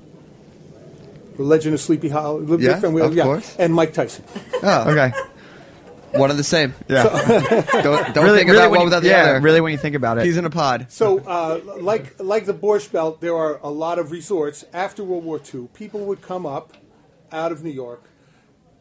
The 1.38 1.44
Legend 1.44 1.74
of 1.74 1.80
Sleepy 1.82 2.10
Hollow, 2.10 2.42
Yeah, 2.58 2.80
Van 2.80 2.94
Winkle, 2.94 3.12
of 3.12 3.16
yeah, 3.16 3.24
course. 3.24 3.56
and 3.58 3.74
Mike 3.74 3.94
Tyson. 3.94 4.24
Oh, 4.64 4.92
Okay. 4.92 5.12
one 6.14 6.30
and 6.30 6.38
the 6.38 6.44
same. 6.44 6.74
Yeah. 6.90 7.04
Don't, 7.84 8.14
don't 8.14 8.26
really, 8.26 8.40
think 8.40 8.50
really 8.50 8.58
about 8.60 8.72
when 8.72 8.72
one 8.72 8.80
you- 8.80 8.84
without 8.86 9.02
the 9.04 9.08
yeah, 9.10 9.24
other. 9.24 9.40
Really, 9.42 9.62
when 9.62 9.72
you 9.72 9.78
think 9.78 9.96
about 9.96 10.18
it. 10.18 10.26
He's 10.26 10.36
in 10.38 10.44
a 10.46 10.50
pod. 10.50 10.88
So, 10.90 11.20
uh, 11.20 11.62
like 11.80 12.20
like 12.22 12.46
the 12.46 12.54
Borscht 12.54 12.92
Belt, 12.92 13.22
there 13.22 13.36
are 13.36 13.60
a 13.64 13.70
lot 13.70 13.98
of 13.98 14.12
resorts 14.12 14.66
after 14.74 15.04
World 15.06 15.24
War 15.24 15.40
II. 15.54 15.70
People 15.74 16.02
would 16.02 16.22
come 16.22 16.46
up 16.46 16.74
out 17.32 17.54
of 17.54 17.64
New 17.64 17.70
York 17.72 18.04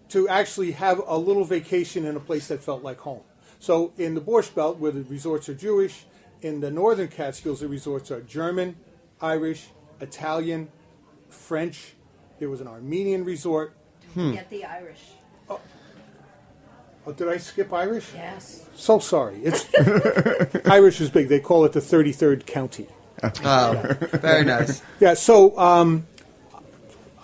to 0.08 0.28
actually 0.28 0.72
have 0.72 1.00
a 1.06 1.16
little 1.16 1.44
vacation 1.44 2.04
in 2.04 2.16
a 2.16 2.20
place 2.20 2.48
that 2.48 2.64
felt 2.64 2.82
like 2.82 2.98
home. 2.98 3.22
So, 3.60 3.92
in 3.96 4.14
the 4.16 4.20
Borscht 4.20 4.54
Belt, 4.56 4.78
where 4.78 4.90
the 4.90 5.04
resorts 5.04 5.48
are 5.48 5.54
Jewish, 5.54 6.04
in 6.42 6.58
the 6.60 6.70
northern 6.72 7.06
Catskills, 7.08 7.60
the 7.60 7.68
resorts 7.68 8.10
are 8.10 8.20
German, 8.22 8.74
Irish, 9.20 9.68
Italian, 10.00 10.68
French. 11.28 11.94
There 12.40 12.48
was 12.48 12.60
an 12.62 12.66
Armenian 12.68 13.24
resort. 13.24 13.74
Get 14.16 14.50
the 14.50 14.64
Irish. 14.64 15.02
Oh, 15.48 17.12
did 17.12 17.28
I 17.28 17.36
skip 17.36 17.72
Irish? 17.72 18.08
Yes. 18.14 18.66
So 18.74 18.98
sorry. 18.98 19.40
It's 19.44 19.66
Irish 20.66 21.00
is 21.00 21.10
big. 21.10 21.28
They 21.28 21.38
call 21.40 21.64
it 21.64 21.72
the 21.72 21.80
33rd 21.80 22.46
county. 22.46 22.86
Oh, 23.44 23.96
very 24.12 24.44
nice. 24.44 24.82
Yeah. 25.00 25.14
So 25.14 25.56
um, 25.58 26.06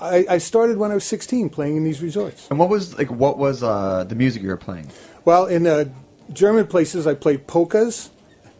I, 0.00 0.26
I 0.28 0.38
started 0.38 0.76
when 0.76 0.90
I 0.90 0.94
was 0.94 1.04
16 1.04 1.48
playing 1.50 1.76
in 1.78 1.84
these 1.84 2.02
resorts. 2.02 2.48
and 2.50 2.58
what 2.58 2.68
was 2.68 2.96
like? 2.98 3.10
What 3.10 3.38
was 3.38 3.62
uh, 3.62 4.04
the 4.04 4.14
music 4.14 4.42
you 4.42 4.48
were 4.48 4.56
playing? 4.58 4.90
Well, 5.24 5.46
in 5.46 5.62
the 5.62 5.90
German 6.32 6.66
places, 6.66 7.06
I 7.06 7.14
played 7.14 7.46
polkas, 7.46 8.10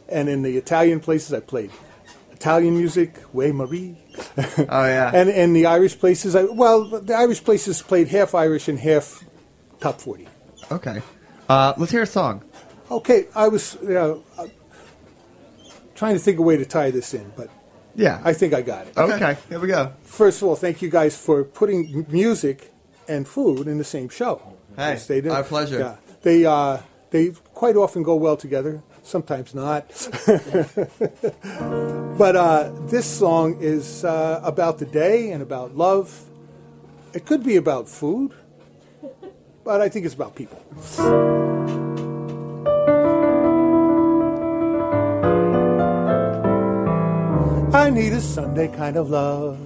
and 0.09 0.29
in 0.31 0.43
the 0.43 0.57
Italian 0.57 1.01
places, 1.01 1.33
I 1.35 1.41
played 1.41 1.71
Italian 2.37 2.77
music, 2.77 3.11
Way 3.33 3.51
Marie. 3.53 3.97
Oh 4.69 4.85
yeah. 4.87 5.11
And 5.19 5.29
in 5.31 5.53
the 5.55 5.65
Irish 5.67 5.99
places, 5.99 6.35
I 6.37 6.45
well, 6.45 6.85
the 6.85 7.15
Irish 7.15 7.43
places 7.43 7.83
played 7.83 8.09
half 8.09 8.35
Irish 8.35 8.69
and 8.69 8.79
half 8.79 9.25
top 9.81 10.01
40. 10.01 10.29
okay. 10.71 11.01
Uh, 11.49 11.73
let's 11.79 11.93
hear 11.93 12.03
a 12.03 12.07
song. 12.07 12.43
Okay, 12.91 13.27
I 13.35 13.49
was 13.49 13.77
you 13.83 13.95
know, 13.99 14.23
uh, 14.39 14.47
trying 15.95 16.15
to 16.15 16.21
think 16.21 16.37
of 16.39 16.41
a 16.45 16.47
way 16.49 16.57
to 16.57 16.65
tie 16.65 16.91
this 16.91 17.15
in, 17.15 17.33
but 17.37 17.49
Yeah. 17.95 18.21
I 18.25 18.33
think 18.35 18.53
I 18.53 18.63
got 18.63 18.87
it. 18.89 18.97
okay. 18.99 19.37
Here 19.49 19.61
we 19.61 19.69
go. 19.69 19.93
First 20.03 20.43
of 20.43 20.49
all, 20.49 20.57
thank 20.57 20.83
you 20.83 20.91
guys 20.91 21.17
for 21.17 21.45
putting 21.45 22.05
music 22.09 22.73
and 23.09 23.27
food 23.27 23.67
in 23.69 23.79
the 23.79 23.85
same 23.85 24.09
show. 24.09 24.35
Hey, 24.77 24.99
they 25.09 25.29
our 25.29 25.43
pleasure. 25.45 25.79
Yeah, 25.79 25.95
they 26.23 26.45
uh, 26.45 26.79
they 27.11 27.31
quite 27.55 27.77
often 27.77 28.03
go 28.03 28.15
well 28.17 28.37
together. 28.37 28.83
Sometimes 29.07 29.55
not. 29.55 29.87
but 32.19 32.35
uh, 32.35 32.73
this 32.89 33.07
song 33.07 33.57
is 33.61 34.05
uh, 34.05 34.41
about 34.43 34.79
the 34.79 34.85
day 34.85 35.31
and 35.31 35.45
about 35.45 35.77
love. 35.77 36.25
It 37.15 37.25
could 37.25 37.45
be 37.45 37.55
about 37.55 37.89
food, 37.89 38.33
but 39.63 39.81
I 39.81 39.89
think 39.89 40.07
it's 40.07 40.15
about 40.17 40.35
people. 40.35 40.61
I 47.73 47.91
need 47.91 48.13
a 48.13 48.21
Sunday 48.21 48.67
kind 48.67 48.97
of 48.97 49.09
love. 49.09 49.57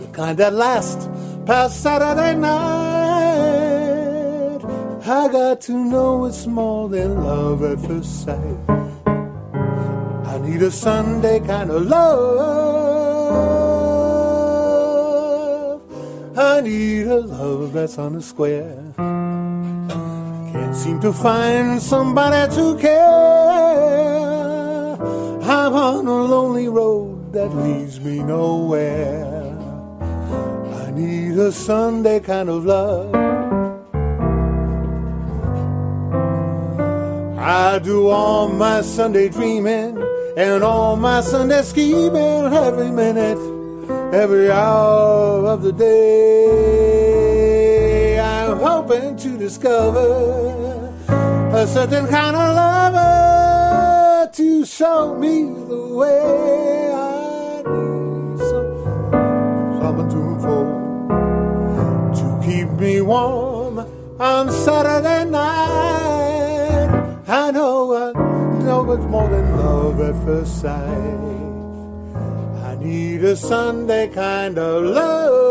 The 0.00 0.08
kind 0.12 0.36
that 0.36 0.52
lasts 0.52 1.08
past 1.46 1.82
Saturday 1.82 2.34
night. 2.34 2.97
I 5.10 5.28
got 5.28 5.62
to 5.62 5.72
know 5.72 6.26
it's 6.26 6.46
more 6.46 6.86
than 6.90 7.24
love 7.24 7.62
at 7.62 7.80
first 7.80 8.24
sight. 8.24 8.58
I 10.26 10.38
need 10.38 10.60
a 10.60 10.70
Sunday 10.70 11.40
kind 11.40 11.70
of 11.70 11.86
love. 11.86 12.60
I 16.36 16.60
need 16.60 17.06
a 17.06 17.20
love 17.20 17.72
that's 17.72 17.96
on 17.96 18.16
the 18.16 18.22
square. 18.22 18.92
Can't 20.52 20.76
seem 20.76 21.00
to 21.00 21.14
find 21.14 21.80
somebody 21.80 22.54
to 22.56 22.76
care. 22.76 23.08
I'm 25.40 25.72
on 25.72 26.06
a 26.06 26.22
lonely 26.24 26.68
road 26.68 27.32
that 27.32 27.48
leads 27.56 27.98
me 27.98 28.22
nowhere. 28.22 29.56
I 30.84 30.90
need 30.90 31.38
a 31.38 31.50
Sunday 31.50 32.20
kind 32.20 32.50
of 32.50 32.66
love. 32.66 33.27
I 37.78 37.80
do 37.80 38.08
all 38.08 38.48
my 38.48 38.80
Sunday 38.80 39.28
dreaming 39.28 39.96
and 40.36 40.64
all 40.64 40.96
my 40.96 41.20
Sunday 41.20 41.62
scheming 41.62 42.52
every 42.52 42.90
minute, 42.90 43.38
every 44.12 44.50
hour 44.50 45.46
of 45.46 45.62
the 45.62 45.72
day. 45.72 46.98
I'm 48.18 48.58
hoping 48.58 49.16
to 49.18 49.38
discover 49.38 50.92
a 51.54 51.68
certain 51.68 52.08
kind 52.08 52.34
of 52.34 52.56
lover 52.56 54.28
to 54.32 54.64
show 54.66 55.14
me 55.14 55.44
the 55.44 55.86
way. 56.00 56.90
I 56.92 57.62
need 57.62 58.38
some, 58.40 58.74
someone 59.78 60.08
to 60.10 60.18
to 62.18 62.40
keep 62.44 62.70
me 62.70 63.00
warm 63.02 63.86
on 64.18 64.50
Saturday 64.50 65.24
night. 65.30 66.07
I 67.30 67.50
know, 67.50 67.94
I 67.94 68.12
know 68.62 68.90
it's 68.92 69.04
more 69.04 69.28
than 69.28 69.56
love 69.58 70.00
at 70.00 70.14
first 70.24 70.62
sight. 70.62 70.80
I 72.64 72.74
need 72.80 73.22
a 73.22 73.36
Sunday 73.36 74.08
kind 74.08 74.56
of 74.58 74.84
love. 74.84 75.47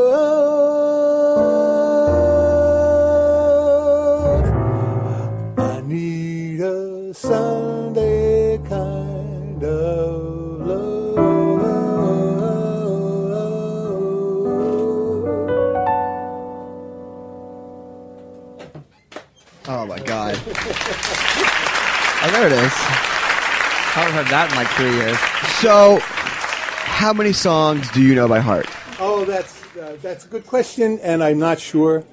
There 22.38 22.48
it 22.48 22.54
is. 22.54 22.60
I 22.62 24.02
haven't 24.02 24.14
heard 24.14 24.28
that 24.28 24.52
in 24.52 24.58
like 24.58 24.68
three 24.70 24.92
years. 24.94 25.18
So, 25.60 25.98
how 26.86 27.12
many 27.12 27.34
songs 27.34 27.90
do 27.92 28.02
you 28.02 28.14
know 28.14 28.28
by 28.28 28.40
heart? 28.40 28.68
Oh, 29.00 29.26
that's 29.26 29.64
uh, 29.76 29.98
that's 30.04 30.26
a 30.26 30.28
good 30.28 30.46
question, 30.46 31.00
and 31.02 31.24
I'm 31.24 31.40
not 31.40 31.60
sure. 31.60 32.04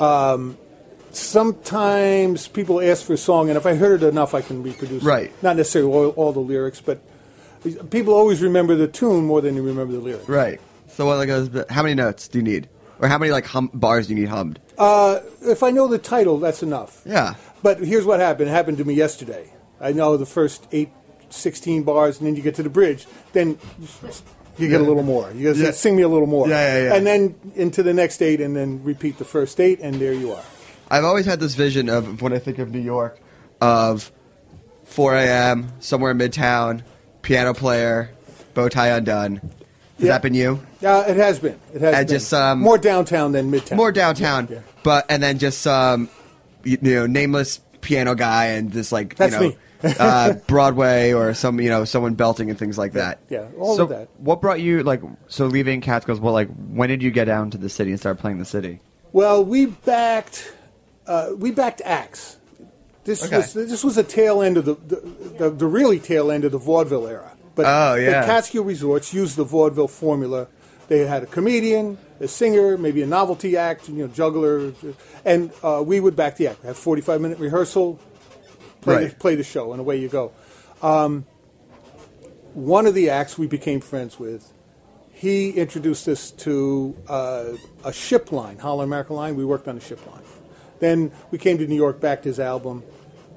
Um, 0.00 0.58
sometimes 1.12 2.48
people 2.48 2.80
ask 2.80 3.04
for 3.06 3.12
a 3.12 3.16
song, 3.16 3.50
and 3.50 3.56
if 3.56 3.64
I 3.64 3.74
heard 3.76 4.02
it 4.02 4.06
enough, 4.08 4.34
I 4.34 4.40
can 4.42 4.64
reproduce 4.64 5.04
Right. 5.04 5.26
it. 5.26 5.42
Not 5.44 5.56
necessarily 5.56 5.92
all, 5.92 6.08
all 6.10 6.32
the 6.32 6.40
lyrics, 6.40 6.80
but 6.80 7.00
people 7.90 8.14
always 8.14 8.42
remember 8.42 8.74
the 8.74 8.88
tune 8.88 9.26
more 9.26 9.40
than 9.40 9.54
they 9.54 9.60
remember 9.60 9.92
the 9.92 10.00
lyrics. 10.00 10.28
Right. 10.28 10.60
So 10.88 11.06
what 11.06 11.24
goes? 11.26 11.50
How 11.70 11.84
many 11.84 11.94
notes 11.94 12.26
do 12.26 12.38
you 12.38 12.44
need, 12.44 12.68
or 12.98 13.06
how 13.06 13.18
many 13.18 13.30
like 13.30 13.46
hum, 13.46 13.70
bars 13.72 14.08
do 14.08 14.14
you 14.14 14.20
need 14.20 14.28
hummed? 14.28 14.58
Uh, 14.76 15.20
if 15.42 15.62
I 15.62 15.70
know 15.70 15.86
the 15.86 15.98
title, 15.98 16.38
that's 16.40 16.64
enough. 16.64 17.02
Yeah. 17.06 17.34
But 17.62 17.78
here's 17.78 18.04
what 18.04 18.18
happened. 18.18 18.48
It 18.48 18.52
happened 18.52 18.78
to 18.78 18.84
me 18.84 18.94
yesterday. 18.94 19.51
I 19.82 19.92
know 19.92 20.16
the 20.16 20.26
first 20.26 20.66
eight, 20.72 20.90
16 21.30 21.82
bars, 21.82 22.18
and 22.18 22.26
then 22.26 22.36
you 22.36 22.42
get 22.42 22.54
to 22.56 22.62
the 22.62 22.70
bridge. 22.70 23.06
Then 23.32 23.58
you 24.58 24.68
get 24.68 24.80
a 24.80 24.84
little 24.84 25.02
more. 25.02 25.30
You 25.32 25.44
gotta 25.48 25.58
say, 25.58 25.64
Yeah. 25.66 25.70
sing 25.72 25.96
me 25.96 26.02
a 26.02 26.08
little 26.08 26.26
more. 26.26 26.48
Yeah, 26.48 26.76
yeah, 26.78 26.84
yeah. 26.84 26.94
And 26.94 27.06
then 27.06 27.34
into 27.56 27.82
the 27.82 27.92
next 27.94 28.22
eight, 28.22 28.40
and 28.40 28.54
then 28.56 28.82
repeat 28.84 29.18
the 29.18 29.24
first 29.24 29.58
eight, 29.60 29.80
and 29.80 29.96
there 29.96 30.12
you 30.12 30.32
are. 30.32 30.42
I've 30.90 31.04
always 31.04 31.26
had 31.26 31.40
this 31.40 31.54
vision 31.54 31.88
of 31.88 32.20
when 32.22 32.32
I 32.32 32.38
think 32.38 32.58
of 32.58 32.70
New 32.70 32.78
York, 32.80 33.18
of 33.60 34.12
4 34.84 35.14
a.m. 35.16 35.72
somewhere 35.80 36.10
in 36.10 36.18
Midtown, 36.18 36.82
piano 37.22 37.54
player, 37.54 38.10
bow 38.54 38.68
tie 38.68 38.88
undone. 38.88 39.36
Has 39.36 40.06
Yeah. 40.06 40.12
that 40.12 40.22
been 40.22 40.34
you? 40.34 40.60
Uh, 40.84 41.04
it 41.08 41.16
has 41.16 41.38
been. 41.38 41.56
It 41.74 41.80
has 41.80 41.94
And 41.94 42.06
been. 42.06 42.14
just, 42.18 42.34
um, 42.34 42.60
more 42.60 42.76
downtown 42.76 43.32
than 43.32 43.50
midtown. 43.50 43.76
More 43.76 43.92
downtown, 43.92 44.48
Yeah. 44.50 44.58
but 44.82 45.06
and 45.08 45.22
then 45.22 45.38
just 45.38 45.62
some, 45.62 46.08
you 46.64 46.76
know, 46.82 47.06
nameless 47.06 47.60
piano 47.80 48.14
guy 48.14 48.46
and 48.46 48.70
just 48.72 48.92
like 48.92 49.14
That's 49.16 49.32
you 49.34 49.38
know, 49.40 49.48
me. 49.48 49.56
Uh, 49.98 50.34
Broadway 50.46 51.12
or 51.12 51.34
some 51.34 51.60
you 51.60 51.68
know 51.68 51.84
someone 51.84 52.14
belting 52.14 52.50
and 52.50 52.58
things 52.58 52.78
like 52.78 52.92
that. 52.92 53.20
Yeah, 53.28 53.48
all 53.58 53.76
so 53.76 53.82
of 53.84 53.88
that. 53.90 54.08
what 54.18 54.40
brought 54.40 54.60
you 54.60 54.82
like 54.82 55.02
so 55.28 55.46
leaving 55.46 55.80
Catskills? 55.80 56.20
Well, 56.20 56.32
like 56.32 56.48
when 56.70 56.88
did 56.88 57.02
you 57.02 57.10
get 57.10 57.24
down 57.26 57.50
to 57.50 57.58
the 57.58 57.68
city 57.68 57.90
and 57.90 58.00
start 58.00 58.18
playing 58.18 58.38
the 58.38 58.44
city? 58.44 58.80
Well, 59.12 59.44
we 59.44 59.66
backed 59.66 60.52
uh, 61.06 61.30
we 61.36 61.50
backed 61.50 61.82
acts. 61.84 62.38
This 63.04 63.24
Okay. 63.24 63.38
was 63.38 63.52
this 63.52 63.82
was 63.84 63.98
a 63.98 64.04
tail 64.04 64.42
end 64.42 64.56
of 64.56 64.64
the 64.64 64.74
the, 64.74 64.96
the 65.38 65.50
the 65.50 65.66
really 65.66 65.98
tail 65.98 66.30
end 66.30 66.44
of 66.44 66.52
the 66.52 66.58
vaudeville 66.58 67.06
era. 67.08 67.32
But 67.54 67.66
Oh, 67.66 67.94
yeah. 67.96 68.20
the 68.22 68.26
Catskill 68.26 68.64
Resorts 68.64 69.12
used 69.12 69.36
the 69.36 69.44
vaudeville 69.44 69.88
formula. 69.88 70.46
They 70.88 71.00
had 71.00 71.22
a 71.22 71.26
comedian, 71.26 71.98
a 72.20 72.28
singer, 72.28 72.78
maybe 72.78 73.02
a 73.02 73.06
novelty 73.06 73.56
act, 73.56 73.88
you 73.88 73.94
know, 73.96 74.08
juggler, 74.08 74.72
and 75.24 75.50
uh, 75.62 75.82
we 75.84 76.00
would 76.00 76.16
back 76.16 76.36
the 76.36 76.48
act. 76.48 76.62
We 76.62 76.68
have 76.68 76.76
forty 76.78 77.02
five 77.02 77.20
minute 77.20 77.38
rehearsal, 77.38 77.98
play 78.82 79.06
the, 79.06 79.14
play 79.14 79.34
the 79.34 79.44
show, 79.44 79.72
and 79.72 79.80
away 79.80 79.96
you 79.96 80.08
go. 80.08 80.32
Um, 80.82 81.24
one 82.52 82.86
of 82.86 82.94
the 82.94 83.08
acts 83.08 83.38
we 83.38 83.46
became 83.46 83.80
friends 83.80 84.18
with, 84.18 84.52
he 85.12 85.50
introduced 85.52 86.06
us 86.08 86.30
to 86.32 86.96
uh, 87.08 87.44
a 87.84 87.92
ship 87.92 88.30
line, 88.32 88.58
Holland 88.58 88.88
America 88.88 89.14
Line. 89.14 89.36
We 89.36 89.44
worked 89.44 89.68
on 89.68 89.76
a 89.76 89.80
ship 89.80 90.04
line. 90.06 90.22
Then 90.80 91.12
we 91.30 91.38
came 91.38 91.58
to 91.58 91.66
New 91.66 91.76
York, 91.76 92.00
backed 92.00 92.24
his 92.24 92.40
album, 92.40 92.82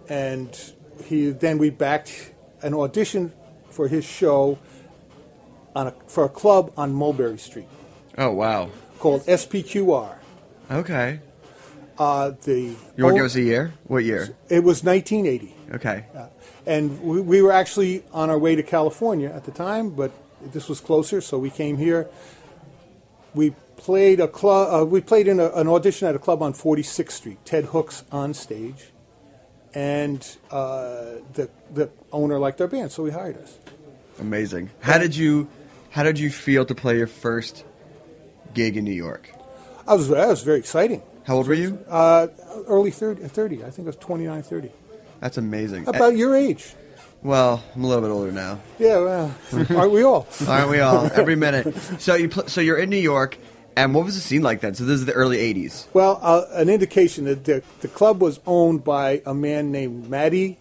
and 0.10 0.74
he 1.06 1.30
then 1.30 1.58
we 1.58 1.70
backed 1.70 2.32
an 2.62 2.74
audition 2.74 3.32
for 3.70 3.88
his 3.88 4.04
show 4.04 4.58
on 5.76 5.88
a, 5.88 5.93
for 6.08 6.26
a 6.26 6.30
club 6.30 6.72
on 6.76 6.93
Mulberry 6.93 7.38
Street 7.38 7.68
Oh 8.18 8.32
wow. 8.32 8.72
called 8.98 9.26
SPQR. 9.26 10.16
Okay. 10.72 11.20
Uh, 11.98 12.32
the 12.43 12.76
You 12.98 13.04
want 13.04 13.16
to 13.16 13.20
give 13.20 13.26
us 13.26 13.36
a 13.36 13.41
year? 13.41 13.74
What 13.86 14.04
year? 14.04 14.36
It 14.50 14.64
was 14.64 14.84
1980. 14.84 15.56
Okay. 15.76 16.06
And 16.66 17.02
we, 17.02 17.22
we 17.22 17.41
were 17.41 17.52
actually 17.52 18.04
on 18.12 18.30
our 18.30 18.38
way 18.38 18.56
to 18.56 18.64
California 18.64 19.30
at 19.30 19.46
the 19.46 19.52
time, 19.52 19.91
but 19.91 20.12
this 20.41 20.68
was 20.68 20.80
closer, 20.80 21.22
so 21.22 21.38
we 21.38 21.50
came 21.50 21.78
here. 21.78 22.10
We 23.34 23.54
played 23.78 24.20
a 24.20 24.28
club. 24.28 24.82
Uh, 24.82 24.86
we 24.86 25.02
played 25.02 25.28
in 25.28 25.39
a, 25.39 25.50
an 25.52 25.68
audition 25.68 26.08
at 26.08 26.16
a 26.16 26.20
club 26.20 26.41
on 26.41 26.54
46th 26.54 27.12
Street. 27.12 27.38
Ted 27.46 27.66
Hooks 27.66 28.04
on 28.12 28.34
stage, 28.34 28.91
and 29.74 30.26
uh, 30.52 31.16
the 31.34 31.50
the 31.74 31.89
owner 32.12 32.39
liked 32.39 32.62
our 32.62 32.68
band, 32.68 32.91
so 32.91 33.06
he 33.06 33.12
hired 33.12 33.38
us. 33.38 33.58
Amazing. 34.20 34.70
How 34.82 34.98
did 34.98 35.16
you 35.16 35.48
how 35.91 36.04
did 36.04 36.20
you 36.20 36.30
feel 36.30 36.66
to 36.66 36.76
play 36.76 36.98
your 36.98 37.08
first 37.08 37.64
gig 38.54 38.78
in 38.78 38.84
New 38.86 38.91
York? 38.91 39.30
I 39.88 39.93
was 39.93 40.10
that 40.10 40.28
was 40.28 40.43
very 40.43 40.60
exciting. 40.60 41.02
How 41.26 41.36
old 41.38 41.47
were 41.47 41.53
you? 41.55 41.80
Uh, 41.89 42.28
early 42.67 42.91
30, 42.91 43.28
30. 43.28 43.63
I 43.63 43.69
think 43.69 43.80
it 43.80 43.86
was 43.86 43.95
29, 43.97 44.43
30. 44.43 44.71
That's 45.19 45.38
amazing. 45.38 45.88
About 45.88 46.15
your 46.17 46.36
age. 46.36 46.73
Well, 47.23 47.63
I'm 47.76 47.84
a 47.84 47.88
little 47.88 48.03
bit 48.03 48.11
older 48.11 48.32
now. 48.32 48.59
Yeah, 48.78 48.99
well, 48.99 49.36
aren't 49.76 49.91
we 49.91 50.03
all? 50.03 50.28
Aren't 50.47 50.69
we 50.69 50.80
all? 50.82 51.09
Every 51.13 51.36
minute. 51.45 51.76
So 51.99 52.13
you 52.13 52.30
pl- 52.30 52.47
so 52.47 52.61
you're 52.61 52.78
in 52.78 52.91
New 52.91 52.97
York, 52.97 53.38
and 53.76 53.95
what 53.95 54.05
was 54.05 54.13
the 54.13 54.21
scene 54.21 54.43
like 54.43 54.61
then? 54.61 54.76
So 54.76 54.84
this 54.86 54.99
is 54.99 55.05
the 55.07 55.13
early 55.13 55.38
'80s. 55.38 55.88
Well, 55.93 56.19
uh, 56.21 56.43
an 56.53 56.69
indication 56.69 57.26
that 57.26 57.45
the, 57.45 57.63
the 57.82 57.88
club 57.88 58.21
was 58.21 58.39
owned 58.45 58.84
by 58.84 59.23
a 59.26 59.34
man 59.34 59.71
named 59.71 60.07
Matty 60.07 60.59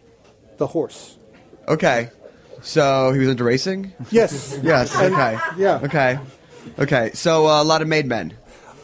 the 0.56 0.68
Horse. 0.68 1.18
Okay. 1.68 2.08
So 2.62 3.12
he 3.12 3.18
was 3.18 3.28
into 3.28 3.44
racing. 3.44 3.92
Yes. 4.10 4.58
Yes. 4.62 4.94
And- 4.96 5.12
Okay. 5.12 5.38
yeah. 5.58 5.80
Okay. 5.82 6.18
Okay. 6.78 7.10
So 7.12 7.46
uh, 7.46 7.62
a 7.62 7.64
lot 7.64 7.82
of 7.82 7.88
made 7.88 8.06
men. 8.06 8.32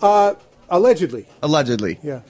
Uh, 0.02 0.34
allegedly. 0.70 1.26
Allegedly. 1.42 1.98
Yeah. 2.02 2.20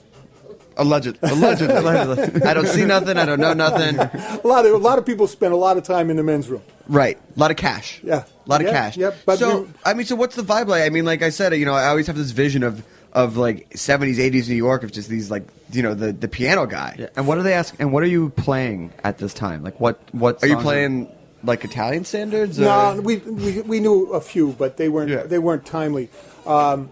Alleged. 0.77 1.19
Allegedly. 1.23 1.77
Allegedly. 1.77 2.43
I 2.43 2.55
don't 2.55 2.67
see 2.67 2.85
nothing. 2.87 3.17
I 3.19 3.27
don't 3.27 3.41
know 3.41 3.53
nothing. 3.53 3.99
A 3.99 4.41
lot 4.47 4.65
of 4.65 4.73
a 4.73 4.79
lot 4.79 4.99
of 4.99 5.05
people 5.05 5.27
spend 5.27 5.53
a 5.53 5.57
lot 5.57 5.77
of 5.77 5.83
time 5.85 6.09
in 6.11 6.17
the 6.17 6.23
men's 6.23 6.49
room. 6.49 6.63
Right. 6.89 7.19
A 7.37 7.39
lot 7.39 7.51
of 7.51 7.57
cash. 7.59 8.01
Yeah. 8.03 8.25
A 8.25 8.49
lot 8.49 8.61
of 8.61 8.67
Yep, 8.67 8.73
cash. 8.75 8.97
yep, 8.97 9.17
but 9.27 9.39
so 9.39 9.69
I 9.85 9.95
mean, 9.95 10.07
so 10.07 10.17
what's 10.17 10.37
the 10.37 10.43
vibe 10.43 10.69
like? 10.69 10.83
I 10.83 10.89
mean, 10.89 11.05
like 11.05 11.23
I 11.23 11.31
said, 11.31 11.55
you 11.55 11.65
know, 11.67 11.75
I 11.75 11.87
always 11.89 12.07
have 12.07 12.17
this 12.17 12.31
vision 12.31 12.63
of 12.63 12.83
of 13.13 13.37
like 13.37 13.71
'70s, 13.71 14.17
'80s 14.17 14.49
New 14.49 14.55
York 14.55 14.83
of 14.83 14.91
just 14.91 15.09
these 15.09 15.31
like 15.31 15.43
you 15.73 15.83
know 15.83 15.93
the 15.95 16.13
the 16.13 16.29
piano 16.29 16.67
guy. 16.67 16.97
Yeah. 16.99 17.09
And 17.17 17.27
what 17.27 17.37
are 17.37 17.43
they 17.43 17.53
asking? 17.53 17.81
And 17.81 17.93
what 17.93 18.03
are 18.03 18.07
you 18.09 18.31
playing 18.31 18.93
at 19.05 19.19
this 19.19 19.35
time? 19.35 19.63
Like 19.63 19.79
what? 19.81 20.01
What 20.13 20.43
Are 20.43 20.47
you 20.47 20.55
songs 20.55 20.65
playing 20.65 21.09
like 21.45 21.65
Italian 21.65 22.05
standards? 22.05 22.59
Or? 22.59 22.65
No, 22.65 23.01
we, 23.05 23.17
we 23.19 23.61
we 23.63 23.81
knew 23.81 24.13
a 24.13 24.21
few, 24.21 24.53
but 24.53 24.77
they 24.79 24.89
weren't 24.89 25.11
Yeah. 25.11 25.25
they 25.25 25.39
weren't 25.39 25.67
timely. 25.67 26.09
Um, 26.47 26.91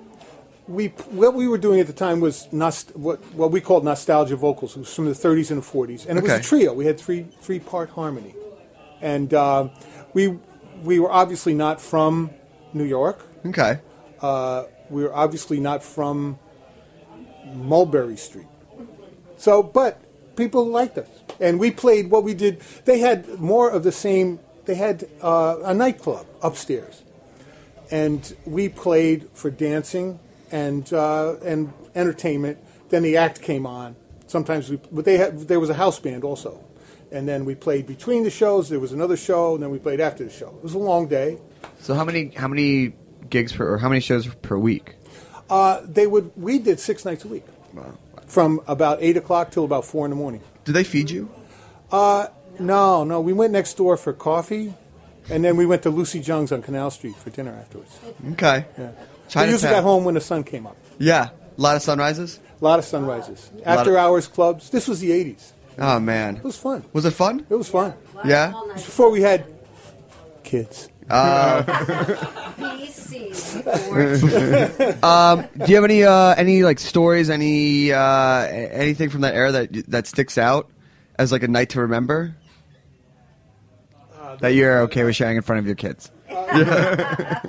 we 0.68 0.88
what 1.10 1.34
we 1.34 1.48
were 1.48 1.58
doing 1.58 1.80
at 1.80 1.86
the 1.86 1.92
time 1.92 2.20
was 2.20 2.46
nost- 2.52 2.94
what 2.94 3.24
what 3.34 3.50
we 3.50 3.60
called 3.60 3.84
nostalgia 3.84 4.36
vocals. 4.36 4.76
It 4.76 4.80
was 4.80 4.94
from 4.94 5.06
the 5.06 5.12
30s 5.12 5.50
and 5.50 5.62
the 5.62 5.66
40s, 5.66 6.06
and 6.06 6.18
it 6.18 6.22
was 6.22 6.32
a 6.32 6.42
trio. 6.42 6.74
We 6.74 6.84
had 6.84 7.00
three 7.00 7.26
three 7.40 7.58
part 7.58 7.90
harmony, 7.90 8.34
and 9.00 9.32
uh, 9.32 9.68
we 10.12 10.38
we 10.82 10.98
were 11.00 11.10
obviously 11.10 11.54
not 11.54 11.80
from 11.80 12.30
New 12.74 12.84
York. 12.84 13.26
Okay. 13.46 13.80
Uh, 14.20 14.64
we 14.90 15.02
were 15.02 15.14
obviously 15.14 15.58
not 15.58 15.82
from 15.82 16.38
Mulberry 17.54 18.16
Street. 18.16 18.46
So, 19.36 19.62
but 19.62 20.00
people 20.36 20.66
liked 20.66 20.98
us, 20.98 21.08
and 21.40 21.58
we 21.58 21.70
played 21.70 22.10
what 22.10 22.24
we 22.24 22.34
did. 22.34 22.60
They 22.84 22.98
had 22.98 23.40
more 23.40 23.70
of 23.70 23.84
the 23.84 23.92
same. 23.92 24.40
They 24.66 24.74
had 24.74 25.08
uh, 25.22 25.56
a 25.64 25.72
nightclub 25.72 26.26
upstairs, 26.42 27.04
and 27.90 28.36
we 28.44 28.68
played 28.68 29.28
for 29.32 29.50
dancing 29.50 30.20
and 30.51 30.90
uh, 30.92 31.36
and 31.44 31.72
entertainment. 31.94 32.59
Then 32.88 33.03
the 33.03 33.16
act 33.16 33.42
came 33.42 33.66
on. 33.66 33.96
Sometimes 34.26 34.70
we, 34.70 34.78
but 34.90 35.05
they 35.05 35.16
had 35.16 35.38
there 35.49 35.61
was 35.61 35.70
a 35.70 35.74
house 35.74 35.99
band 35.99 36.24
also, 36.24 36.64
and 37.11 37.28
then 37.28 37.44
we 37.44 37.55
played 37.55 37.86
between 37.86 38.24
the 38.24 38.30
shows. 38.30 38.68
There 38.68 38.80
was 38.80 38.92
another 38.92 39.16
show, 39.16 39.55
and 39.55 39.62
then 39.62 39.70
we 39.70 39.78
played 39.78 40.01
after 40.01 40.24
the 40.24 40.30
show. 40.30 40.49
It 40.49 40.62
was 40.62 40.74
a 40.74 40.78
long 40.78 41.09
day. 41.09 41.38
So 41.80 41.94
how 41.94 42.05
many 42.05 42.30
how 42.30 42.49
many 42.49 42.94
gigs 43.30 43.53
per 43.53 43.74
or 43.74 43.78
how 43.78 43.88
many 43.88 44.01
shows 44.01 44.26
per 44.26 44.57
week? 44.59 44.96
Uh, 45.51 45.80
they 45.84 46.07
would. 46.07 46.30
We 46.36 46.59
did 46.59 46.78
six 46.80 47.05
nights 47.05 47.24
a 47.24 47.28
week, 47.28 47.44
from 48.26 48.61
about 48.66 48.99
eight 49.01 49.16
o'clock 49.16 49.51
till 49.51 49.64
about 49.64 49.84
four 49.84 50.05
in 50.05 50.11
the 50.11 50.16
morning. 50.16 50.42
Did 50.64 50.72
they 50.72 50.84
feed 50.84 51.11
you? 51.11 51.30
Uh, 51.90 52.28
no, 52.59 53.05
no. 53.05 53.20
We 53.20 53.32
went 53.32 53.53
next 53.53 53.76
door 53.78 53.96
for 53.96 54.12
coffee, 54.12 54.74
and 55.30 55.42
then 55.42 55.57
we 55.57 55.64
went 55.64 55.82
to 55.84 55.90
Lucy 55.90 56.20
Jung's 56.20 56.53
on 56.53 56.61
Canal 56.61 56.90
Street 56.90 57.16
for 57.16 57.30
dinner 57.30 57.53
afterwards. 57.53 57.99
Okay. 58.32 58.66
Yeah. 58.76 58.90
We 59.29 59.33
Chinatown. 59.33 59.53
usually 59.53 59.72
got 59.72 59.83
home 59.83 60.05
when 60.05 60.14
the 60.14 60.20
sun 60.20 60.45
came 60.45 60.66
up. 60.66 60.76
Yeah. 60.99 61.31
A 61.57 61.61
lot 61.61 61.76
of 61.76 61.83
sunrises. 61.83 62.41
A 62.61 62.64
lot 62.64 62.79
of 62.79 62.85
sunrises. 62.85 63.51
lot 63.57 63.66
After 63.79 63.93
of- 63.93 63.97
hours 63.99 64.26
clubs. 64.26 64.70
This 64.70 64.89
was 64.89 65.01
the 65.01 65.11
80s. 65.11 65.53
Oh 65.81 66.01
man, 66.01 66.37
It 66.37 66.45
was 66.45 66.57
fun. 66.57 66.85
was 66.93 67.05
it 67.05 67.12
fun? 67.12 67.47
It 67.49 67.55
was 67.55 67.68
fun. 67.68 67.95
Yeah. 68.24 68.49
It 68.51 68.74
was 68.74 68.85
before 68.85 69.11
we 69.11 69.20
had 69.22 69.45
kids. 70.43 70.89
Uh, 71.09 71.62
um, 75.03 75.47
do 75.57 75.70
you 75.70 75.76
have 75.76 75.85
any 75.85 76.03
uh, 76.05 76.35
any 76.35 76.62
like 76.64 76.79
stories, 76.79 77.31
any 77.31 77.93
uh, 77.93 78.43
anything 78.43 79.09
from 79.11 79.20
that 79.22 79.35
era 79.35 79.53
that 79.53 79.72
that 79.91 80.07
sticks 80.07 80.37
out 80.37 80.68
as 81.18 81.33
like 81.33 81.43
a 81.45 81.49
night 81.49 81.70
to 81.70 81.81
remember? 81.81 82.35
that 84.41 84.51
you're 84.51 84.81
okay 84.83 85.03
with 85.05 85.16
sharing 85.16 85.37
in 85.37 85.43
front 85.43 85.59
of 85.61 85.66
your 85.66 85.74
kids. 85.74 86.11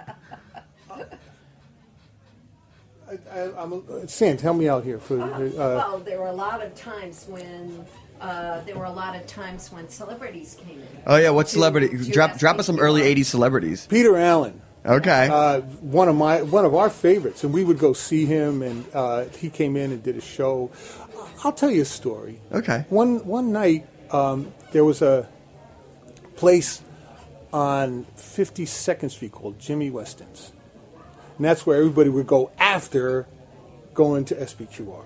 I, 3.32 3.62
I'm, 3.62 3.74
a- 3.74 4.08
Sand, 4.08 4.42
help 4.42 4.58
me 4.58 4.68
out 4.70 4.84
here. 4.84 5.00
For 5.00 5.20
uh, 5.22 5.50
well, 5.56 6.00
there 6.00 6.20
were 6.20 6.28
a 6.28 6.34
lot 6.34 6.64
of 6.64 6.74
times 6.76 7.26
when 7.28 7.86
uh, 8.22 8.62
there 8.62 8.78
were 8.78 8.86
a 8.86 8.92
lot 8.92 9.16
of 9.16 9.26
times 9.28 9.72
when 9.72 9.88
celebrities 9.90 10.58
came 10.66 10.80
in. 10.80 10.88
Oh 11.08 11.18
yeah, 11.18 11.30
what 11.30 11.48
To- 11.48 11.54
celebrity? 11.54 11.90
to 11.90 12.12
Drop 12.12 12.38
drop 12.38 12.60
us 12.60 12.66
some 12.66 12.80
early 12.80 13.02
'80s 13.02 13.26
celebrities. 13.26 13.88
Peter 13.88 14.16
Allen. 14.18 14.62
Okay. 14.86 15.28
Uh, 15.30 15.60
one 15.82 16.08
of 16.08 16.16
my 16.16 16.42
one 16.42 16.64
of 16.66 16.74
our 16.74 16.90
favorites, 16.90 17.44
and 17.44 17.54
we 17.54 17.64
would 17.64 17.80
go 17.80 17.92
see 17.94 18.26
him, 18.26 18.62
and 18.62 18.86
uh, 18.94 19.26
he 19.38 19.50
came 19.50 19.76
in 19.76 19.92
and 19.92 20.02
did 20.02 20.16
a 20.18 20.22
show. 20.22 20.72
I'll 21.44 21.52
tell 21.54 21.70
you 21.72 21.82
a 21.82 21.86
story. 21.86 22.40
Okay. 22.52 22.86
One 22.90 23.26
one 23.26 23.52
night, 23.52 23.88
um, 24.12 24.52
there 24.72 24.86
was 24.86 25.02
a 25.02 25.28
place 26.36 26.82
on 27.52 28.06
52nd 28.18 29.12
Street 29.12 29.32
called 29.32 29.60
Jimmy 29.60 29.90
Weston's, 29.90 30.52
and 31.40 31.46
that's 31.46 31.66
where 31.66 31.78
everybody 31.78 32.10
would 32.10 32.28
go 32.28 32.52
after 32.60 33.26
going 33.94 34.26
to 34.26 34.36
SPQR. 34.36 35.06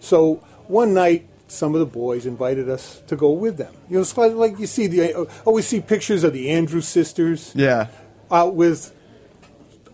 So 0.00 0.34
one 0.66 0.92
night, 0.94 1.28
some 1.46 1.74
of 1.74 1.80
the 1.80 1.86
boys 1.86 2.26
invited 2.26 2.68
us 2.68 3.00
to 3.06 3.14
go 3.14 3.30
with 3.30 3.56
them. 3.56 3.72
You 3.88 3.96
know, 3.96 4.00
it's 4.02 4.16
like, 4.16 4.32
like 4.32 4.58
you 4.58 4.66
see 4.66 4.88
the 4.88 5.14
always 5.44 5.66
see 5.68 5.80
pictures 5.80 6.24
of 6.24 6.32
the 6.32 6.50
Andrews 6.50 6.88
sisters 6.88 7.52
Yeah. 7.54 7.86
out 8.32 8.54
with 8.56 8.92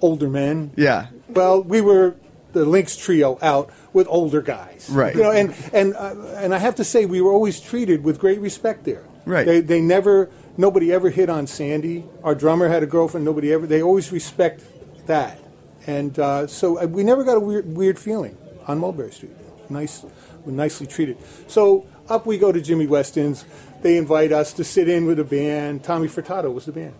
older 0.00 0.28
men. 0.30 0.70
Yeah. 0.76 1.08
Well, 1.28 1.62
we 1.62 1.82
were 1.82 2.14
the 2.52 2.64
Lynx 2.64 2.96
trio 2.96 3.38
out 3.42 3.70
with 3.92 4.06
older 4.08 4.40
guys. 4.40 4.88
Right. 4.90 5.14
You 5.14 5.22
know, 5.22 5.30
and 5.32 5.54
and 5.74 5.94
uh, 5.94 6.14
and 6.36 6.54
I 6.54 6.58
have 6.58 6.76
to 6.76 6.84
say 6.84 7.04
we 7.04 7.20
were 7.20 7.32
always 7.32 7.60
treated 7.60 8.02
with 8.02 8.18
great 8.18 8.40
respect 8.40 8.84
there. 8.84 9.04
Right. 9.26 9.44
They 9.44 9.60
they 9.60 9.80
never 9.82 10.30
nobody 10.56 10.90
ever 10.90 11.10
hit 11.10 11.28
on 11.28 11.46
Sandy. 11.46 12.06
Our 12.24 12.34
drummer 12.34 12.68
had 12.68 12.82
a 12.82 12.86
girlfriend. 12.86 13.26
Nobody 13.26 13.52
ever. 13.52 13.66
They 13.66 13.82
always 13.82 14.10
respect 14.12 14.62
that. 15.08 15.38
And 15.86 16.18
uh, 16.18 16.46
so 16.46 16.80
uh, 16.80 16.86
we 16.86 17.02
never 17.02 17.24
got 17.24 17.36
a 17.36 17.40
weird 17.40 17.76
weird 17.76 17.98
feeling 17.98 18.36
on 18.66 18.78
Mulberry 18.78 19.10
Street. 19.10 19.32
Nice, 19.68 20.04
nicely 20.46 20.86
treated. 20.86 21.18
So 21.46 21.86
up 22.08 22.26
we 22.26 22.38
go 22.38 22.52
to 22.52 22.60
Jimmy 22.60 22.86
Weston's. 22.86 23.44
They 23.82 23.96
invite 23.96 24.32
us 24.32 24.52
to 24.54 24.64
sit 24.64 24.88
in 24.88 25.06
with 25.06 25.18
a 25.18 25.24
band. 25.24 25.84
Tommy 25.84 26.08
Furtado 26.08 26.52
was 26.52 26.64
the 26.64 26.72
band. 26.72 26.94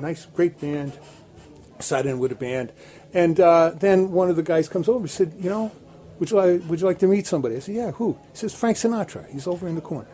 Nice, 0.00 0.26
great 0.26 0.60
band 0.60 0.98
sat 1.78 2.06
in 2.06 2.18
with 2.18 2.32
a 2.32 2.36
band, 2.36 2.72
and 3.12 3.38
uh, 3.38 3.70
then 3.74 4.10
one 4.10 4.30
of 4.30 4.36
the 4.36 4.42
guys 4.42 4.68
comes 4.68 4.88
over 4.88 5.00
and 5.00 5.10
said, 5.10 5.34
"You 5.38 5.50
know, 5.50 5.72
would 6.18 6.30
you 6.30 6.36
like, 6.36 6.68
would 6.68 6.80
you 6.80 6.86
like 6.86 6.98
to 7.00 7.06
meet 7.06 7.26
somebody?" 7.26 7.56
I 7.56 7.58
said, 7.60 7.74
"Yeah, 7.74 7.90
who?" 7.92 8.18
He 8.32 8.38
says, 8.38 8.54
"Frank 8.54 8.76
Sinatra. 8.76 9.28
He's 9.30 9.46
over 9.46 9.68
in 9.68 9.74
the 9.74 9.80
corner." 9.80 10.08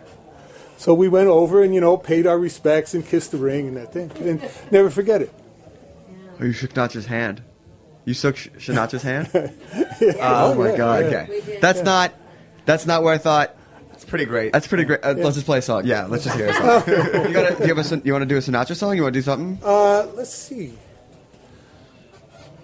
So 0.76 0.93
we 0.95 1.09
went 1.09 1.28
over 1.28 1.62
and 1.62 1.74
you 1.74 1.80
know 1.80 1.97
paid 1.97 2.26
our 2.26 2.38
respects 2.38 2.95
and 2.95 3.07
kissed 3.07 3.30
the 3.30 3.38
ring 3.38 3.68
and 3.68 3.76
that 3.76 3.93
thing, 3.93 4.11
and 4.20 4.43
never 4.70 4.90
forget 4.90 5.22
it. 5.22 5.32
Oh, 6.43 6.47
you 6.47 6.53
shook 6.53 6.72
Sinatra's 6.74 7.07
hand. 7.07 7.40
You 8.05 8.14
shook 8.14 8.36
Sh- 8.36 8.49
Sinatra's 8.59 9.03
hand. 9.03 9.28
Yeah. 10.01 10.14
Oh 10.18 10.55
my 10.57 10.70
yeah, 10.72 10.76
God. 10.76 11.05
yeah. 11.12 11.26
Okay. 11.28 11.59
That's 11.61 11.82
not. 11.82 12.12
That's 12.66 12.86
not 12.86 13.05
where 13.05 13.14
I 13.14 13.18
thought. 13.18 13.55
It's 13.93 14.05
pretty 14.05 14.24
great. 14.24 14.53
That's 14.53 14.66
pretty 14.66 14.82
great. 14.82 14.99
Uh, 15.05 15.12
Let's 15.16 15.36
just 15.36 15.47
play 15.47 15.59
a 15.59 15.62
song. 15.62 15.86
Yeah, 15.86 16.07
let's 16.07 16.24
just 16.24 16.36
hear 16.36 16.49
a 16.49 16.53
song. 16.55 16.82
you, 16.88 17.32
gotta, 17.32 17.55
do 17.55 17.62
you, 17.62 17.68
have 17.68 17.78
a, 17.78 17.84
Sin- 17.84 18.03
you 18.05 18.12
want 18.12 18.22
to 18.22 18.26
do 18.26 18.36
a 18.36 18.40
Sinatra 18.40 18.74
song? 18.74 18.97
You 18.97 19.03
want 19.03 19.14
to 19.14 19.18
do 19.20 19.22
something? 19.22 19.61
Uh, 19.64 20.09
let's 20.16 20.34
see. 20.34 20.74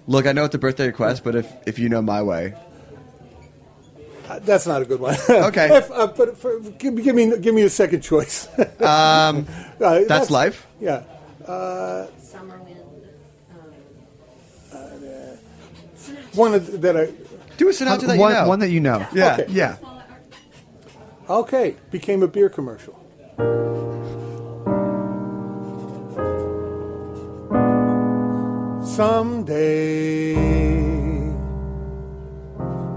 Look, 0.07 0.27
I 0.27 0.33
know 0.33 0.43
it's 0.43 0.55
a 0.55 0.57
birthday 0.57 0.87
request, 0.87 1.23
but 1.23 1.35
if 1.35 1.49
if 1.65 1.79
you 1.79 1.87
know 1.87 2.01
my 2.01 2.21
way, 2.21 2.55
Uh, 4.27 4.39
that's 4.39 4.67
not 4.67 4.81
a 4.81 4.85
good 4.85 4.99
one. 4.99 5.15
Okay. 5.29 5.77
If, 5.77 5.89
uh, 5.91 6.07
but 6.07 6.37
for, 6.37 6.59
give, 6.59 6.93
me- 6.93 7.03
give 7.03 7.15
me 7.15 7.37
give 7.39 7.55
me 7.55 7.61
a 7.61 7.69
second 7.69 8.01
choice. 8.01 8.49
um, 8.81 9.47
Uh, 9.79 10.01
that's 10.09 10.29
life. 10.29 10.67
Yeah. 10.81 11.03
Uh, 11.47 12.07
one 16.33 16.53
of, 16.53 16.81
that 16.81 16.95
I 16.97 17.11
Do 17.57 17.69
a 17.69 17.71
Sinatra 17.71 18.07
that 18.07 18.15
you 18.15 18.21
one, 18.21 18.33
know. 18.33 18.47
one 18.47 18.59
that 18.59 18.69
you 18.69 18.79
know. 18.79 19.05
Yeah. 19.13 19.33
Okay. 19.39 19.45
Yeah. 19.51 19.77
Okay, 21.29 21.75
became 21.91 22.23
a 22.23 22.27
beer 22.27 22.49
commercial. 22.49 22.95
Someday, 29.49 30.33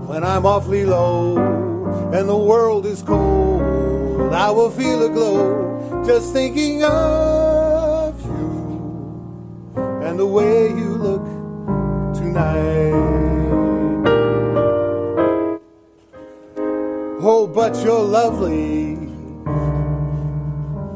when 0.06 0.24
I'm 0.24 0.44
awfully 0.44 0.84
low 0.84 1.36
and 2.12 2.28
the 2.28 2.36
world 2.36 2.86
is 2.86 3.02
cold, 3.02 3.62
I 4.32 4.50
will 4.50 4.70
feel 4.70 5.04
a 5.04 5.08
glow 5.08 6.02
just 6.04 6.32
thinking 6.32 6.84
of 6.84 8.20
you 8.24 9.72
and 10.02 10.18
the 10.18 10.26
way 10.26 10.68
you 10.68 10.96
look 10.96 11.22
tonight. 12.22 12.92
Oh, 17.24 17.46
but 17.46 17.76
you're 17.84 18.00
lovely 18.20 18.96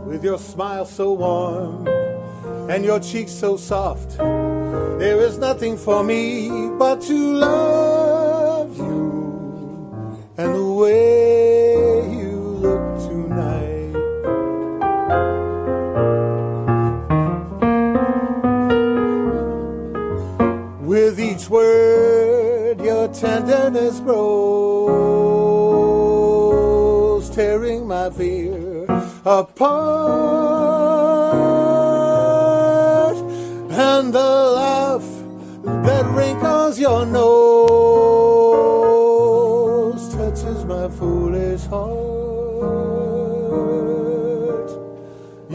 with 0.07 0.25
your 0.25 0.39
smile 0.39 0.85
so 0.85 1.13
warm 1.13 1.87
and 2.71 2.85
your 2.85 3.01
cheeks 3.01 3.33
so 3.33 3.57
soft. 3.57 4.19
There 4.19 5.21
is 5.21 5.39
nothing 5.39 5.77
for 5.77 6.03
me 6.03 6.71
but 6.79 7.01
to 7.03 7.35
love 7.35 8.77
you 8.77 10.19
and 10.39 10.55
the 10.55 10.65
way 10.65 11.56
word, 21.57 22.77
your 22.81 23.09
tenderness 23.09 24.01
grows, 24.01 24.87
tearing 27.31 27.87
my 27.87 28.11
fear 28.11 28.85
apart. 29.25 29.97
And 33.89 34.13
the 34.13 34.33
laugh 34.61 35.07
that 35.87 36.05
wrinkles 36.17 36.79
your 36.79 37.07
nose 37.07 37.27
touches 40.15 40.65
my 40.65 40.89
foolish 40.99 41.65
heart. 41.65 41.97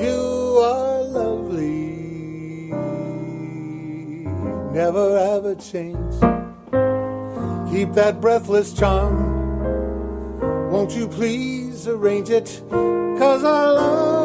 You 0.05 0.21
are 0.71 1.03
lovely, 1.03 1.79
never 4.79 5.07
change. 5.55 6.13
Keep 7.71 7.93
that 7.93 8.19
breathless 8.19 8.73
charm. 8.73 9.39
Won't 10.71 10.91
you 10.91 11.07
please 11.07 11.87
arrange 11.87 12.29
it? 12.29 12.61
Cause 12.69 13.43
I 13.43 13.65
love 13.69 14.20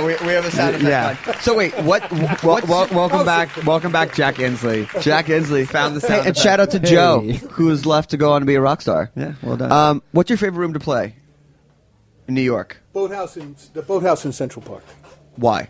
yeah, 0.00 0.20
we, 0.20 0.26
we 0.26 0.32
have 0.32 0.44
a 0.44 0.50
sound 0.50 0.76
effect. 0.76 0.88
Yeah. 1.26 1.32
on. 1.34 1.40
So 1.40 1.56
wait, 1.56 1.72
what? 1.82 2.02
What 2.42 2.66
well, 2.68 2.86
welcome 2.92 3.24
back, 3.26 3.64
welcome 3.66 3.92
back, 3.92 4.14
Jack 4.14 4.36
Inslee. 4.36 4.86
Jack 5.02 5.26
Inslee 5.26 5.66
Found 5.68 5.96
the 5.96 6.00
Hey, 6.00 6.06
sound 6.06 6.18
and 6.20 6.28
effect. 6.28 6.38
shout 6.38 6.60
out 6.60 6.70
to 6.72 6.78
Hey. 6.78 6.86
Joe, 6.86 7.20
who's 7.50 7.84
left 7.86 8.10
to 8.10 8.16
go 8.16 8.32
on 8.32 8.40
to 8.42 8.46
be 8.46 8.54
a 8.54 8.60
rock 8.60 8.80
star. 8.80 9.10
Yeah, 9.16 9.34
well 9.42 9.56
done. 9.56 9.72
Um, 9.72 10.02
what's 10.12 10.30
your 10.30 10.36
favorite 10.36 10.58
room 10.60 10.72
to 10.74 10.80
play 10.80 11.14
in 12.26 12.34
New 12.34 12.42
York? 12.42 12.80
Boathouse 12.92 13.36
in 13.36 13.56
the 13.74 13.82
boathouse 13.82 14.24
in 14.24 14.32
Central 14.32 14.62
Park. 14.64 14.84
Why? 15.36 15.68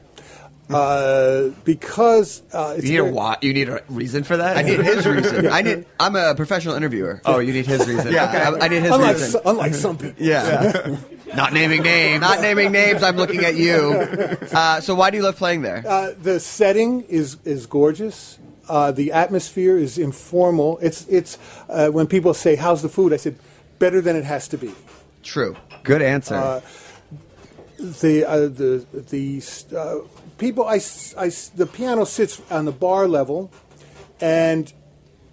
Uh, 0.71 1.49
because 1.65 2.43
uh, 2.53 2.75
it's 2.77 2.85
You 2.85 2.93
need 2.93 2.99
a 2.99 3.03
very- 3.05 3.15
wa- 3.15 3.37
You 3.41 3.55
need 3.55 3.69
a 3.71 3.83
reason 3.89 4.23
for 4.23 4.37
that. 4.37 4.59
I 4.59 4.63
need 4.63 4.81
his 4.81 5.07
reason. 5.07 5.47
I 5.49 5.63
need. 5.63 5.87
I'm 5.99 6.15
a 6.15 6.35
professional 6.35 6.75
interviewer. 6.75 7.23
Oh, 7.25 7.39
you 7.39 7.55
need 7.55 7.65
his 7.67 7.87
reason. 7.89 8.13
Yeah, 8.13 8.25
Okay. 8.29 8.39
I, 8.61 8.67
I 8.67 8.69
need 8.69 8.83
his 8.83 8.91
unlike, 8.93 9.15
reason. 9.17 9.31
so- 9.31 9.43
unlike 9.47 9.75
some 9.75 9.97
people. 9.97 10.23
yeah. 10.23 10.97
Not 11.35 11.53
naming 11.53 11.83
names. 11.83 12.21
Not 12.21 12.41
naming 12.41 12.73
names. 12.73 13.03
I'm 13.03 13.17
looking 13.17 13.45
at 13.45 13.57
you. 13.57 14.07
Uh, 14.53 14.81
so 14.81 14.95
why 14.95 15.11
do 15.11 15.17
you 15.17 15.23
love 15.23 15.37
playing 15.37 15.63
there? 15.63 15.85
Uh, 15.87 16.13
the 16.21 16.41
setting 16.41 17.03
is 17.03 17.37
is 17.45 17.67
gorgeous. 17.67 18.39
Uh, 18.69 18.93
the 18.93 19.13
atmosphere 19.13 19.79
is 19.79 19.99
informal. 19.99 20.79
It's 20.83 21.07
it's 21.09 21.39
uh, 21.69 21.89
when 21.89 22.07
people 22.07 22.35
say, 22.35 22.57
"How's 22.57 22.83
the 22.83 22.89
food?" 22.89 23.13
I 23.13 23.17
said, 23.17 23.37
"Better 23.79 24.01
than 24.01 24.17
it 24.17 24.25
has 24.25 24.49
to 24.49 24.59
be." 24.59 24.73
True. 25.23 25.57
Good 25.83 26.03
answer. 26.03 26.35
Uh, 26.35 26.61
the 27.79 28.25
uh, 28.25 28.41
the 28.49 28.87
the 28.93 29.43
uh, 29.77 30.07
people 30.39 30.65
I 30.67 30.79
the 30.79 31.69
piano 31.73 32.05
sits 32.05 32.43
on 32.51 32.65
the 32.65 32.73
bar 32.73 33.07
level, 33.07 33.51
and 34.21 34.73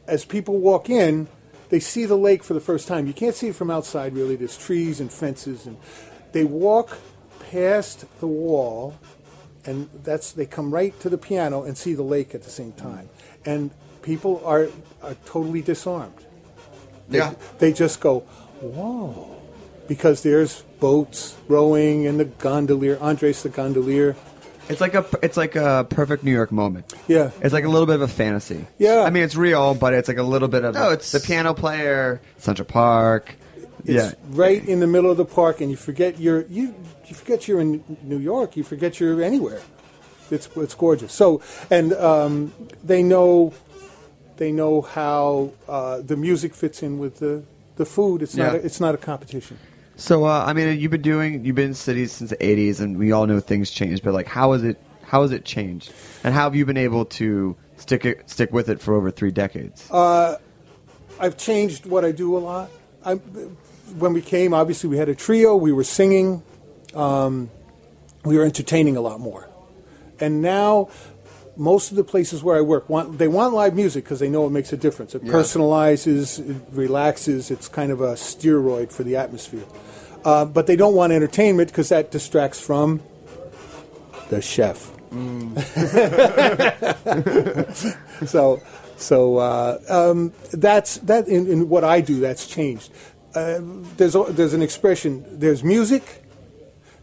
as 0.08 0.26
people 0.26 0.58
walk 0.60 0.90
in, 0.90 1.28
they 1.76 1.82
see 1.82 2.06
the 2.06 2.16
lake 2.16 2.42
for 2.42 2.54
the 2.54 2.62
first 2.62 2.88
time. 2.88 3.06
You 3.06 3.12
can't 3.12 3.36
see 3.36 3.50
it 3.50 3.56
from 3.56 3.70
outside 3.70 4.14
really. 4.16 4.38
There's 4.38 4.58
trees 4.58 5.02
and 5.02 5.12
fences, 5.12 5.66
and 5.66 5.76
they 6.32 6.46
walk 6.46 7.00
past 7.52 8.06
the 8.22 8.28
wall, 8.28 8.98
and 9.66 9.90
that's 10.02 10.32
they 10.32 10.46
come 10.46 10.74
right 10.74 10.98
to 11.02 11.10
the 11.10 11.18
piano 11.18 11.64
and 11.64 11.78
see 11.78 11.94
the 11.94 12.02
lake 12.02 12.34
at 12.34 12.44
the 12.44 12.50
same 12.50 12.72
time, 12.72 13.10
and 13.44 13.72
people 14.04 14.42
are 14.46 14.70
are 15.04 15.16
totally 15.26 15.62
disarmed. 15.62 16.26
They, 17.10 17.18
Yeah. 17.18 17.34
they 17.60 17.74
just 17.74 18.00
go, 18.00 18.20
whoa 18.62 19.36
because 19.88 20.24
there's 20.24 20.62
boats 20.80 21.36
rowing 21.48 22.08
and 22.08 22.20
the 22.20 22.26
gondolier, 22.26 22.98
Andres 23.02 23.44
the 23.44 23.50
gondolier. 23.50 24.16
It's 24.68 24.82
like 24.82 24.96
a 24.96 25.06
it's 25.22 25.38
like 25.38 25.56
a 25.56 25.86
perfect 25.90 26.24
New 26.24 26.32
York 26.32 26.52
moment. 26.52 26.94
Yeah. 27.08 27.32
It's 27.42 27.54
like 27.54 27.66
a 27.66 27.70
little 27.70 27.86
bit 27.86 27.96
of 27.96 28.02
a 28.02 28.08
fantasy. 28.08 28.66
Yeah. 28.80 29.02
I 29.02 29.10
mean, 29.12 29.24
it's 29.24 29.36
real, 29.36 29.76
but 29.76 29.94
it's 29.94 30.08
like 30.08 30.18
a 30.18 30.24
little 30.24 30.48
bit 30.48 30.64
of 30.66 30.74
No, 30.74 30.88
the, 30.88 30.94
it's- 30.94 31.12
the 31.12 31.20
piano 31.20 31.54
player, 31.54 32.22
Central 32.38 32.66
Park. 32.66 33.36
It's 33.88 33.90
yeah. 33.90 34.14
right 34.30 34.68
in 34.68 34.80
the 34.80 34.88
middle 34.88 35.12
of 35.12 35.18
the 35.18 35.26
park, 35.26 35.62
and 35.62 35.70
you 35.70 35.78
forget 35.78 36.20
you're 36.20 36.42
you 36.48 36.74
you 37.06 37.14
forget 37.16 37.48
you're 37.48 37.62
in 37.62 37.84
New 38.02 38.18
York. 38.18 38.58
You 38.58 38.64
forget 38.64 39.00
you're 39.00 39.22
anywhere. 39.22 39.62
It's 40.32 40.50
it's 40.56 40.74
gorgeous. 40.74 41.14
So 41.14 41.42
and 41.70 41.94
um, 41.94 42.52
they 42.84 43.04
know 43.04 43.54
they 44.38 44.52
know 44.52 44.82
how 44.82 45.52
uh, 45.68 46.02
the 46.02 46.16
music 46.18 46.56
fits 46.56 46.82
in 46.82 46.98
with 46.98 47.20
the 47.20 47.44
the 47.76 47.86
food. 47.86 48.24
It's 48.24 48.36
not 48.36 48.56
a, 48.56 48.66
it's 48.66 48.80
not 48.80 48.96
a 48.96 48.98
competition. 48.98 49.60
So 49.98 50.26
uh, 50.26 50.44
I 50.46 50.54
mean, 50.54 50.80
you've 50.80 50.92
been 50.92 51.02
doing 51.02 51.46
you've 51.46 51.56
been 51.56 51.70
in 51.70 51.74
cities 51.74 52.12
since 52.12 52.30
the 52.30 52.38
'80s, 52.38 52.80
and 52.80 52.98
we 52.98 53.12
all 53.12 53.28
know 53.28 53.40
things 53.40 53.72
change. 53.72 54.04
But 54.04 54.14
like, 54.14 54.28
how 54.28 54.54
is 54.54 54.64
it? 54.64 54.82
How 55.04 55.22
has 55.22 55.32
it 55.32 55.46
changed? 55.46 55.94
And 56.24 56.34
how 56.34 56.44
have 56.44 56.56
you 56.56 56.66
been 56.66 56.78
able 56.78 57.06
to 57.06 57.56
stick 57.78 58.06
it, 58.06 58.30
stick 58.30 58.52
with 58.52 58.70
it 58.70 58.82
for 58.82 58.96
over 58.96 59.12
three 59.12 59.32
decades? 59.32 59.88
I've 61.20 61.38
changed 61.38 61.86
what 61.86 62.04
I 62.04 62.12
do 62.12 62.36
a 62.38 62.40
lot. 62.40 62.70
I, 63.04 63.14
when 63.14 64.14
we 64.14 64.22
came, 64.22 64.54
obviously 64.54 64.90
we 64.90 64.98
had 64.98 65.10
a 65.10 65.16
trio. 65.16 65.56
We 65.56 65.72
were 65.72 65.84
singing. 65.84 66.44
Um, 66.94 67.50
we 68.24 68.38
were 68.38 68.44
entertaining 68.44 68.98
a 68.98 69.02
lot 69.02 69.20
more. 69.20 69.48
And 70.20 70.42
now, 70.42 70.90
most 71.58 71.92
of 71.92 71.98
the 71.98 72.04
places 72.04 72.44
where 72.44 72.58
I 72.58 72.62
work 72.62 72.90
want 72.90 73.18
they 73.18 73.28
want 73.28 73.54
live 73.54 73.76
music 73.76 74.04
because 74.04 74.20
they 74.20 74.30
know 74.30 74.46
it 74.46 74.52
makes 74.52 74.74
a 74.74 74.78
difference. 74.78 75.16
It 75.16 75.24
personalizes, 75.24 76.40
it 76.40 76.62
relaxes. 76.72 77.52
It's 77.52 77.68
kind 77.68 77.92
of 77.92 78.02
a 78.02 78.14
steroid 78.14 78.92
for 78.92 79.04
the 79.04 79.16
atmosphere. 79.16 79.66
Uh, 80.24 80.46
but 80.46 80.68
they 80.68 80.76
don't 80.76 80.96
want 80.96 81.14
entertainment 81.14 81.70
because 81.70 81.90
that 81.90 82.12
distracts 82.12 82.60
from 82.60 83.02
the 84.30 84.42
chef. 84.42 84.92
so, 88.26 88.62
so 88.98 89.38
uh, 89.38 89.80
um, 89.88 90.34
that's 90.52 90.98
that. 90.98 91.28
In, 91.28 91.48
in 91.48 91.70
what 91.70 91.84
I 91.84 92.02
do, 92.02 92.20
that's 92.20 92.48
changed. 92.48 92.92
Uh, 93.34 93.60
there's 93.98 94.16
there's 94.30 94.54
an 94.54 94.62
expression. 94.62 95.40
There's 95.40 95.64
music, 95.64 96.24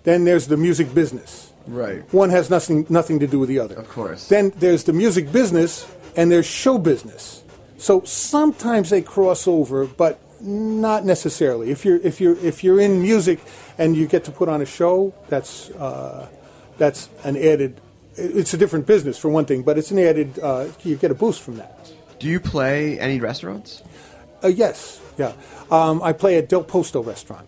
then 0.03 0.25
there's 0.25 0.49
the 0.49 0.57
music 0.57 0.93
business. 0.93 1.52
Right. 1.67 2.03
One 2.13 2.31
has 2.31 2.51
nothing 2.51 2.87
nothing 2.89 3.21
to 3.21 3.27
do 3.27 3.39
with 3.39 3.49
the 3.49 3.59
other. 3.59 3.77
Of 3.77 3.89
course. 3.89 4.29
Then 4.29 4.53
there's 4.57 4.85
the 4.85 4.93
music 4.93 5.33
business, 5.33 5.87
and 6.17 6.31
there's 6.31 6.47
show 6.47 6.79
business. 6.79 7.43
So 7.79 8.03
sometimes 8.05 8.91
they 8.91 9.03
cross 9.03 9.49
over, 9.49 9.87
but 9.87 10.21
not 10.41 11.05
necessarily. 11.05 11.71
If 11.71 11.85
you're 11.85 11.99
if 11.99 12.21
you're 12.21 12.37
if 12.39 12.65
you're 12.65 12.81
in 12.81 13.03
music 13.03 13.41
and 13.79 13.97
you 13.97 14.07
get 14.07 14.25
to 14.25 14.31
put 14.31 14.49
on 14.49 14.61
a 14.61 14.67
show, 14.67 15.15
that's 15.29 15.71
uh, 15.71 16.29
that's 16.79 17.09
an 17.25 17.37
added. 17.37 17.81
It's 18.17 18.53
a 18.53 18.59
different 18.59 18.87
business 18.87 19.19
for 19.19 19.31
one 19.31 19.47
thing, 19.47 19.63
but 19.63 19.79
it's 19.79 19.91
an 19.91 19.99
added. 19.99 20.39
Uh, 20.39 20.69
you 20.85 20.97
get 20.97 21.11
a 21.11 21.15
boost 21.15 21.41
from 21.41 21.57
that. 21.57 21.91
Do 22.19 22.29
you 22.29 22.41
play 22.41 22.99
any 23.01 23.21
restaurants? 23.21 23.83
Uh, 24.45 24.49
yes, 24.49 25.01
yeah. 25.17 25.33
Um, 25.71 26.03
I 26.03 26.13
play 26.13 26.37
at 26.37 26.49
Del 26.49 26.65
Posto 26.65 27.03
restaurant. 27.03 27.47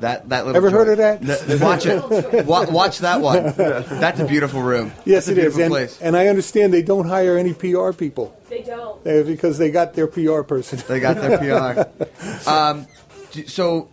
That 0.00 0.28
that 0.28 0.44
little 0.46 0.56
Ever 0.56 0.70
heard 0.70 0.88
of 0.88 0.98
that? 0.98 1.22
Th- 1.46 1.60
watch 1.60 1.86
it. 1.86 2.44
Wa- 2.46 2.66
watch 2.70 2.98
that 2.98 3.20
one. 3.20 3.54
That's 3.56 4.20
a 4.20 4.26
beautiful 4.26 4.62
room. 4.62 4.92
Yes, 5.04 5.26
That's 5.26 5.28
a 5.28 5.32
it 5.32 5.38
is, 5.38 5.54
beautiful 5.56 5.62
and, 5.62 5.70
place. 5.72 6.00
and 6.02 6.16
I 6.16 6.26
understand 6.28 6.72
they 6.74 6.82
don't 6.82 7.06
hire 7.08 7.36
any 7.38 7.54
PR 7.54 7.92
people 7.92 8.36
They 8.50 8.62
don't. 8.62 9.06
uh, 9.06 9.22
because 9.22 9.56
they 9.58 9.70
got 9.70 9.94
their 9.94 10.06
PR 10.06 10.42
person. 10.42 10.80
They 10.86 11.00
got 11.00 11.16
their 11.16 11.38
PR. 11.38 12.48
um, 12.48 12.86
do, 13.32 13.46
so, 13.46 13.88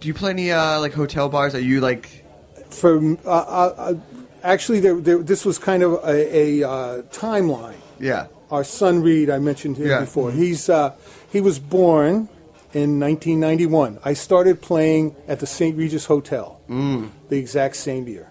do 0.00 0.08
you 0.08 0.14
play 0.14 0.30
any 0.30 0.50
uh, 0.50 0.80
like 0.80 0.94
hotel 0.94 1.28
bars? 1.28 1.54
Are 1.54 1.60
you 1.60 1.80
like? 1.80 2.24
for 2.70 2.98
uh, 2.98 3.30
uh, 3.30 3.74
uh, 3.78 3.94
actually 4.42 4.80
there, 4.80 4.96
there, 5.00 5.18
this 5.22 5.44
was 5.44 5.58
kind 5.58 5.82
of 5.82 5.94
a, 6.04 6.62
a 6.62 6.68
uh, 6.68 7.02
timeline 7.10 7.76
Yeah. 7.98 8.26
our 8.50 8.62
son 8.62 9.02
Reed 9.02 9.30
I 9.30 9.38
mentioned 9.38 9.78
him 9.78 9.86
Yeah. 9.86 10.00
before 10.00 10.32
he's 10.32 10.68
uh, 10.68 10.92
he 11.32 11.40
was 11.40 11.58
born 11.58 12.28
in 12.74 13.00
1991 13.00 13.98
I 14.04 14.12
started 14.14 14.60
playing 14.60 15.16
at 15.26 15.40
the 15.40 15.46
St. 15.46 15.76
Regis 15.76 16.06
Hotel 16.06 16.60
the 16.68 17.36
exact 17.38 17.76
same 17.76 18.06
year 18.08 18.28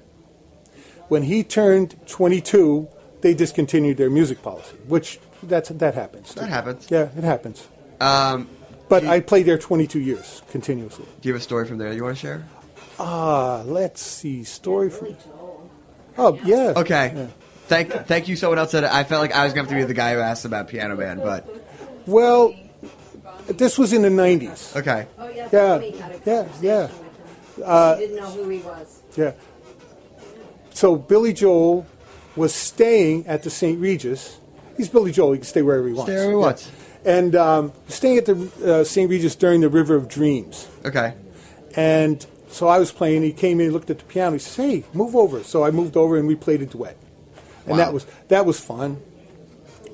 when 1.07 1.23
he 1.23 1.43
turned 1.43 1.95
22 2.07 2.87
they 3.21 3.33
discontinued 3.33 3.97
their 3.97 4.09
music 4.09 4.41
policy 4.43 4.75
which 4.87 5.19
that's 5.43 5.69
that 5.69 5.95
happens 5.95 6.33
That 6.35 6.49
happens. 6.49 6.87
yeah 6.89 7.09
it 7.17 7.23
happens 7.23 7.67
Um, 7.99 8.47
but 8.89 9.03
you- 9.03 9.09
I 9.09 9.19
played 9.21 9.45
there 9.47 9.57
22 9.57 9.99
years 9.99 10.41
continuously 10.51 11.05
do 11.21 11.27
you 11.29 11.33
have 11.33 11.41
a 11.41 11.43
story 11.43 11.65
from 11.67 11.77
there 11.79 11.91
you 11.93 12.03
want 12.03 12.15
to 12.17 12.21
share? 12.21 12.45
ah 12.99 13.63
let's 13.65 14.01
see 14.01 14.43
story 14.43 14.89
from 14.89 15.15
oh 16.17 16.39
yeah 16.43 16.73
Okay. 16.75 17.13
Yeah. 17.15 17.27
Thank 17.67 17.91
thank 18.07 18.29
you. 18.29 18.37
Someone 18.37 18.59
else 18.59 18.71
said. 18.71 18.85
I 18.85 19.03
felt 19.03 19.19
like 19.21 19.35
I 19.35 19.43
was 19.43 19.51
going 19.51 19.65
to 19.67 19.71
have 19.73 19.77
to 19.81 19.83
be 19.85 19.87
the 19.87 19.93
guy 19.93 20.13
who 20.13 20.21
asked 20.21 20.45
about 20.45 20.69
Piano 20.69 20.95
Man, 20.95 21.17
but 21.17 21.45
Well, 22.05 22.55
this 23.47 23.77
was 23.77 23.93
in 23.93 24.01
the 24.01 24.09
90s. 24.09 24.75
okay. 24.75 25.07
Oh, 25.17 25.29
yeah. 25.29 25.47
Yeah, 25.51 25.67
Tommy 25.75 25.97
had 25.97 26.11
a 26.11 26.21
yeah, 26.25 26.47
yeah. 26.61 26.81
with. 26.83 27.65
Uh, 27.65 27.95
didn't 27.97 28.15
know 28.17 28.29
who 28.29 28.49
he 28.49 28.59
was. 28.59 29.01
Yeah. 29.15 29.31
So 30.73 30.95
Billy 30.95 31.33
Joel 31.33 31.85
was 32.35 32.53
staying 32.53 33.25
at 33.27 33.43
the 33.43 33.49
St. 33.49 33.79
Regis. 33.79 34.37
He's 34.75 34.89
Billy 34.89 35.11
Joel. 35.11 35.31
He 35.33 35.37
can 35.39 35.45
stay 35.45 35.61
wherever 35.63 35.87
he 35.87 35.93
wants. 35.93 36.11
Stay 36.11 36.15
wherever 36.15 36.31
he 36.31 36.37
Yeah. 36.37 36.45
wants. 36.45 36.71
And 37.05 37.35
um, 37.35 37.73
staying 37.87 38.17
at 38.17 38.25
the 38.25 38.51
uh, 38.81 38.83
St. 38.83 39.09
Regis 39.09 39.35
during 39.35 39.61
the 39.61 39.69
River 39.69 39.95
of 39.95 40.07
Dreams. 40.07 40.67
Okay. 40.85 41.13
And 41.75 42.25
so 42.49 42.67
I 42.67 42.77
was 42.79 42.91
playing. 42.91 43.23
He 43.23 43.31
came 43.31 43.59
in, 43.59 43.71
looked 43.71 43.89
at 43.89 43.99
the 43.99 44.05
piano. 44.05 44.33
He 44.33 44.39
says, 44.39 44.55
"Hey, 44.55 44.83
move 44.93 45.15
over." 45.15 45.43
So 45.43 45.63
I 45.63 45.71
moved 45.71 45.95
over, 45.95 46.17
and 46.17 46.27
we 46.27 46.35
played 46.35 46.61
a 46.61 46.65
duet. 46.65 46.97
And 47.65 47.71
Wow. 47.71 47.77
that 47.77 47.93
was 47.93 48.05
that 48.27 48.45
was 48.45 48.59
fun. 48.59 49.01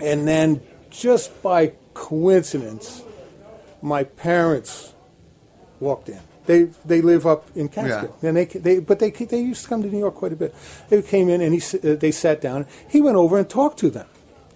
And 0.02 0.28
then, 0.28 0.62
just 0.90 1.42
by 1.44 1.74
coincidence, 1.94 3.04
my 3.84 4.04
parents 4.06 4.94
walked 5.80 6.10
in. 6.10 6.20
They 6.46 6.64
they 6.86 7.02
live 7.02 7.26
up 7.26 7.50
in 7.56 7.70
Catskill, 7.70 8.16
and 8.22 8.36
they 8.36 8.46
they 8.46 8.80
but 8.80 9.00
they 9.00 9.12
they 9.12 9.40
used 9.40 9.64
to 9.64 9.70
come 9.70 9.82
to 9.82 9.90
New 9.90 10.00
York 10.00 10.16
quite 10.16 10.34
a 10.34 10.36
bit. 10.36 10.54
They 10.90 11.02
came 11.02 11.30
in 11.30 11.42
and 11.42 11.54
he 11.54 11.62
uh, 11.78 11.96
they 11.96 12.12
sat 12.12 12.42
down. 12.42 12.66
He 12.90 13.00
went 13.00 13.16
over 13.16 13.38
and 13.38 13.50
talked 13.50 13.80
to 13.80 13.90
them. 13.90 14.08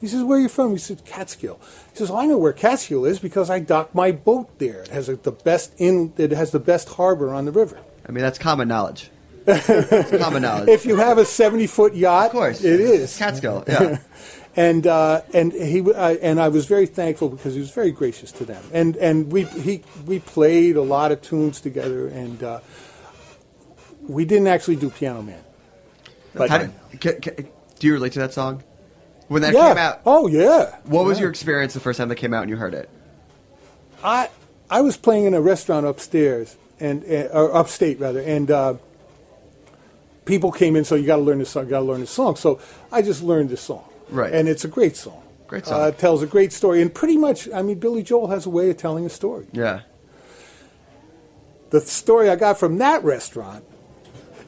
He 0.01 0.07
says, 0.07 0.23
"Where 0.23 0.37
are 0.37 0.41
you 0.41 0.49
from?" 0.49 0.71
He 0.71 0.77
said, 0.79 1.05
"Catskill." 1.05 1.59
He 1.91 1.97
says, 1.97 2.09
well, 2.09 2.19
"I 2.19 2.25
know 2.25 2.37
where 2.37 2.53
Catskill 2.53 3.05
is 3.05 3.19
because 3.19 3.49
I 3.49 3.59
docked 3.59 3.95
my 3.95 4.11
boat 4.11 4.59
there. 4.59 4.81
It 4.81 4.89
has 4.89 5.07
a, 5.07 5.15
the 5.15 5.31
best 5.31 5.73
in 5.77 6.13
it 6.17 6.31
has 6.31 6.51
the 6.51 6.59
best 6.59 6.89
harbor 6.89 7.33
on 7.33 7.45
the 7.45 7.51
river. 7.51 7.79
I 8.07 8.11
mean, 8.11 8.21
that's 8.21 8.37
common 8.37 8.67
knowledge. 8.67 9.09
it's 9.47 10.17
common 10.17 10.41
knowledge. 10.41 10.67
If 10.67 10.85
you 10.85 10.97
have 10.97 11.17
a 11.17 11.25
seventy 11.25 11.67
foot 11.67 11.95
yacht, 11.95 12.27
of 12.27 12.31
course, 12.33 12.63
it 12.63 12.79
is 12.81 13.03
It's 13.03 13.17
Catskill. 13.17 13.63
Yeah. 13.67 13.99
And 14.57 14.87
uh, 14.87 15.21
and 15.33 15.53
he 15.53 15.79
uh, 15.81 16.15
and 16.21 16.41
I 16.41 16.49
was 16.49 16.65
very 16.65 16.87
thankful 16.87 17.29
because 17.29 17.53
he 17.53 17.59
was 17.61 17.69
very 17.69 17.91
gracious 17.91 18.31
to 18.33 18.43
them. 18.43 18.63
And 18.73 18.97
and 18.97 19.31
we 19.31 19.43
he 19.43 19.83
we 20.05 20.19
played 20.19 20.75
a 20.75 20.81
lot 20.81 21.11
of 21.11 21.21
tunes 21.21 21.61
together, 21.61 22.07
and 22.07 22.43
uh, 22.43 22.59
we 24.01 24.25
didn't 24.25 24.47
actually 24.47 24.75
do 24.75 24.89
Piano 24.89 25.21
Man. 25.21 25.43
But 26.33 26.49
How 26.49 26.57
did, 26.57 26.71
ca 26.99 27.13
ca 27.21 27.43
do 27.79 27.87
you 27.87 27.93
relate 27.93 28.13
to 28.13 28.19
that 28.19 28.33
song? 28.33 28.63
When 29.27 29.41
that 29.43 29.53
yeah, 29.53 29.69
came 29.69 29.77
out, 29.77 30.01
oh 30.05 30.27
yeah. 30.27 30.77
what 30.85 31.05
was 31.05 31.19
your 31.19 31.29
experience 31.29 31.73
the 31.73 31.79
first 31.79 31.97
time 31.97 32.09
that 32.09 32.15
came 32.15 32.33
out 32.33 32.41
and 32.41 32.49
you 32.49 32.55
heard 32.55 32.73
it? 32.73 32.89
I 34.03 34.29
I 34.69 34.81
was 34.81 34.97
playing 34.97 35.25
in 35.25 35.33
a 35.33 35.41
restaurant 35.41 35.85
upstairs 35.85 36.57
and 36.79 37.03
uh, 37.03 37.29
or 37.31 37.55
upstate 37.55 37.99
rather, 37.99 38.21
and 38.21 38.49
uh, 38.49 38.75
people 40.25 40.51
came 40.51 40.75
in, 40.75 40.83
so 40.83 40.95
you 40.95 41.05
got 41.05 41.17
to 41.17 41.21
learn 41.21 41.39
this 41.39 41.49
song, 41.49 41.67
got 41.67 41.79
to 41.79 41.85
learn 41.85 41.99
this 41.99 42.09
song. 42.09 42.35
So 42.35 42.59
I 42.91 43.01
just 43.01 43.21
learned 43.21 43.49
this 43.49 43.61
song, 43.61 43.87
Right. 44.09 44.33
And 44.33 44.47
it's 44.47 44.65
a 44.65 44.67
great 44.67 44.95
song. 44.95 45.21
Great 45.47 45.65
song. 45.65 45.81
Uh, 45.81 45.87
it 45.87 45.97
tells 45.97 46.21
a 46.21 46.27
great 46.27 46.51
story, 46.51 46.81
and 46.81 46.93
pretty 46.93 47.17
much, 47.17 47.47
I 47.53 47.61
mean, 47.61 47.79
Billy 47.79 48.03
Joel 48.03 48.27
has 48.27 48.45
a 48.45 48.49
way 48.49 48.69
of 48.69 48.77
telling 48.77 49.05
a 49.05 49.09
story. 49.09 49.47
Yeah. 49.53 49.81
The 51.69 51.81
story 51.81 52.29
I 52.29 52.35
got 52.35 52.59
from 52.59 52.77
that 52.77 53.03
restaurant 53.03 53.63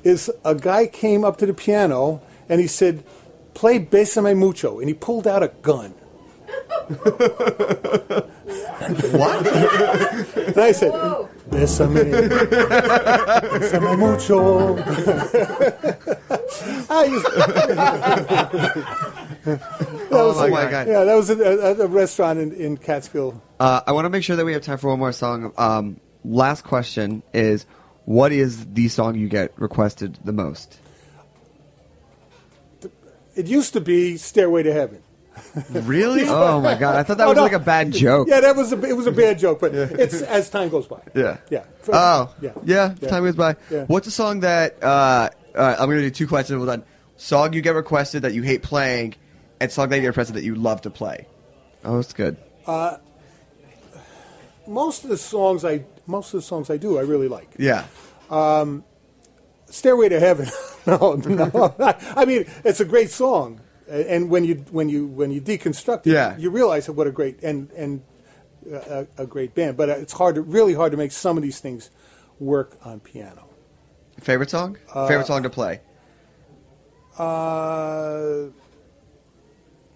is 0.04 0.32
a 0.46 0.56
guy 0.56 0.88
came 0.88 1.24
up 1.24 1.38
to 1.38 1.46
the 1.46 1.54
piano 1.54 2.22
and 2.48 2.62
he 2.62 2.68
said, 2.68 3.04
"Play 3.54 3.80
Besame 3.80 4.38
Mucho," 4.38 4.80
and 4.80 4.88
he 4.88 4.94
pulled 4.94 5.28
out 5.28 5.44
a 5.44 5.50
gun. 5.62 5.94
What? 9.12 9.48
and 9.48 10.58
I 10.58 10.72
said, 10.72 10.92
"Besame, 11.50 12.04
besame 13.60 13.98
mucho." 14.00 14.78
I 16.90 17.04
used 17.06 17.26
That 19.46 19.60
Oh 20.12 20.28
was 20.30 20.52
my 20.52 20.64
a- 20.64 20.72
God. 20.72 20.88
Yeah, 20.88 21.04
that 21.04 21.14
was 21.16 21.30
at 21.30 21.40
a, 21.40 21.84
a 21.84 21.88
restaurant 21.88 22.40
in, 22.40 22.52
in 22.54 22.78
Catskill. 22.78 23.42
Uh, 23.60 23.82
I 23.86 23.92
want 23.92 24.06
to 24.06 24.10
make 24.10 24.24
sure 24.24 24.36
that 24.36 24.46
we 24.46 24.54
have 24.54 24.62
time 24.64 24.78
for 24.78 24.90
one 24.90 25.00
more 25.00 25.12
song. 25.12 25.54
Um, 25.58 26.00
last 26.26 26.64
question 26.64 27.22
is, 27.34 27.66
what 28.06 28.32
is 28.32 28.66
the 28.74 28.88
song 28.88 29.16
you 29.16 29.28
get 29.30 29.54
requested 29.60 30.18
the 30.24 30.32
most? 30.34 30.80
It 33.36 33.46
used 33.48 33.74
to 33.74 33.82
be 33.82 34.18
"Stairway 34.18 34.64
to 34.64 34.74
Heaven." 34.74 35.04
Really? 35.70 36.24
Oh 36.28 36.62
my 36.62 36.76
god! 36.76 36.96
I 36.96 37.04
thought 37.04 37.18
that 37.18 37.26
Oh, 37.26 37.30
was 37.30 37.36
no. 37.38 37.44
like 37.44 37.54
a 37.54 37.60
bad 37.60 37.92
joke. 37.92 38.28
Yeah, 38.30 38.40
that 38.42 38.56
was 38.56 38.72
a, 38.74 38.82
it 38.84 38.94
was 38.96 39.08
a 39.08 39.12
bad 39.12 39.40
joke, 39.40 39.60
but 39.60 39.74
it's 39.74 40.22
as 40.22 40.50
time 40.50 40.70
goes 40.70 40.88
by. 40.88 41.02
Yeah. 41.16 41.38
Yeah. 41.50 41.64
Oh. 41.92 42.34
Yeah. 42.42 42.52
Yeah. 42.64 42.96
Yeah. 43.02 43.10
Time 43.10 43.24
goes 43.24 43.36
by. 43.36 43.56
Yeah. 43.70 43.86
What's 43.86 44.08
a 44.08 44.12
song 44.12 44.42
that? 44.42 44.82
Uh, 44.84 45.30
uh, 45.56 45.76
I'm 45.80 45.90
gonna 45.90 46.02
do 46.02 46.10
two 46.12 46.28
questions. 46.28 46.58
Well 46.58 46.66
done. 46.68 46.84
Song 47.18 47.54
you 47.54 47.62
get 47.62 47.76
requested 47.76 48.22
that 48.22 48.34
you 48.34 48.44
hate 48.44 48.64
playing, 48.64 49.16
and 49.60 49.72
song 49.72 49.90
that 49.90 49.96
you 49.98 50.02
get 50.04 50.08
requested 50.10 50.36
that 50.36 50.44
you 50.44 50.56
love 50.56 50.82
to 50.82 50.90
play. 50.90 51.28
Oh, 51.84 51.96
that's 51.98 52.14
good. 52.14 52.38
Uh, 52.66 52.98
most 54.68 55.04
of 55.04 55.10
the 55.10 55.18
songs 55.18 55.66
I 55.66 55.84
most 56.08 56.34
of 56.34 56.40
the 56.40 56.46
songs 56.46 56.70
I 56.70 56.78
do 56.78 56.98
I 56.98 57.02
really 57.02 57.28
like. 57.28 57.50
Yeah. 57.58 57.86
Um, 58.30 58.84
Stairway 59.68 60.10
to 60.10 60.20
Heaven. 60.20 60.48
no, 60.88 61.14
no. 61.16 61.76
I 62.16 62.26
mean, 62.26 62.46
it's 62.64 62.80
a 62.80 62.86
great 62.86 63.10
song, 63.12 63.60
and 63.90 64.30
when 64.30 64.44
you 64.44 64.56
when 64.72 64.90
you 64.90 65.08
when 65.08 65.32
you 65.32 65.42
deconstruct 65.42 66.08
it, 66.08 66.14
Yeah. 66.14 66.38
you 66.38 66.50
realize 66.50 66.90
what 66.90 67.08
a 67.08 67.12
great 67.12 67.42
and 67.44 67.70
and 67.72 68.02
uh, 68.72 69.06
a, 69.18 69.24
a 69.24 69.26
great 69.28 69.56
band. 69.56 69.78
But 69.78 69.90
it's 69.90 70.14
hard, 70.14 70.36
to, 70.36 70.42
really 70.42 70.74
hard 70.74 70.92
to 70.92 70.98
make 70.98 71.12
some 71.12 71.38
of 71.38 71.44
these 71.44 71.60
things 71.60 71.90
work 72.40 72.78
on 72.84 73.00
piano. 73.00 73.48
Favorite 74.20 74.50
song? 74.50 74.78
Uh, 74.94 75.08
Favorite 75.08 75.28
song 75.28 75.44
to 75.44 75.50
play? 75.50 75.80
Uh, 77.18 78.50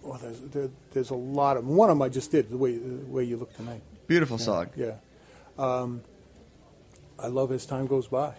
well, 0.02 0.18
there's 0.20 0.40
there, 0.40 0.70
there's 0.92 1.10
a 1.10 1.14
lot 1.14 1.56
of 1.56 1.66
one 1.66 1.88
of 1.90 1.96
them 1.96 2.02
I 2.02 2.08
just 2.08 2.30
did 2.30 2.50
the 2.50 2.58
way 2.58 2.76
the 2.76 3.04
way 3.06 3.24
you 3.24 3.36
look 3.36 3.54
tonight. 3.54 3.82
Beautiful 4.06 4.38
Yeah, 4.38 4.44
song. 4.44 4.66
Yeah, 4.76 4.94
um, 5.58 6.02
I 7.18 7.28
love 7.28 7.52
as 7.52 7.64
time 7.64 7.86
goes 7.86 8.08
by. 8.08 8.34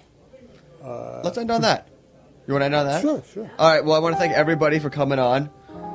Uh, 0.84 1.22
Let's 1.24 1.38
end 1.38 1.49
on 1.49 1.62
that. 1.62 1.88
You 2.48 2.54
want 2.54 2.62
to 2.62 2.66
end 2.66 2.76
on 2.76 2.86
that? 2.86 3.02
Sure, 3.02 3.24
sure. 3.34 3.50
All 3.58 3.72
right. 3.72 3.84
Well, 3.84 3.96
I 3.96 4.00
want 4.00 4.16
to 4.16 4.20
thank 4.20 4.34
everybody 4.34 4.80
for 4.80 4.89
coming 4.89 5.20
on. 5.20 5.50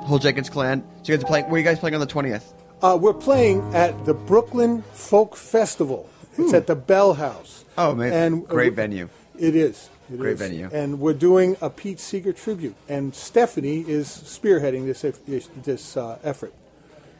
Whole 0.04 0.18
Jenkins 0.18 0.50
clan. 0.50 0.82
So 1.02 1.12
you 1.12 1.18
guys 1.18 1.24
are 1.24 1.26
playing. 1.28 1.44
Where 1.46 1.54
are 1.54 1.58
you 1.58 1.64
guys 1.64 1.78
playing 1.78 1.94
on 1.94 2.00
the 2.00 2.06
twentieth? 2.06 2.52
Uh, 2.82 2.98
we're 3.00 3.12
playing 3.12 3.74
at 3.74 4.04
the 4.06 4.14
Brooklyn 4.14 4.82
Folk 4.92 5.36
Festival. 5.36 6.08
It's 6.38 6.54
at 6.54 6.66
the 6.66 6.74
Bell 6.74 7.14
House. 7.14 7.64
Oh, 7.76 7.94
man. 7.94 8.12
And 8.12 8.44
uh, 8.44 8.46
Great 8.46 8.72
venue. 8.72 9.10
It 9.38 9.54
is. 9.54 9.90
It 10.10 10.16
Great 10.18 10.32
is. 10.34 10.38
venue. 10.38 10.70
And 10.72 10.98
we're 10.98 11.12
doing 11.12 11.56
a 11.60 11.68
Pete 11.68 12.00
Seeger 12.00 12.32
tribute, 12.32 12.76
and 12.88 13.14
Stephanie 13.14 13.84
is 13.86 14.08
spearheading 14.08 14.86
this 14.86 15.02
this 15.62 15.96
uh, 15.96 16.18
effort 16.24 16.54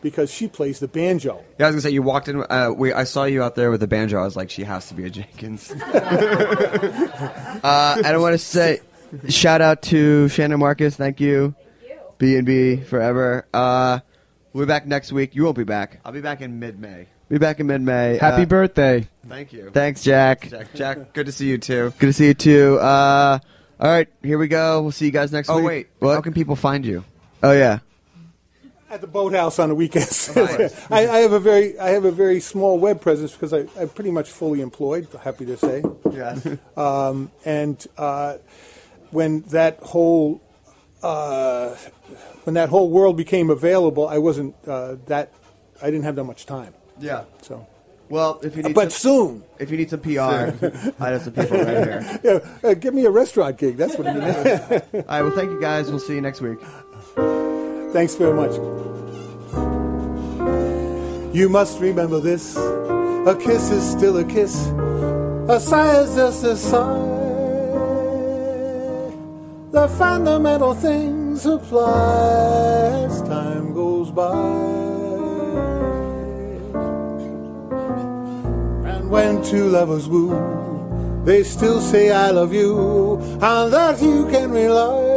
because 0.03 0.33
she 0.33 0.49
plays 0.49 0.81
the 0.81 0.89
banjo. 0.89 1.45
Yeah, 1.59 1.67
I 1.67 1.69
was 1.69 1.75
gonna 1.77 1.83
say 1.83 1.91
you 1.91 2.03
walked 2.03 2.29
in. 2.29 2.43
Uh, 2.49 2.71
we, 2.75 2.93
I 2.93 3.05
saw 3.05 3.25
you 3.25 3.43
out 3.43 3.55
there 3.55 3.71
with 3.71 3.81
the 3.81 3.87
banjo. 3.87 4.19
I 4.19 4.25
was 4.25 4.37
like, 4.37 4.49
she 4.51 4.65
has 4.65 4.89
to 4.89 4.95
be 4.95 5.05
a 5.05 5.11
Jenkins. 5.11 5.71
uh, 7.63 8.01
don't 8.03 8.23
want 8.23 8.33
to 8.35 8.39
say, 8.39 8.81
shout 9.29 9.61
out 9.61 9.83
to 9.83 10.29
Shannon 10.29 10.59
Marcus. 10.61 10.97
Thank 10.97 11.21
you. 11.21 11.55
B 12.19 12.37
and 12.37 12.45
B 12.47 12.77
forever. 12.77 13.47
Uh, 13.55 14.01
we'll 14.53 14.67
be 14.67 14.69
back 14.69 14.87
next 14.87 15.11
week. 15.13 15.35
You 15.35 15.45
won't 15.45 15.57
be 15.57 15.65
back. 15.65 16.01
I'll 16.05 16.13
be 16.13 16.21
back 16.21 16.41
in 16.43 16.59
mid-May. 16.59 17.07
Be 17.31 17.39
back 17.39 17.61
in 17.61 17.67
mid-May. 17.67 18.19
Happy 18.19 18.43
Uh, 18.43 18.47
birthday. 18.47 19.09
Thank 19.27 19.53
you. 19.53 19.71
Thanks, 19.73 20.03
Jack. 20.03 20.49
Jack. 20.51 20.75
Jack. 20.75 21.13
Good 21.15 21.27
to 21.27 21.33
see 21.33 21.49
you 21.49 21.57
too. 21.59 21.93
Good 21.99 22.07
to 22.09 22.13
see 22.13 22.27
you 22.27 22.35
too. 22.35 22.79
Uh, 22.79 23.39
all 23.79 23.89
right, 23.91 24.09
here 24.23 24.37
we 24.37 24.49
go. 24.49 24.83
We'll 24.83 24.91
see 24.93 25.07
you 25.07 25.11
guys 25.13 25.33
next 25.33 25.49
week. 25.49 25.55
Oh, 25.55 25.59
week. 25.59 25.67
wait. 25.67 25.89
What? 26.01 26.15
How 26.15 26.21
can 26.21 26.35
people 26.35 26.57
find 26.57 26.85
you? 26.85 27.05
Oh 27.43 27.53
yeah. 27.53 27.79
At 28.91 29.01
the 29.01 29.07
boathouse 29.07 29.59
on 29.61 29.69
the 29.71 29.75
weekends. 29.75 30.29
I, 30.37 31.07
I 31.09 31.19
have 31.21 31.33
a 31.33 31.39
very 31.39 31.79
I 31.79 31.91
have 31.91 32.05
a 32.05 32.11
very 32.11 32.41
small 32.41 32.79
web 32.79 33.01
presence 33.01 33.33
because 33.33 33.55
I, 33.55 33.67
I'm 33.81 33.89
pretty 33.89 34.11
much 34.11 34.29
fully 34.29 34.61
employed. 34.61 35.07
Happy 35.23 35.47
to 35.47 35.57
say. 35.57 35.83
Yes. 36.13 36.47
Um, 36.77 37.31
and 37.45 37.87
uh, 37.97 38.37
when 39.11 39.43
that 39.43 39.79
whole 39.81 40.43
uh, 41.03 41.75
when 42.45 42.55
that 42.55 42.69
whole 42.69 42.91
world 42.91 43.17
became 43.17 43.51
available, 43.51 44.09
I 44.09 44.19
wasn't 44.19 44.55
uh, 44.67 44.97
that 45.07 45.33
I 45.83 45.87
didn't 45.87 46.05
have 46.05 46.17
that 46.17 46.25
much 46.25 46.47
time. 46.47 46.75
Yeah. 46.99 47.25
So. 47.43 47.67
Well, 48.09 48.41
if 48.43 48.57
you 48.57 48.65
need 48.65 48.75
but 48.75 48.91
some, 48.91 49.11
soon, 49.11 49.45
if 49.61 49.71
you 49.71 49.77
need 49.77 49.89
some 49.89 50.01
PR, 50.01 50.11
I 51.01 51.11
have 51.11 51.23
some 51.23 51.33
people 51.33 51.59
right 51.59 51.69
here. 51.69 52.21
yeah, 52.25 52.69
uh, 52.69 52.75
give 52.75 52.93
me 52.93 53.05
a 53.05 53.11
restaurant 53.11 53.57
gig. 53.57 53.77
That's 53.77 53.97
what 53.97 54.09
I 54.09 54.15
need. 54.15 54.23
All 54.95 55.01
right. 55.07 55.23
Well, 55.23 55.31
thank 55.31 55.51
you 55.51 55.61
guys. 55.61 55.91
We'll 55.91 56.01
see 56.01 56.15
you 56.15 56.21
next 56.21 56.41
week. 56.41 56.59
Thanks 57.93 58.17
very 58.17 58.35
much. 58.35 58.53
You 61.33 61.49
must 61.49 61.81
remember 61.81 62.19
this: 62.19 62.57
a 62.57 63.39
kiss 63.41 63.71
is 63.71 63.89
still 63.89 64.19
a 64.19 64.25
kiss, 64.25 64.67
a 65.49 65.61
sigh 65.61 66.01
is 66.01 66.17
just 66.17 66.43
a 66.43 66.57
sigh. 66.57 67.10
The 69.73 69.87
fundamental 69.87 70.75
things 70.75 71.47
apply 71.47 73.07
as 73.07 73.23
time 73.23 73.73
goes 73.73 74.11
by. 74.11 74.35
And 78.91 79.09
when 79.09 79.45
two 79.45 79.69
lovers 79.69 80.09
woo, 80.09 81.23
they 81.25 81.45
still 81.45 81.81
say 81.81 82.11
I 82.11 82.33
love 82.33 82.53
you, 82.53 83.19
and 83.41 83.73
that 83.73 84.03
you 84.03 84.27
can 84.29 84.51
rely. 84.51 85.09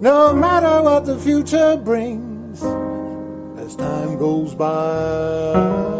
No 0.00 0.32
matter 0.34 0.82
what 0.82 1.06
the 1.06 1.16
future 1.18 1.76
brings, 1.76 2.64
as 3.60 3.76
time 3.76 4.18
goes 4.18 4.56
by. 4.56 5.95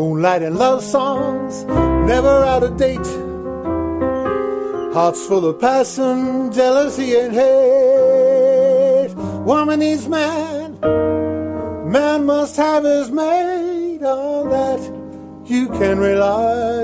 Moonlight 0.00 0.40
and 0.40 0.56
love 0.56 0.82
songs, 0.82 1.64
never 2.08 2.42
out 2.52 2.62
of 2.62 2.78
date. 2.78 3.10
Hearts 4.94 5.26
full 5.26 5.44
of 5.44 5.60
passion, 5.60 6.50
jealousy, 6.50 7.18
and 7.18 7.34
hate. 7.34 9.14
Woman 9.44 9.82
is 9.82 10.08
man, 10.08 10.80
man 11.92 12.24
must 12.24 12.56
have 12.56 12.84
his 12.84 13.10
mate. 13.10 14.02
On 14.02 14.48
that 14.48 14.80
you 15.44 15.68
can 15.68 15.98
rely. 15.98 16.80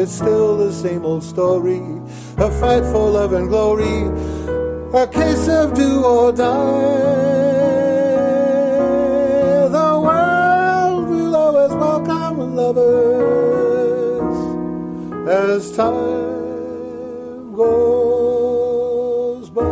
It's 0.00 0.12
still 0.12 0.58
the 0.58 0.70
same 0.70 1.02
old 1.02 1.24
story, 1.24 1.80
a 2.36 2.50
fight 2.60 2.84
for 2.92 3.08
love 3.08 3.32
and 3.32 3.48
glory, 3.48 4.00
a 4.92 5.06
case 5.06 5.48
of 5.48 5.72
do 5.72 6.04
or 6.04 6.30
die. 6.30 7.47
Lovers 12.58 14.36
as 15.28 15.70
time 15.76 17.54
goes 17.54 19.48
by. 19.50 19.62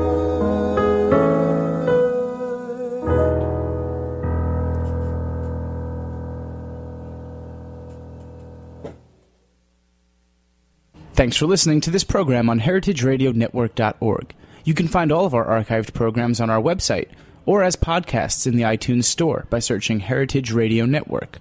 Thanks 11.14 11.37
for 11.37 11.47
listening 11.47 11.80
to 11.80 11.91
this 11.91 12.05
program 12.05 12.49
on 12.49 12.61
heritageradionetwork.org. 12.61 14.34
You 14.64 14.74
can 14.74 14.87
find 14.87 15.11
all 15.11 15.26
of 15.26 15.34
our 15.34 15.47
archived 15.47 15.93
programs 15.93 16.41
on 16.41 16.51
our 16.51 16.62
website 16.62 17.09
or 17.47 17.64
as 17.64 17.74
podcasts 17.74 18.47
in 18.47 18.57
the 18.57 18.62
iTunes 18.62 19.05
Store 19.05 19.47
by 19.51 19.59
searching 19.59 19.99
Heritage 20.01 20.53
Radio 20.53 20.87
Network. 20.87 21.41